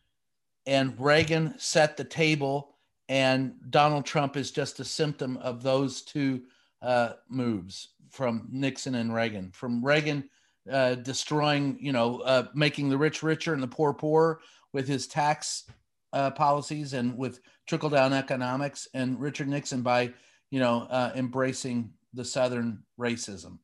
and 0.66 0.94
Reagan 0.98 1.54
set 1.58 1.96
the 1.96 2.04
table, 2.04 2.74
and 3.08 3.54
Donald 3.70 4.04
Trump 4.04 4.36
is 4.36 4.50
just 4.50 4.78
a 4.78 4.84
symptom 4.84 5.38
of 5.38 5.62
those 5.62 6.02
two 6.02 6.42
uh, 6.82 7.14
moves 7.28 7.88
from 8.10 8.48
Nixon 8.50 8.94
and 8.94 9.14
Reagan. 9.14 9.50
From 9.52 9.84
Reagan 9.84 10.28
uh, 10.70 10.94
destroying, 10.96 11.76
you 11.80 11.92
know, 11.92 12.20
uh, 12.20 12.46
making 12.54 12.88
the 12.88 12.98
rich 12.98 13.22
richer 13.22 13.52
and 13.52 13.62
the 13.62 13.68
poor 13.68 13.92
poorer 13.92 14.40
with 14.72 14.88
his 14.88 15.06
tax 15.06 15.64
uh, 16.12 16.30
policies 16.30 16.92
and 16.92 17.16
with 17.18 17.40
trickle 17.66 17.90
down 17.90 18.12
economics, 18.12 18.86
and 18.94 19.20
Richard 19.20 19.48
Nixon 19.48 19.82
by, 19.82 20.12
you 20.50 20.60
know, 20.60 20.86
uh, 20.90 21.12
embracing 21.14 21.92
the 22.12 22.24
Southern 22.24 22.82
racism. 22.98 23.58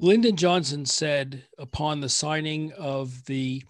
Lyndon 0.00 0.36
Johnson 0.36 0.84
said 0.84 1.44
upon 1.58 2.00
the 2.00 2.08
signing 2.08 2.72
of 2.72 3.24
the 3.26 3.62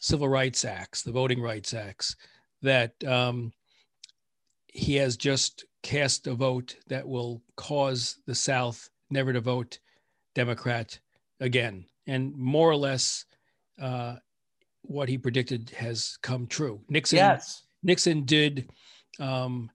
Civil 0.00 0.28
Rights 0.28 0.64
Acts, 0.64 1.02
the 1.02 1.12
Voting 1.12 1.42
Rights 1.42 1.74
Acts, 1.74 2.16
that 2.62 2.92
um, 3.04 3.52
he 4.72 4.96
has 4.96 5.16
just 5.16 5.64
cast 5.82 6.26
a 6.26 6.34
vote 6.34 6.76
that 6.88 7.06
will 7.06 7.42
cause 7.56 8.16
the 8.26 8.34
South 8.34 8.88
never 9.10 9.32
to 9.32 9.40
vote 9.40 9.78
Democrat 10.34 10.98
again. 11.40 11.84
And 12.06 12.34
more 12.36 12.70
or 12.70 12.76
less, 12.76 13.26
uh, 13.80 14.16
what 14.82 15.08
he 15.08 15.18
predicted 15.18 15.70
has 15.70 16.18
come 16.22 16.46
true. 16.46 16.80
Nixon, 16.88 17.18
yes. 17.18 17.62
Nixon 17.82 18.24
did 18.24 18.70
um, 19.20 19.70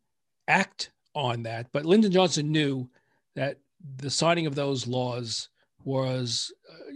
act 0.48 0.92
on 1.14 1.44
that, 1.44 1.68
but 1.72 1.86
Lyndon 1.86 2.12
Johnson 2.12 2.52
knew 2.52 2.90
that 3.36 3.60
the 3.98 4.10
signing 4.10 4.46
of 4.46 4.56
those 4.56 4.88
laws 4.88 5.50
was 5.84 6.52
uh, 6.70 6.92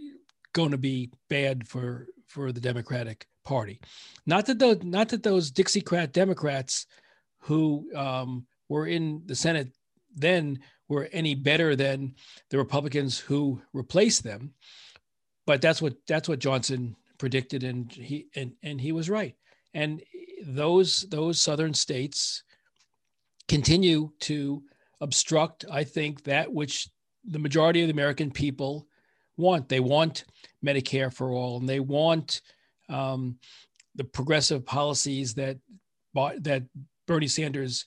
going 0.53 0.71
to 0.71 0.77
be 0.77 1.11
bad 1.29 1.67
for 1.67 2.07
for 2.27 2.51
the 2.51 2.61
Democratic 2.61 3.27
Party. 3.43 3.79
Not 4.25 4.45
that 4.47 4.59
the 4.59 4.79
not 4.83 5.09
that 5.09 5.23
those 5.23 5.51
Dixiecrat 5.51 6.11
Democrats 6.11 6.87
who 7.41 7.89
um, 7.95 8.45
were 8.69 8.87
in 8.87 9.21
the 9.25 9.35
Senate 9.35 9.69
then 10.15 10.59
were 10.87 11.09
any 11.11 11.35
better 11.35 11.75
than 11.75 12.15
the 12.49 12.57
Republicans 12.57 13.17
who 13.17 13.61
replaced 13.73 14.23
them, 14.23 14.53
but 15.45 15.61
that's 15.61 15.81
what 15.81 15.95
that's 16.07 16.27
what 16.27 16.39
Johnson 16.39 16.95
predicted, 17.17 17.63
and 17.63 17.91
he 17.91 18.27
and 18.35 18.53
and 18.63 18.79
he 18.79 18.91
was 18.91 19.09
right. 19.09 19.35
And 19.73 20.01
those 20.45 21.01
those 21.09 21.39
southern 21.39 21.73
states 21.73 22.43
continue 23.47 24.11
to 24.19 24.63
obstruct, 25.01 25.65
I 25.71 25.83
think, 25.83 26.23
that 26.23 26.51
which 26.51 26.89
the 27.25 27.39
majority 27.39 27.81
of 27.81 27.87
the 27.87 27.93
American 27.93 28.31
people 28.31 28.87
want. 29.37 29.69
They 29.69 29.79
want 29.79 30.25
Medicare 30.63 31.13
for 31.13 31.31
all, 31.31 31.57
and 31.57 31.67
they 31.67 31.79
want 31.79 32.41
um, 32.89 33.37
the 33.95 34.03
progressive 34.03 34.65
policies 34.65 35.33
that 35.35 35.57
that 36.13 36.63
Bernie 37.07 37.27
Sanders 37.27 37.85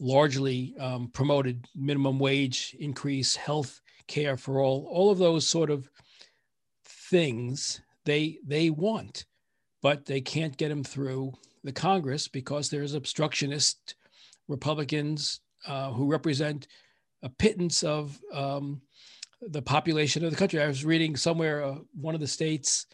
largely 0.00 0.74
um, 0.78 1.08
promoted: 1.08 1.66
minimum 1.74 2.18
wage 2.18 2.76
increase, 2.78 3.36
health 3.36 3.80
care 4.06 4.36
for 4.36 4.60
all, 4.60 4.86
all 4.90 5.10
of 5.10 5.18
those 5.18 5.46
sort 5.46 5.70
of 5.70 5.88
things 6.84 7.80
they 8.04 8.38
they 8.46 8.70
want, 8.70 9.26
but 9.82 10.06
they 10.06 10.20
can't 10.20 10.56
get 10.56 10.68
them 10.68 10.84
through 10.84 11.32
the 11.64 11.72
Congress 11.72 12.28
because 12.28 12.70
there's 12.70 12.94
obstructionist 12.94 13.94
Republicans 14.48 15.40
uh, 15.66 15.90
who 15.92 16.10
represent 16.10 16.66
a 17.22 17.28
pittance 17.28 17.82
of 17.82 18.18
um, 18.32 18.80
the 19.42 19.62
population 19.62 20.24
of 20.24 20.30
the 20.30 20.36
country. 20.36 20.60
I 20.60 20.66
was 20.66 20.84
reading 20.84 21.16
somewhere 21.16 21.62
uh, 21.64 21.76
one 21.94 22.14
of 22.14 22.20
the 22.20 22.26
states 22.26 22.86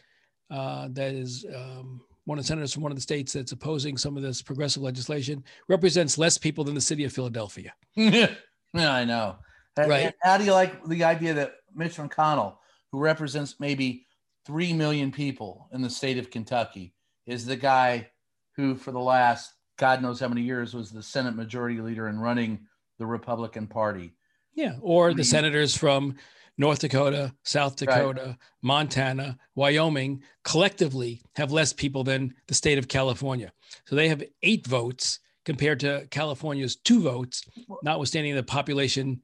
uh, 0.49 0.89
that 0.91 1.13
is 1.13 1.45
um, 1.53 2.01
one 2.27 2.37
of 2.37 2.43
the 2.43 2.47
senators 2.47 2.73
from 2.73 2.83
one 2.83 2.91
of 2.91 2.97
the 2.97 3.01
states 3.01 3.31
that's 3.31 3.53
opposing 3.53 3.95
some 3.95 4.17
of 4.17 4.21
this 4.21 4.41
progressive 4.41 4.83
legislation 4.83 5.41
represents 5.69 6.17
less 6.17 6.37
people 6.37 6.65
than 6.65 6.75
the 6.75 6.81
city 6.81 7.05
of 7.05 7.13
Philadelphia. 7.13 7.73
yeah, 7.95 8.35
I 8.75 9.05
know. 9.05 9.37
Right. 9.77 10.13
how 10.21 10.37
do 10.37 10.43
you 10.43 10.51
like 10.51 10.83
the 10.87 11.05
idea 11.05 11.35
that 11.35 11.53
Mitch 11.73 11.95
McConnell, 11.95 12.57
who 12.91 12.99
represents 12.99 13.55
maybe 13.59 14.07
3 14.45 14.73
million 14.73 15.09
people 15.09 15.69
in 15.71 15.81
the 15.81 15.89
state 15.89 16.17
of 16.17 16.29
Kentucky, 16.29 16.93
is 17.25 17.45
the 17.45 17.55
guy 17.55 18.09
who, 18.57 18.75
for 18.75 18.91
the 18.91 18.99
last 18.99 19.53
God 19.77 20.01
knows 20.01 20.19
how 20.19 20.27
many 20.27 20.41
years, 20.41 20.73
was 20.73 20.91
the 20.91 21.03
Senate 21.03 21.35
majority 21.35 21.79
leader 21.79 22.07
and 22.07 22.21
running 22.21 22.59
the 22.99 23.05
Republican 23.05 23.67
Party. 23.67 24.11
Yeah. 24.53 24.75
Or 24.81 25.13
the 25.13 25.23
senators 25.23 25.77
from 25.77 26.17
North 26.57 26.79
Dakota, 26.79 27.33
South 27.43 27.75
Dakota, 27.75 28.25
right. 28.25 28.35
Montana, 28.61 29.37
Wyoming 29.55 30.23
collectively 30.43 31.21
have 31.35 31.51
less 31.51 31.71
people 31.71 32.03
than 32.03 32.33
the 32.47 32.55
state 32.55 32.77
of 32.77 32.87
California. 32.87 33.51
So 33.85 33.95
they 33.95 34.09
have 34.09 34.23
eight 34.41 34.65
votes 34.65 35.19
compared 35.45 35.79
to 35.81 36.07
California's 36.09 36.75
two 36.75 37.01
votes, 37.01 37.43
notwithstanding 37.83 38.35
the 38.35 38.43
population 38.43 39.21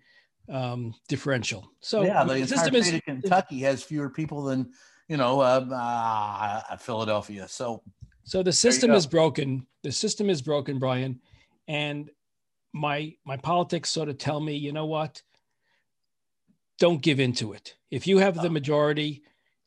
um, 0.50 0.94
differential. 1.08 1.72
So 1.80 2.04
yeah, 2.04 2.24
the, 2.24 2.34
the 2.34 2.40
entire 2.42 2.58
state 2.58 2.76
is, 2.76 2.94
of 2.94 3.04
Kentucky 3.04 3.60
has 3.62 3.84
fewer 3.84 4.10
people 4.10 4.44
than 4.44 4.72
you 5.08 5.18
know, 5.18 5.42
uh, 5.42 6.64
uh, 6.70 6.78
Philadelphia. 6.78 7.48
So, 7.48 7.84
so 8.24 8.42
the 8.42 8.54
system 8.54 8.92
is 8.92 9.06
broken. 9.06 9.68
The 9.84 9.92
system 9.92 10.30
is 10.30 10.42
broken, 10.42 10.80
Brian, 10.80 11.20
and 11.68 12.10
my 12.74 13.14
my 13.26 13.38
politics 13.38 13.90
sort 13.90 14.10
of 14.10 14.18
tell 14.18 14.40
me, 14.40 14.56
you 14.56 14.72
know 14.72 14.86
what? 14.86 15.22
Don't 16.80 17.02
give 17.02 17.20
into 17.20 17.54
it. 17.54 17.76
If 17.92 18.08
you 18.08 18.18
have 18.18 18.42
the 18.42 18.50
majority 18.50 19.24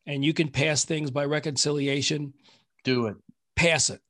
and 0.07 0.25
you 0.25 0.33
can 0.33 0.49
pass 0.49 0.85
things 0.85 1.11
by 1.11 1.25
reconciliation, 1.25 2.35
do 2.85 3.07
it. 3.07 3.17
Pass 3.55 3.91
it. 3.91 4.01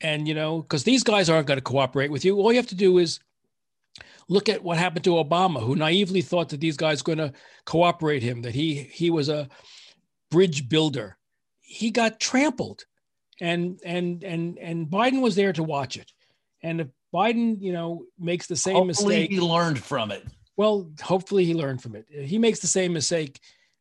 And 0.00 0.28
you 0.28 0.34
know, 0.34 0.62
because 0.62 0.84
these 0.84 1.02
guys 1.02 1.30
aren't 1.30 1.46
going 1.46 1.58
to 1.58 1.62
cooperate 1.62 2.10
with 2.10 2.24
you. 2.24 2.38
All 2.38 2.52
you 2.52 2.58
have 2.58 2.66
to 2.68 2.74
do 2.74 2.98
is 2.98 3.20
look 4.28 4.48
at 4.48 4.62
what 4.62 4.78
happened 4.78 5.04
to 5.04 5.14
Obama, 5.14 5.62
who 5.62 5.76
naively 5.76 6.22
thought 6.22 6.48
that 6.50 6.60
these 6.60 6.76
guys 6.76 7.02
were 7.02 7.14
going 7.14 7.30
to 7.30 7.38
cooperate 7.64 8.22
him, 8.22 8.42
that 8.42 8.54
he 8.54 8.74
he 8.74 9.10
was 9.10 9.28
a 9.28 9.48
bridge 10.30 10.68
builder. 10.68 11.16
He 11.60 11.90
got 11.90 12.20
trampled, 12.20 12.84
and 13.40 13.80
and 13.84 14.22
and 14.24 14.58
and 14.58 14.86
Biden 14.86 15.22
was 15.22 15.34
there 15.34 15.52
to 15.52 15.62
watch 15.62 15.96
it. 15.96 16.12
And 16.62 16.80
if 16.82 16.88
Biden, 17.14 17.60
you 17.60 17.72
know, 17.72 18.04
makes 18.18 18.46
the 18.46 18.56
same 18.56 18.74
hopefully 18.74 19.16
mistake, 19.16 19.30
he 19.30 19.40
learned 19.40 19.78
from 19.78 20.10
it. 20.10 20.24
Well, 20.56 20.90
hopefully 21.02 21.44
he 21.44 21.54
learned 21.54 21.82
from 21.82 21.96
it. 21.96 22.06
He 22.08 22.38
makes 22.38 22.60
the 22.60 22.66
same 22.66 22.92
mistake 22.92 23.40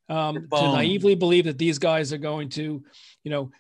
um, 0.10 0.48
to 0.54 0.72
naively 0.74 1.16
believe 1.16 1.46
that 1.46 1.58
these 1.58 1.80
guys 1.80 2.12
are 2.12 2.18
going 2.18 2.50
to, 2.50 2.84
you 3.24 3.32
know, 3.32 3.52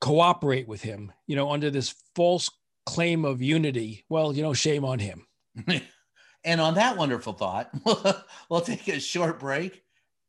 cooperate 0.00 0.68
with 0.68 0.82
him, 0.82 1.12
you 1.26 1.36
know, 1.36 1.50
under 1.50 1.70
this 1.70 1.94
false 2.14 2.50
claim 2.86 3.24
of 3.24 3.40
unity. 3.42 4.04
Well, 4.08 4.32
you 4.32 4.42
know, 4.42 4.52
shame 4.52 4.84
on 4.84 4.98
him. 4.98 5.26
and 6.44 6.60
on 6.60 6.74
that 6.74 6.96
wonderful 6.96 7.32
thought, 7.32 7.70
we'll 8.48 8.60
take 8.60 8.88
a 8.88 9.00
short 9.00 9.38
break 9.38 9.82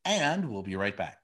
and 0.06 0.50
we'll 0.50 0.64
be 0.64 0.76
right 0.76 0.96
back. 0.96 1.18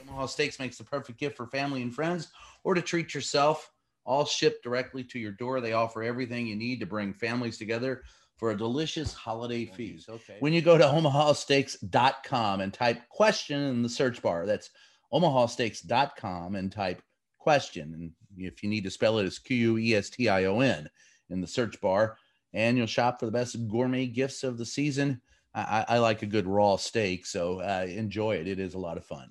Omaha 0.00 0.26
Steaks 0.26 0.58
makes 0.58 0.78
the 0.78 0.84
perfect 0.84 1.18
gift 1.18 1.36
for 1.36 1.46
family 1.46 1.82
and 1.82 1.94
friends 1.94 2.28
or 2.62 2.74
to 2.74 2.82
treat 2.82 3.14
yourself. 3.14 3.70
All 4.04 4.24
shipped 4.24 4.62
directly 4.62 5.04
to 5.04 5.18
your 5.18 5.32
door. 5.32 5.60
They 5.60 5.72
offer 5.72 6.02
everything 6.02 6.46
you 6.46 6.56
need 6.56 6.80
to 6.80 6.86
bring 6.86 7.14
families 7.14 7.58
together 7.58 8.02
for 8.36 8.50
a 8.50 8.56
delicious 8.56 9.12
holiday 9.12 9.64
feast. 9.64 10.08
Okay. 10.08 10.36
When 10.40 10.52
you 10.52 10.60
go 10.60 10.76
to 10.76 10.84
omahasteaks.com 10.84 12.60
and 12.60 12.72
type 12.72 13.08
question 13.08 13.60
in 13.60 13.82
the 13.82 13.88
search 13.88 14.20
bar, 14.20 14.44
that's 14.46 14.70
omahasteaks.com 15.12 16.56
and 16.56 16.70
type 16.70 17.00
question. 17.38 17.94
And 17.94 18.12
if 18.36 18.62
you 18.62 18.68
need 18.68 18.84
to 18.84 18.90
spell 18.90 19.18
it, 19.18 19.26
it's 19.26 19.38
Q 19.38 19.56
U 19.56 19.78
E 19.78 19.94
S 19.94 20.10
T 20.10 20.28
I 20.28 20.44
O 20.44 20.60
N 20.60 20.88
in 21.30 21.40
the 21.40 21.46
search 21.46 21.80
bar. 21.80 22.16
And 22.52 22.76
you'll 22.76 22.86
shop 22.86 23.20
for 23.20 23.26
the 23.26 23.32
best 23.32 23.56
gourmet 23.68 24.06
gifts 24.06 24.44
of 24.44 24.58
the 24.58 24.66
season. 24.66 25.20
I, 25.54 25.84
I 25.88 25.98
like 25.98 26.22
a 26.22 26.26
good 26.26 26.46
raw 26.46 26.76
steak, 26.76 27.26
so 27.26 27.60
uh, 27.60 27.86
enjoy 27.88 28.36
it. 28.36 28.48
It 28.48 28.58
is 28.58 28.74
a 28.74 28.78
lot 28.78 28.96
of 28.96 29.04
fun. 29.04 29.30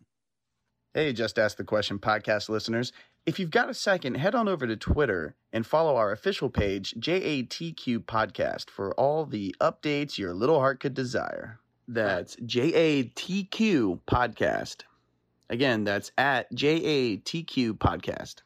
Hey, 0.93 1.11
Just 1.11 1.37
Ask 1.37 1.57
the 1.57 1.63
Question 1.63 1.99
podcast 1.99 2.49
listeners. 2.49 2.93
If 3.25 3.39
you've 3.39 3.51
got 3.51 3.69
a 3.69 3.73
second, 3.73 4.15
head 4.15 4.35
on 4.35 4.49
over 4.49 4.67
to 4.67 4.75
Twitter 4.75 5.37
and 5.53 5.65
follow 5.65 5.95
our 5.95 6.11
official 6.11 6.49
page, 6.49 6.93
JATQ 6.99 7.99
Podcast, 7.99 8.69
for 8.69 8.93
all 8.95 9.25
the 9.25 9.55
updates 9.61 10.17
your 10.17 10.33
little 10.33 10.59
heart 10.59 10.81
could 10.81 10.93
desire. 10.93 11.61
That's 11.87 12.35
JATQ 12.35 14.01
Podcast. 14.05 14.81
Again, 15.49 15.85
that's 15.85 16.11
at 16.17 16.51
JATQ 16.51 17.77
Podcast. 17.77 18.41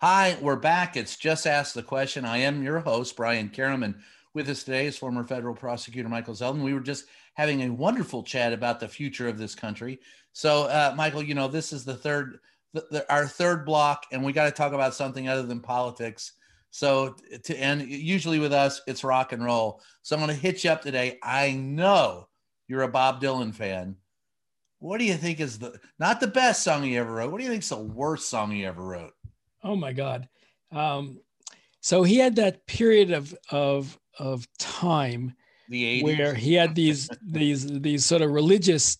Hi, 0.00 0.36
we're 0.40 0.56
back. 0.56 0.96
It's 0.96 1.16
Just 1.16 1.46
Ask 1.46 1.74
the 1.74 1.84
Question. 1.84 2.24
I 2.24 2.38
am 2.38 2.64
your 2.64 2.80
host, 2.80 3.14
Brian 3.14 3.50
Karem. 3.50 3.94
With 4.32 4.48
us 4.48 4.62
today 4.62 4.86
is 4.86 4.96
former 4.96 5.24
federal 5.24 5.56
prosecutor 5.56 6.08
Michael 6.08 6.34
Zeldin. 6.34 6.62
We 6.62 6.72
were 6.72 6.80
just 6.80 7.06
having 7.34 7.62
a 7.62 7.70
wonderful 7.70 8.22
chat 8.22 8.52
about 8.52 8.78
the 8.78 8.86
future 8.86 9.26
of 9.26 9.38
this 9.38 9.56
country. 9.56 9.98
So, 10.32 10.64
uh, 10.64 10.94
Michael, 10.96 11.22
you 11.22 11.34
know, 11.34 11.48
this 11.48 11.72
is 11.72 11.84
the 11.84 11.96
third, 11.96 12.38
the, 12.72 12.86
the, 12.92 13.12
our 13.12 13.26
third 13.26 13.66
block, 13.66 14.06
and 14.12 14.22
we 14.22 14.32
got 14.32 14.44
to 14.44 14.52
talk 14.52 14.72
about 14.72 14.94
something 14.94 15.28
other 15.28 15.42
than 15.42 15.58
politics. 15.58 16.32
So, 16.70 17.16
to 17.42 17.56
and 17.56 17.82
usually 17.82 18.38
with 18.38 18.52
us, 18.52 18.80
it's 18.86 19.02
rock 19.02 19.32
and 19.32 19.44
roll. 19.44 19.82
So, 20.02 20.14
I'm 20.14 20.22
going 20.22 20.32
to 20.32 20.40
hit 20.40 20.62
you 20.62 20.70
up 20.70 20.82
today. 20.82 21.18
I 21.24 21.50
know 21.52 22.28
you're 22.68 22.82
a 22.82 22.88
Bob 22.88 23.20
Dylan 23.20 23.52
fan. 23.52 23.96
What 24.78 24.98
do 24.98 25.04
you 25.04 25.14
think 25.14 25.40
is 25.40 25.58
the 25.58 25.78
not 25.98 26.20
the 26.20 26.28
best 26.28 26.62
song 26.62 26.84
he 26.84 26.96
ever 26.96 27.12
wrote? 27.12 27.32
What 27.32 27.38
do 27.38 27.44
you 27.44 27.50
think 27.50 27.64
is 27.64 27.68
the 27.68 27.76
worst 27.76 28.30
song 28.30 28.52
he 28.52 28.64
ever 28.64 28.82
wrote? 28.82 29.12
Oh 29.64 29.74
my 29.74 29.92
God. 29.92 30.28
Um, 30.70 31.18
so 31.80 32.02
he 32.02 32.16
had 32.18 32.36
that 32.36 32.66
period 32.66 33.10
of 33.10 33.36
of 33.50 33.98
of 34.18 34.46
time 34.58 35.34
the 35.68 36.02
80s. 36.02 36.04
where 36.04 36.34
he 36.34 36.54
had 36.54 36.74
these 36.74 37.08
these 37.22 37.66
these 37.80 38.04
sort 38.04 38.22
of 38.22 38.30
religious 38.30 38.98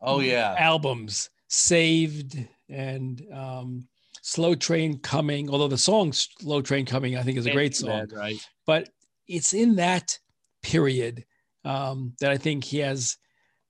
oh 0.00 0.20
yeah. 0.20 0.54
albums 0.58 1.30
saved 1.48 2.38
and 2.68 3.22
um, 3.32 3.88
slow 4.22 4.54
train 4.54 4.98
coming 4.98 5.50
although 5.50 5.68
the 5.68 5.78
song 5.78 6.12
slow 6.12 6.60
train 6.60 6.86
coming 6.86 7.16
i 7.16 7.22
think 7.22 7.38
is 7.38 7.46
a 7.46 7.52
great 7.52 7.74
song. 7.74 8.06
Right. 8.12 8.36
But 8.66 8.90
it's 9.26 9.52
in 9.52 9.76
that 9.76 10.18
period 10.62 11.24
um, 11.64 12.14
that 12.20 12.30
i 12.30 12.36
think 12.36 12.64
he 12.64 12.78
has 12.78 13.16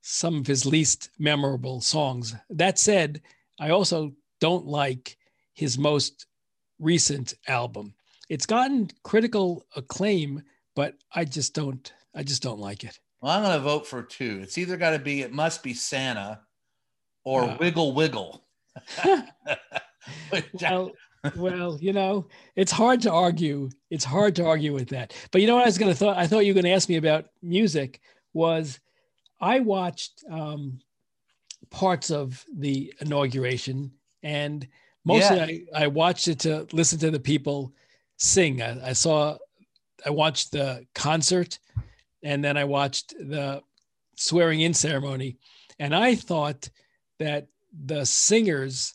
some 0.02 0.36
of 0.36 0.46
his 0.46 0.64
least 0.64 1.10
memorable 1.18 1.80
songs. 1.80 2.34
That 2.50 2.78
said 2.78 3.22
i 3.58 3.70
also 3.70 4.12
don't 4.40 4.66
like 4.66 5.16
his 5.54 5.76
most 5.76 6.26
recent 6.78 7.34
album. 7.48 7.94
It's 8.28 8.46
gotten 8.46 8.88
critical 9.02 9.66
acclaim 9.74 10.42
but 10.78 10.94
I 11.12 11.24
just 11.24 11.54
don't 11.54 11.92
I 12.14 12.22
just 12.22 12.40
don't 12.40 12.60
like 12.60 12.84
it. 12.84 13.00
Well, 13.20 13.32
I'm 13.32 13.42
going 13.42 13.56
to 13.56 13.58
vote 13.58 13.84
for 13.84 14.00
two. 14.00 14.38
It's 14.40 14.56
either 14.58 14.76
got 14.76 14.90
to 14.90 15.00
be 15.00 15.22
it 15.22 15.32
must 15.32 15.64
be 15.64 15.74
Santa 15.74 16.38
or 17.24 17.42
uh, 17.42 17.56
Wiggle 17.58 17.96
Wiggle. 17.96 18.44
well, 20.60 20.92
well, 21.34 21.78
you 21.80 21.92
know, 21.92 22.28
it's 22.54 22.70
hard 22.70 23.02
to 23.02 23.10
argue. 23.10 23.70
It's 23.90 24.04
hard 24.04 24.36
to 24.36 24.46
argue 24.46 24.72
with 24.72 24.88
that. 24.90 25.14
But 25.32 25.40
you 25.40 25.48
know 25.48 25.56
what 25.56 25.64
I 25.64 25.66
was 25.66 25.78
going 25.78 25.90
to 25.90 25.98
thought 25.98 26.16
I 26.16 26.28
thought 26.28 26.46
you 26.46 26.52
were 26.52 26.62
going 26.62 26.70
to 26.70 26.78
ask 26.78 26.88
me 26.88 26.94
about 26.94 27.24
music 27.42 28.00
was 28.32 28.78
I 29.40 29.58
watched 29.58 30.22
um, 30.30 30.78
parts 31.70 32.12
of 32.12 32.44
the 32.56 32.94
inauguration 33.00 33.90
and 34.22 34.64
mostly 35.04 35.66
yeah. 35.72 35.80
I, 35.80 35.84
I 35.84 35.86
watched 35.88 36.28
it 36.28 36.38
to 36.40 36.68
listen 36.70 37.00
to 37.00 37.10
the 37.10 37.18
people 37.18 37.74
sing. 38.16 38.62
I, 38.62 38.90
I 38.90 38.92
saw 38.92 39.38
I 40.04 40.10
watched 40.10 40.52
the 40.52 40.86
concert 40.94 41.58
and 42.22 42.44
then 42.44 42.56
I 42.56 42.64
watched 42.64 43.14
the 43.18 43.62
swearing 44.16 44.60
in 44.60 44.74
ceremony. 44.74 45.36
And 45.78 45.94
I 45.94 46.14
thought 46.14 46.68
that 47.18 47.46
the 47.84 48.04
singers 48.04 48.94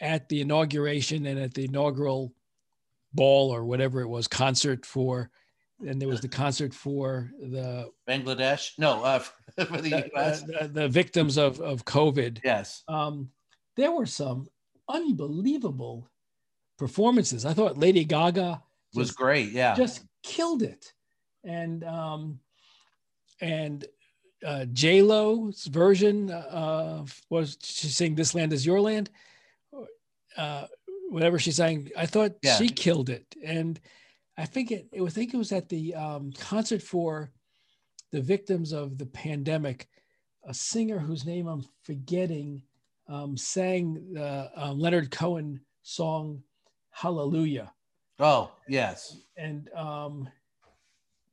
at 0.00 0.28
the 0.28 0.40
inauguration 0.40 1.26
and 1.26 1.38
at 1.38 1.54
the 1.54 1.64
inaugural 1.64 2.32
ball 3.12 3.54
or 3.54 3.64
whatever 3.64 4.00
it 4.00 4.08
was, 4.08 4.28
concert 4.28 4.84
for, 4.84 5.30
and 5.86 6.00
there 6.00 6.08
was 6.08 6.20
the 6.20 6.28
concert 6.28 6.74
for 6.74 7.30
the 7.40 7.90
Bangladesh. 8.08 8.72
No, 8.78 9.02
uh, 9.02 9.18
for 9.56 9.80
the, 9.80 9.90
the, 9.90 10.58
the, 10.60 10.68
the, 10.68 10.88
victims 10.88 11.36
of, 11.36 11.60
of 11.60 11.84
COVID. 11.84 12.40
Yes. 12.44 12.82
Um, 12.88 13.30
there 13.76 13.92
were 13.92 14.06
some 14.06 14.48
unbelievable 14.88 16.08
performances. 16.78 17.44
I 17.44 17.54
thought 17.54 17.78
Lady 17.78 18.04
Gaga 18.04 18.62
was 18.94 19.12
great. 19.12 19.52
Yeah. 19.52 19.74
Just 19.74 20.04
killed 20.22 20.62
it. 20.62 20.92
And 21.44 21.84
um, 21.84 22.40
and 23.40 23.86
uh, 24.44 24.66
J 24.66 25.02
Lo's 25.02 25.64
version 25.64 26.30
uh, 26.30 27.04
was 27.30 27.56
she 27.62 27.88
saying 27.88 28.14
"This 28.14 28.34
Land 28.34 28.52
Is 28.52 28.66
Your 28.66 28.80
Land," 28.80 29.10
uh, 30.36 30.66
whatever 31.08 31.38
she's 31.38 31.56
saying. 31.56 31.90
I 31.96 32.06
thought 32.06 32.32
yeah. 32.42 32.56
she 32.56 32.68
killed 32.68 33.10
it, 33.10 33.34
and 33.44 33.80
I 34.36 34.46
think 34.46 34.70
it. 34.70 34.88
I 34.94 35.08
think 35.08 35.34
it 35.34 35.38
was 35.38 35.52
at 35.52 35.68
the 35.68 35.94
um, 35.94 36.32
concert 36.32 36.82
for 36.82 37.30
the 38.12 38.20
victims 38.20 38.72
of 38.72 38.98
the 38.98 39.06
pandemic. 39.06 39.88
A 40.44 40.54
singer 40.54 40.98
whose 40.98 41.26
name 41.26 41.46
I'm 41.46 41.64
forgetting 41.82 42.62
um, 43.06 43.36
sang 43.36 44.12
the 44.12 44.50
um, 44.54 44.78
Leonard 44.78 45.10
Cohen 45.10 45.60
song 45.82 46.42
"Hallelujah." 46.90 47.72
Oh 48.18 48.50
yes, 48.68 49.16
and 49.36 49.68
um, 49.74 50.28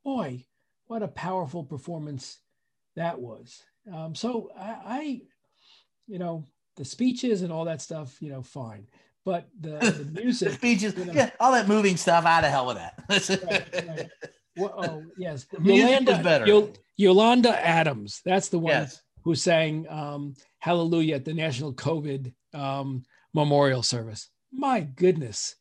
boy, 0.04 0.46
what 0.88 1.04
a 1.04 1.08
powerful 1.08 1.64
performance 1.64 2.38
that 2.96 3.20
was. 3.20 3.64
Um, 3.94 4.16
so 4.16 4.52
I, 4.58 4.78
I, 4.86 5.22
you 6.08 6.20
know, 6.20 6.46
the 6.76 6.86
speeches 6.86 7.42
and 7.42 7.52
all 7.52 7.66
that 7.66 7.82
stuff, 7.82 8.22
you 8.22 8.30
know, 8.30 8.42
fine. 8.42 8.88
But 9.24 9.48
the, 9.60 9.78
the 9.80 10.12
music, 10.22 10.50
the 10.50 10.54
speeches, 10.56 10.96
you 10.96 11.06
know, 11.06 11.14
yeah, 11.14 11.32
all 11.40 11.52
that 11.54 11.68
moving 11.68 11.98
stuff, 11.98 12.26
out 12.26 12.44
of 12.44 12.52
hell 12.52 12.68
with 12.68 12.78
that. 12.78 13.04
right, 13.10 13.88
right. 13.88 14.10
Well, 14.58 14.74
oh 14.78 15.04
yes, 15.18 15.46
Yolanda, 15.62 16.22
better. 16.24 16.70
Yolanda 16.96 17.66
Adams. 17.66 18.22
That's 18.24 18.50
the 18.50 18.60
one 18.60 18.72
yes. 18.72 19.02
who 19.24 19.36
sang 19.36 19.86
um, 19.90 20.36
"Hallelujah" 20.60 21.16
at 21.16 21.26
the 21.26 21.34
National 21.34 21.74
COVID 21.74 22.32
um, 22.54 23.04
Memorial 23.34 23.84
Service. 23.84 24.30
My 24.54 24.80
goodness, 24.80 25.56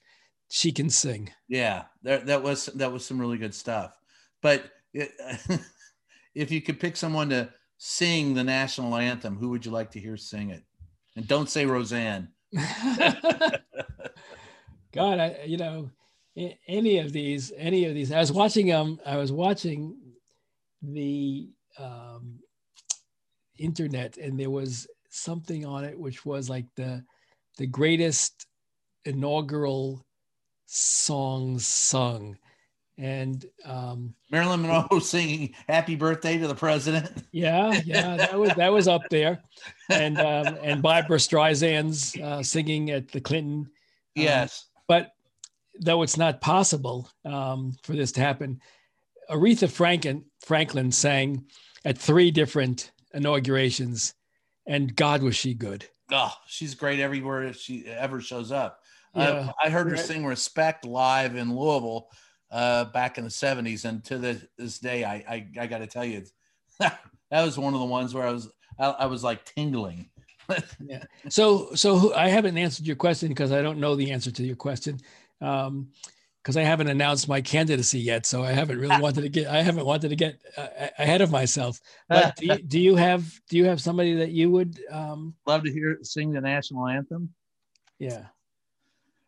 she 0.55 0.71
can 0.71 0.89
sing. 0.89 1.33
Yeah, 1.49 1.87
that 2.05 2.27
that 2.27 2.41
was 2.41 2.67
that 2.67 2.93
was 2.93 3.05
some 3.05 3.21
really 3.21 3.39
good 3.39 3.57
stuff. 3.57 3.99
But 4.41 4.71
it, 4.93 5.11
if 6.37 6.53
you 6.53 6.63
could 6.63 6.79
pick 6.79 6.97
someone 6.97 7.29
to 7.31 7.53
sing 7.79 8.35
the 8.35 8.45
national 8.45 8.95
anthem, 8.95 9.37
who 9.37 9.49
would 9.49 9.67
you 9.67 9.73
like 9.73 9.91
to 9.91 9.99
hear 9.99 10.17
sing 10.17 10.51
it? 10.51 10.63
And 11.17 11.27
don't 11.27 11.51
say 11.51 11.67
Roseanne. 11.67 12.29
God, 14.93 15.19
I, 15.19 15.41
you 15.45 15.57
know, 15.57 15.91
any 16.69 16.99
of 16.99 17.13
these, 17.13 17.53
any 17.57 17.87
of 17.87 17.95
these. 17.95 18.13
I 18.13 18.21
was 18.21 18.31
watching 18.31 18.73
um, 18.73 19.01
I 19.05 19.17
was 19.17 19.33
watching 19.33 19.97
the 20.83 21.49
um, 21.81 22.39
internet, 23.59 24.19
and 24.19 24.39
there 24.39 24.51
was 24.51 24.87
something 25.11 25.67
on 25.67 25.83
it 25.85 25.99
which 25.99 26.25
was 26.25 26.49
like 26.49 26.67
the 26.77 27.03
the 27.59 27.67
greatest 27.67 28.47
inaugural 29.05 30.07
songs 30.67 31.67
sung 31.67 32.37
and 32.99 33.45
um, 33.65 34.15
Marilyn 34.31 34.63
Monroe 34.63 34.99
singing 35.01 35.55
"Happy 35.69 35.97
Birthday" 35.97 36.39
to 36.39 36.47
the 36.47 36.55
president. 36.55 37.25
Yeah, 37.33 37.81
yeah, 37.85 38.17
that 38.17 38.39
was 38.39 38.51
that 38.55 38.73
was 38.73 38.89
up 38.89 39.03
there, 39.11 39.43
and 39.91 40.19
um, 40.19 40.57
and 40.63 40.83
Barbra 40.83 41.19
Streisand's 41.19 42.17
uh, 42.21 42.43
singing 42.43 42.91
at 42.91 43.11
the 43.11 43.21
Clinton. 43.21 43.61
Um, 43.61 43.67
yes, 44.15 44.67
but 44.87 45.13
though 45.81 46.03
it's 46.03 46.17
not 46.17 46.41
possible 46.41 47.09
um, 47.25 47.73
for 47.83 47.95
this 47.95 48.13
to 48.13 48.21
happen, 48.21 48.61
Aretha 49.29 49.69
Franklin 49.69 50.25
Franklin 50.41 50.93
sang 50.93 51.47
at 51.85 51.99
three 51.99 52.31
different 52.31 52.93
inaugurations, 53.13 54.15
and 54.67 54.95
God 54.95 55.23
was 55.23 55.35
she 55.35 55.55
good. 55.55 55.87
Oh, 56.13 56.33
she's 56.47 56.75
great 56.75 57.01
everywhere 57.01 57.53
she 57.55 57.87
ever 57.87 58.21
shows 58.21 58.53
up. 58.53 58.84
Yeah. 59.15 59.23
Uh, 59.23 59.53
I 59.63 59.71
heard 59.71 59.91
her 59.91 59.97
sing 59.97 60.27
"Respect" 60.27 60.85
live 60.85 61.37
in 61.37 61.57
Louisville 61.57 62.09
uh, 62.55 62.85
back 62.87 63.19
in 63.19 63.25
the 63.25 63.31
70s. 63.31 63.85
And 63.85 64.03
to 64.05 64.17
this, 64.17 64.45
this 64.57 64.79
day, 64.79 65.05
I, 65.05 65.15
I, 65.29 65.49
I 65.61 65.67
got 65.67 65.79
to 65.79 65.87
tell 65.87 66.05
you, 66.05 66.25
that 66.79 67.01
was 67.31 67.59
one 67.59 67.75
of 67.75 67.81
the 67.81 67.87
ones 67.87 68.15
where 68.15 68.27
I 68.27 68.31
was, 68.31 68.49
I, 68.79 68.87
I 68.87 69.07
was 69.07 69.25
like 69.25 69.45
tingling. 69.45 70.09
yeah. 70.81 71.03
So, 71.29 71.75
so 71.75 72.15
I 72.15 72.29
haven't 72.29 72.57
answered 72.57 72.87
your 72.87 72.97
question 72.97 73.29
because 73.29 73.51
I 73.51 73.61
don't 73.61 73.81
know 73.81 73.97
the 73.97 74.13
answer 74.13 74.31
to 74.31 74.43
your 74.45 74.57
question. 74.57 75.01
Um, 75.41 75.89
because 76.43 76.59
I 76.59 76.63
haven't 76.63 76.89
announced 76.89 77.27
my 77.27 77.41
candidacy 77.41 78.01
yet, 78.01 78.27
so 78.27 78.45
I 78.45 78.53
haven't 78.53 78.79
really 78.79 78.99
wanted 79.01 79.23
to 79.23 79.31
get 79.31 79.47
I 79.47 79.63
haven't 79.63 79.87
wanted 79.87 80.11
to 80.11 80.17
get 80.17 80.43
uh, 80.59 80.67
ahead 80.99 81.23
of 81.23 81.31
myself. 81.31 81.81
But 82.07 82.37
do 82.37 82.45
you, 82.45 82.59
do 82.59 82.79
you, 82.79 82.97
have 82.97 83.41
do 83.49 83.57
you 83.57 83.65
have 83.65 83.81
somebody 83.81 84.17
that 84.17 84.31
you 84.31 84.51
would 84.51 84.79
um, 84.91 85.35
love 85.47 85.65
to 85.65 85.73
hear 85.73 85.97
sing 86.03 86.33
the 86.33 86.43
national 86.43 86.87
anthem? 86.87 87.33
Yeah, 87.99 88.27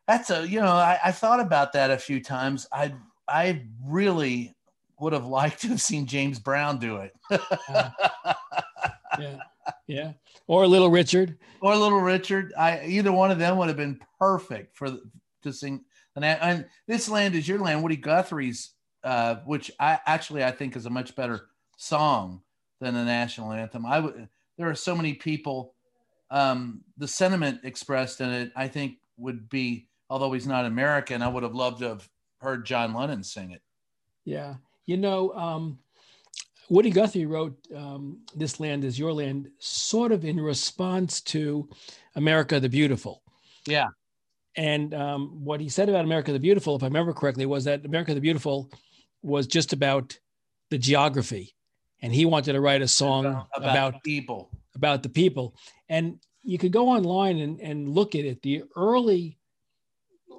that's 0.06 0.30
a 0.30 0.46
you 0.46 0.60
know 0.60 0.66
I, 0.66 0.98
I 1.04 1.12
thought 1.12 1.40
about 1.40 1.72
that 1.72 1.90
a 1.90 1.98
few 1.98 2.22
times. 2.22 2.66
I 2.72 2.94
I 3.28 3.62
really 3.84 4.54
would 4.98 5.12
have 5.12 5.26
liked 5.26 5.62
to 5.62 5.68
have 5.68 5.80
seen 5.80 6.06
James 6.06 6.38
Brown 6.38 6.78
do 6.78 6.96
it. 6.96 7.12
uh, 7.68 7.90
yeah, 9.18 9.38
yeah, 9.86 10.12
or 10.46 10.66
Little 10.66 10.90
Richard, 10.90 11.38
or 11.60 11.76
Little 11.76 12.00
Richard. 12.00 12.52
I 12.58 12.84
either 12.86 13.12
one 13.12 13.30
of 13.30 13.38
them 13.38 13.56
would 13.58 13.68
have 13.68 13.76
been 13.76 14.00
perfect 14.18 14.76
for 14.76 14.96
to 15.42 15.52
sing 15.52 15.84
and, 16.16 16.24
and 16.24 16.66
this 16.86 17.08
land 17.08 17.34
is 17.34 17.46
your 17.46 17.58
land. 17.58 17.82
Woody 17.82 17.96
Guthrie's, 17.96 18.72
uh, 19.04 19.36
which 19.44 19.70
I 19.78 19.98
actually 20.06 20.42
I 20.42 20.50
think 20.50 20.74
is 20.74 20.86
a 20.86 20.90
much 20.90 21.14
better 21.14 21.48
song 21.76 22.42
than 22.80 22.94
the 22.94 23.04
national 23.04 23.52
anthem. 23.52 23.86
I 23.86 24.00
would. 24.00 24.28
There 24.58 24.68
are 24.70 24.74
so 24.74 24.96
many 24.96 25.14
people. 25.14 25.74
Um, 26.30 26.82
the 26.96 27.06
sentiment 27.06 27.60
expressed 27.64 28.20
in 28.20 28.30
it, 28.30 28.52
I 28.56 28.68
think, 28.68 28.96
would 29.18 29.48
be. 29.48 29.88
Although 30.08 30.32
he's 30.32 30.46
not 30.46 30.66
American, 30.66 31.22
I 31.22 31.28
would 31.28 31.42
have 31.42 31.54
loved 31.54 31.80
to 31.80 31.88
have 31.88 32.08
heard 32.40 32.64
John 32.64 32.94
Lennon 32.94 33.22
sing 33.24 33.50
it. 33.50 33.62
Yeah, 34.24 34.54
you 34.86 34.96
know, 34.96 35.32
um, 35.32 35.78
Woody 36.68 36.90
Guthrie 36.90 37.26
wrote 37.26 37.56
um, 37.74 38.20
"This 38.34 38.60
Land 38.60 38.84
Is 38.84 38.98
Your 38.98 39.12
Land" 39.12 39.50
sort 39.58 40.12
of 40.12 40.24
in 40.24 40.40
response 40.40 41.20
to 41.22 41.68
America 42.14 42.60
the 42.60 42.68
Beautiful. 42.68 43.22
Yeah, 43.66 43.88
and 44.56 44.94
um, 44.94 45.44
what 45.44 45.60
he 45.60 45.68
said 45.68 45.88
about 45.88 46.04
America 46.04 46.32
the 46.32 46.38
Beautiful, 46.38 46.76
if 46.76 46.82
I 46.82 46.86
remember 46.86 47.12
correctly, 47.12 47.46
was 47.46 47.64
that 47.64 47.84
America 47.84 48.14
the 48.14 48.20
Beautiful 48.20 48.70
was 49.22 49.46
just 49.46 49.72
about 49.72 50.18
the 50.70 50.78
geography. 50.78 51.54
And 52.02 52.12
he 52.14 52.24
wanted 52.24 52.52
to 52.52 52.60
write 52.60 52.82
a 52.82 52.88
song 52.88 53.26
about, 53.26 53.48
about, 53.54 53.88
about 53.88 54.04
people. 54.04 54.50
About 54.74 55.02
the 55.02 55.08
people. 55.08 55.56
And 55.88 56.18
you 56.42 56.58
could 56.58 56.72
go 56.72 56.88
online 56.88 57.38
and, 57.38 57.60
and 57.60 57.88
look 57.88 58.14
at 58.14 58.24
it. 58.24 58.42
The 58.42 58.64
early 58.76 59.38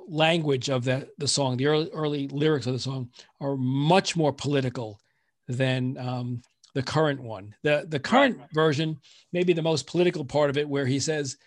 language 0.08 0.70
of 0.70 0.84
the, 0.84 1.08
the 1.18 1.28
song, 1.28 1.58
the 1.58 1.68
early, 1.68 1.90
early 1.94 2.28
lyrics 2.30 2.68
of 2.68 2.74
the 2.74 2.80
song 2.80 3.10
are 3.42 3.56
much 3.58 4.16
more 4.16 4.34
political 4.34 5.00
than 5.48 5.98
um, 5.98 6.42
the 6.74 6.84
current 6.84 7.22
one. 7.22 7.56
The, 7.64 7.86
the 7.88 8.00
current 8.00 8.40
version, 8.54 9.00
maybe 9.34 9.54
the 9.54 9.62
most 9.62 9.88
political 9.88 10.26
part 10.26 10.50
of 10.50 10.58
it, 10.58 10.68
where 10.68 10.86
he 10.86 11.00
says, 11.00 11.38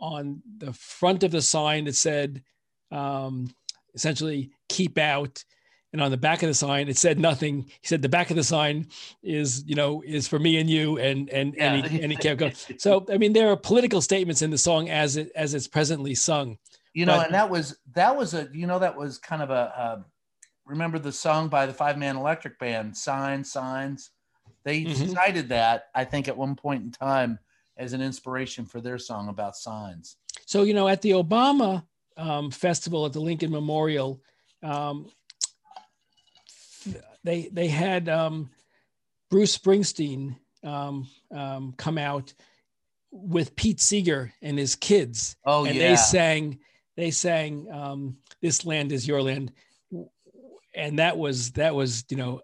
on 0.00 0.42
the 0.58 0.72
front 0.72 1.22
of 1.22 1.30
the 1.30 1.42
sign 1.42 1.86
it 1.86 1.94
said 1.94 2.42
um, 2.90 3.52
essentially 3.94 4.50
keep 4.68 4.98
out 4.98 5.44
and 5.92 6.00
on 6.00 6.10
the 6.10 6.16
back 6.16 6.42
of 6.42 6.48
the 6.48 6.54
sign 6.54 6.88
it 6.88 6.96
said 6.96 7.18
nothing 7.18 7.62
he 7.62 7.86
said 7.86 8.02
the 8.02 8.08
back 8.08 8.30
of 8.30 8.36
the 8.36 8.44
sign 8.44 8.86
is 9.22 9.62
you 9.66 9.74
know 9.74 10.02
is 10.06 10.26
for 10.26 10.38
me 10.38 10.58
and 10.58 10.70
you 10.70 10.98
and 10.98 11.28
and 11.30 11.54
yeah. 11.54 11.72
and, 11.72 11.86
he, 11.86 12.02
and 12.02 12.12
he 12.12 12.16
kept 12.16 12.40
going 12.40 12.54
so 12.78 13.04
i 13.12 13.18
mean 13.18 13.32
there 13.32 13.50
are 13.50 13.56
political 13.56 14.00
statements 14.00 14.42
in 14.42 14.50
the 14.50 14.58
song 14.58 14.88
as 14.88 15.16
it 15.16 15.30
as 15.34 15.54
it's 15.54 15.68
presently 15.68 16.14
sung 16.14 16.56
you 16.94 17.06
know 17.06 17.16
but, 17.16 17.26
and 17.26 17.34
that 17.34 17.48
was 17.48 17.78
that 17.94 18.16
was 18.16 18.34
a 18.34 18.48
you 18.52 18.66
know 18.66 18.78
that 18.78 18.96
was 18.96 19.18
kind 19.18 19.42
of 19.42 19.50
a 19.50 19.78
uh, 19.78 20.02
remember 20.66 20.98
the 20.98 21.12
song 21.12 21.48
by 21.48 21.66
the 21.66 21.72
five 21.72 21.98
man 21.98 22.16
electric 22.16 22.58
band 22.58 22.96
signs 22.96 23.52
signs 23.52 24.10
they 24.64 24.82
mm-hmm. 24.82 25.12
cited 25.12 25.48
that 25.48 25.84
i 25.94 26.04
think 26.04 26.28
at 26.28 26.36
one 26.36 26.54
point 26.54 26.82
in 26.82 26.90
time 26.90 27.38
as 27.80 27.94
an 27.94 28.02
inspiration 28.02 28.66
for 28.66 28.80
their 28.80 28.98
song 28.98 29.28
about 29.28 29.56
signs. 29.56 30.16
So, 30.44 30.62
you 30.62 30.74
know, 30.74 30.86
at 30.86 31.00
the 31.00 31.12
Obama 31.12 31.82
um, 32.16 32.50
festival 32.50 33.06
at 33.06 33.14
the 33.14 33.20
Lincoln 33.20 33.50
Memorial, 33.50 34.20
um, 34.62 35.10
they 37.24 37.48
they 37.52 37.68
had 37.68 38.08
um, 38.08 38.50
Bruce 39.30 39.56
Springsteen 39.56 40.36
um, 40.62 41.08
um, 41.34 41.72
come 41.76 41.98
out 41.98 42.32
with 43.10 43.56
Pete 43.56 43.80
Seeger 43.80 44.32
and 44.42 44.58
his 44.58 44.76
kids. 44.76 45.36
Oh, 45.44 45.64
and 45.64 45.74
yeah. 45.74 45.90
they 45.90 45.96
sang 45.96 46.58
they 46.96 47.10
sang 47.10 47.70
um, 47.70 48.16
"This 48.40 48.64
Land 48.64 48.92
Is 48.92 49.06
Your 49.06 49.22
Land," 49.22 49.52
and 50.74 50.98
that 50.98 51.16
was 51.16 51.52
that 51.52 51.74
was 51.74 52.04
you 52.08 52.16
know 52.16 52.42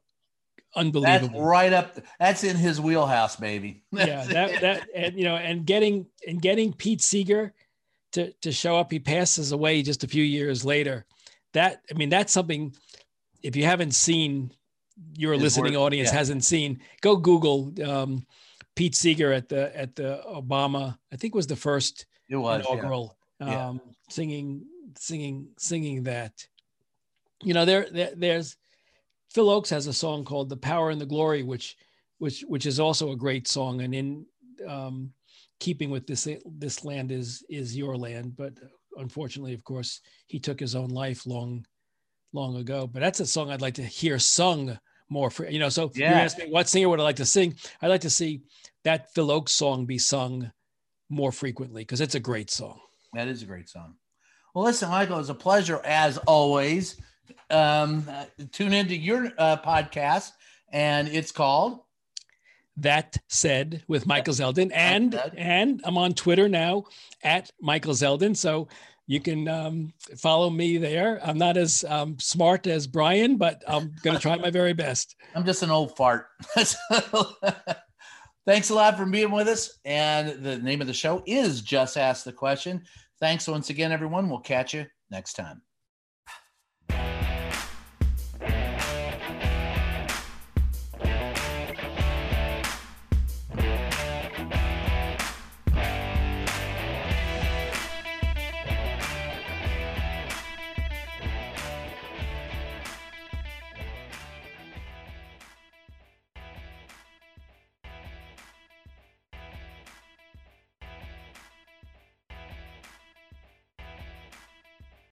unbelievable. 0.75 1.29
That's 1.29 1.39
right 1.41 1.73
up. 1.73 1.99
That's 2.21 2.45
in 2.45 2.57
his 2.57 2.81
wheelhouse, 2.81 3.37
baby. 3.37 3.83
yeah, 3.93 4.25
that 4.25 4.61
that 4.61 4.89
and 4.95 5.19
you 5.19 5.25
know, 5.25 5.37
and 5.37 5.67
getting 5.67 6.07
and 6.27 6.41
getting 6.41 6.73
Pete 6.73 7.03
Seeger 7.03 7.53
to 8.13 8.33
to 8.43 8.53
show 8.53 8.77
up. 8.77 8.93
He 8.93 8.99
passes 8.99 9.53
away 9.53 9.83
just 9.83 10.05
a 10.05 10.09
few 10.09 10.23
years 10.23 10.65
later. 10.65 11.07
That 11.55 11.83
I 11.91 11.95
mean, 11.95 12.11
that's 12.11 12.33
something. 12.33 12.75
If 13.43 13.57
you 13.57 13.65
haven't 13.65 13.93
seen, 13.93 14.53
your 15.15 15.35
his 15.35 15.43
listening 15.43 15.75
work, 15.75 15.83
audience 15.83 16.11
yeah. 16.11 16.19
hasn't 16.19 16.45
seen. 16.45 16.81
Go 17.01 17.17
Google 17.17 17.73
um, 17.85 18.27
Pete 18.75 18.95
Seeger 18.95 19.33
at 19.33 19.49
the 19.49 19.77
at 19.77 19.97
the 19.97 20.23
Obama. 20.29 20.99
I 21.13 21.17
think 21.17 21.35
was 21.35 21.47
the 21.47 21.57
first 21.57 22.07
it 22.29 22.37
was 22.37 22.61
inaugural 22.61 23.16
yeah. 23.16 23.16
Um, 23.41 23.81
singing 24.09 24.65
singing 24.97 25.49
singing 25.59 26.05
that. 26.05 26.33
You 27.43 27.55
know, 27.55 27.65
there, 27.65 27.87
there 27.91 28.13
there's 28.17 28.57
Phil 29.33 29.49
Ochs 29.49 29.69
has 29.71 29.87
a 29.87 29.93
song 29.93 30.25
called 30.25 30.49
"The 30.49 30.57
Power 30.57 30.91
and 30.91 31.01
the 31.01 31.07
Glory," 31.07 31.43
which 31.43 31.77
which 32.19 32.43
which 32.49 32.67
is 32.67 32.81
also 32.81 33.13
a 33.13 33.17
great 33.17 33.47
song, 33.47 33.83
and 33.83 33.95
in 33.95 34.27
um, 34.67 35.13
keeping 35.61 35.91
with 35.91 36.07
this 36.07 36.29
this 36.47 36.85
land 36.85 37.13
is 37.13 37.45
is 37.49 37.77
your 37.77 37.97
land. 37.97 38.37
But 38.37 38.55
unfortunately, 38.97 39.55
of 39.55 39.65
course, 39.65 40.01
he 40.27 40.39
took 40.39 40.59
his 40.59 40.75
own 40.75 40.89
life 40.89 41.27
long 41.27 41.67
long 42.33 42.57
ago. 42.57 42.87
But 42.87 43.01
that's 43.01 43.21
a 43.21 43.27
song 43.27 43.51
I'd 43.51 43.63
like 43.63 43.75
to 43.75 43.85
hear 43.85 44.19
sung 44.19 44.79
more 45.09 45.31
for 45.31 45.49
you 45.49 45.59
know. 45.59 45.69
So 45.69 45.91
yeah. 45.95 46.11
you 46.11 46.17
ask 46.17 46.39
me 46.39 46.51
what 46.51 46.69
singer 46.69 46.89
would 46.89 47.01
I 47.01 47.05
like 47.05 47.17
to 47.17 47.27
sing? 47.27 47.55
I'd 47.83 47.89
like 47.89 48.03
to 48.03 48.11
see 48.11 48.43
that 48.85 49.13
Phil 49.15 49.29
Ochs 49.29 49.51
song 49.51 49.87
be 49.87 49.99
sung 49.99 50.51
more 51.09 51.33
frequently 51.33 51.83
because 51.83 52.01
it's 52.01 52.15
a 52.15 52.21
great 52.21 52.51
song. 52.51 52.81
That 53.17 53.29
is 53.29 53.43
a 53.43 53.47
great 53.47 53.67
song. 53.67 53.95
Well, 54.55 54.65
listen, 54.65 54.91
Michael, 54.91 55.19
it's 55.19 55.31
a 55.31 55.35
pleasure 55.35 55.81
as 55.85 56.19
always 56.19 57.01
um, 57.49 58.07
tune 58.53 58.75
into 58.75 58.95
your 58.95 59.33
uh, 59.39 59.57
podcast, 59.57 60.33
and 60.71 61.09
it's 61.09 61.33
called 61.33 61.81
that 62.77 63.17
said 63.29 63.83
with 63.89 64.07
Michael 64.07 64.35
Zeldin, 64.35 64.71
and 64.75 65.19
and 65.35 65.81
I'm 65.85 65.97
on 65.97 66.13
Twitter 66.13 66.47
now 66.47 66.85
at 67.23 67.51
Michael 67.59 67.95
Zeldin, 67.95 68.37
so 68.37 68.69
you 69.07 69.21
can 69.21 69.49
um, 69.49 69.95
follow 70.19 70.51
me 70.51 70.77
there. 70.77 71.19
I'm 71.27 71.39
not 71.39 71.57
as 71.57 71.87
um, 71.89 72.19
smart 72.19 72.67
as 72.67 72.87
Brian, 72.87 73.39
but 73.39 73.63
I'm 73.67 73.95
going 74.03 74.15
to 74.15 74.21
try 74.21 74.37
my 74.37 74.51
very 74.51 74.75
best. 74.75 75.17
I'm 75.35 75.47
just 75.47 75.63
an 75.63 75.71
old 75.71 75.97
fart. 75.97 76.27
Thanks 78.47 78.71
a 78.71 78.75
lot 78.75 78.97
for 78.97 79.05
being 79.07 79.33
with 79.33 79.49
us. 79.49 79.79
And 79.85 80.45
the 80.45 80.59
name 80.59 80.81
of 80.81 80.87
the 80.87 80.93
show 80.93 81.23
is 81.27 81.63
Just 81.63 81.97
Ask 81.97 82.23
the 82.23 82.33
Question. 82.33 82.85
Thanks 83.21 83.49
once 83.49 83.71
again, 83.71 83.93
everyone. 83.93 84.29
We'll 84.29 84.41
catch 84.41 84.75
you 84.75 84.87
next 85.11 85.35
time. 85.35 85.66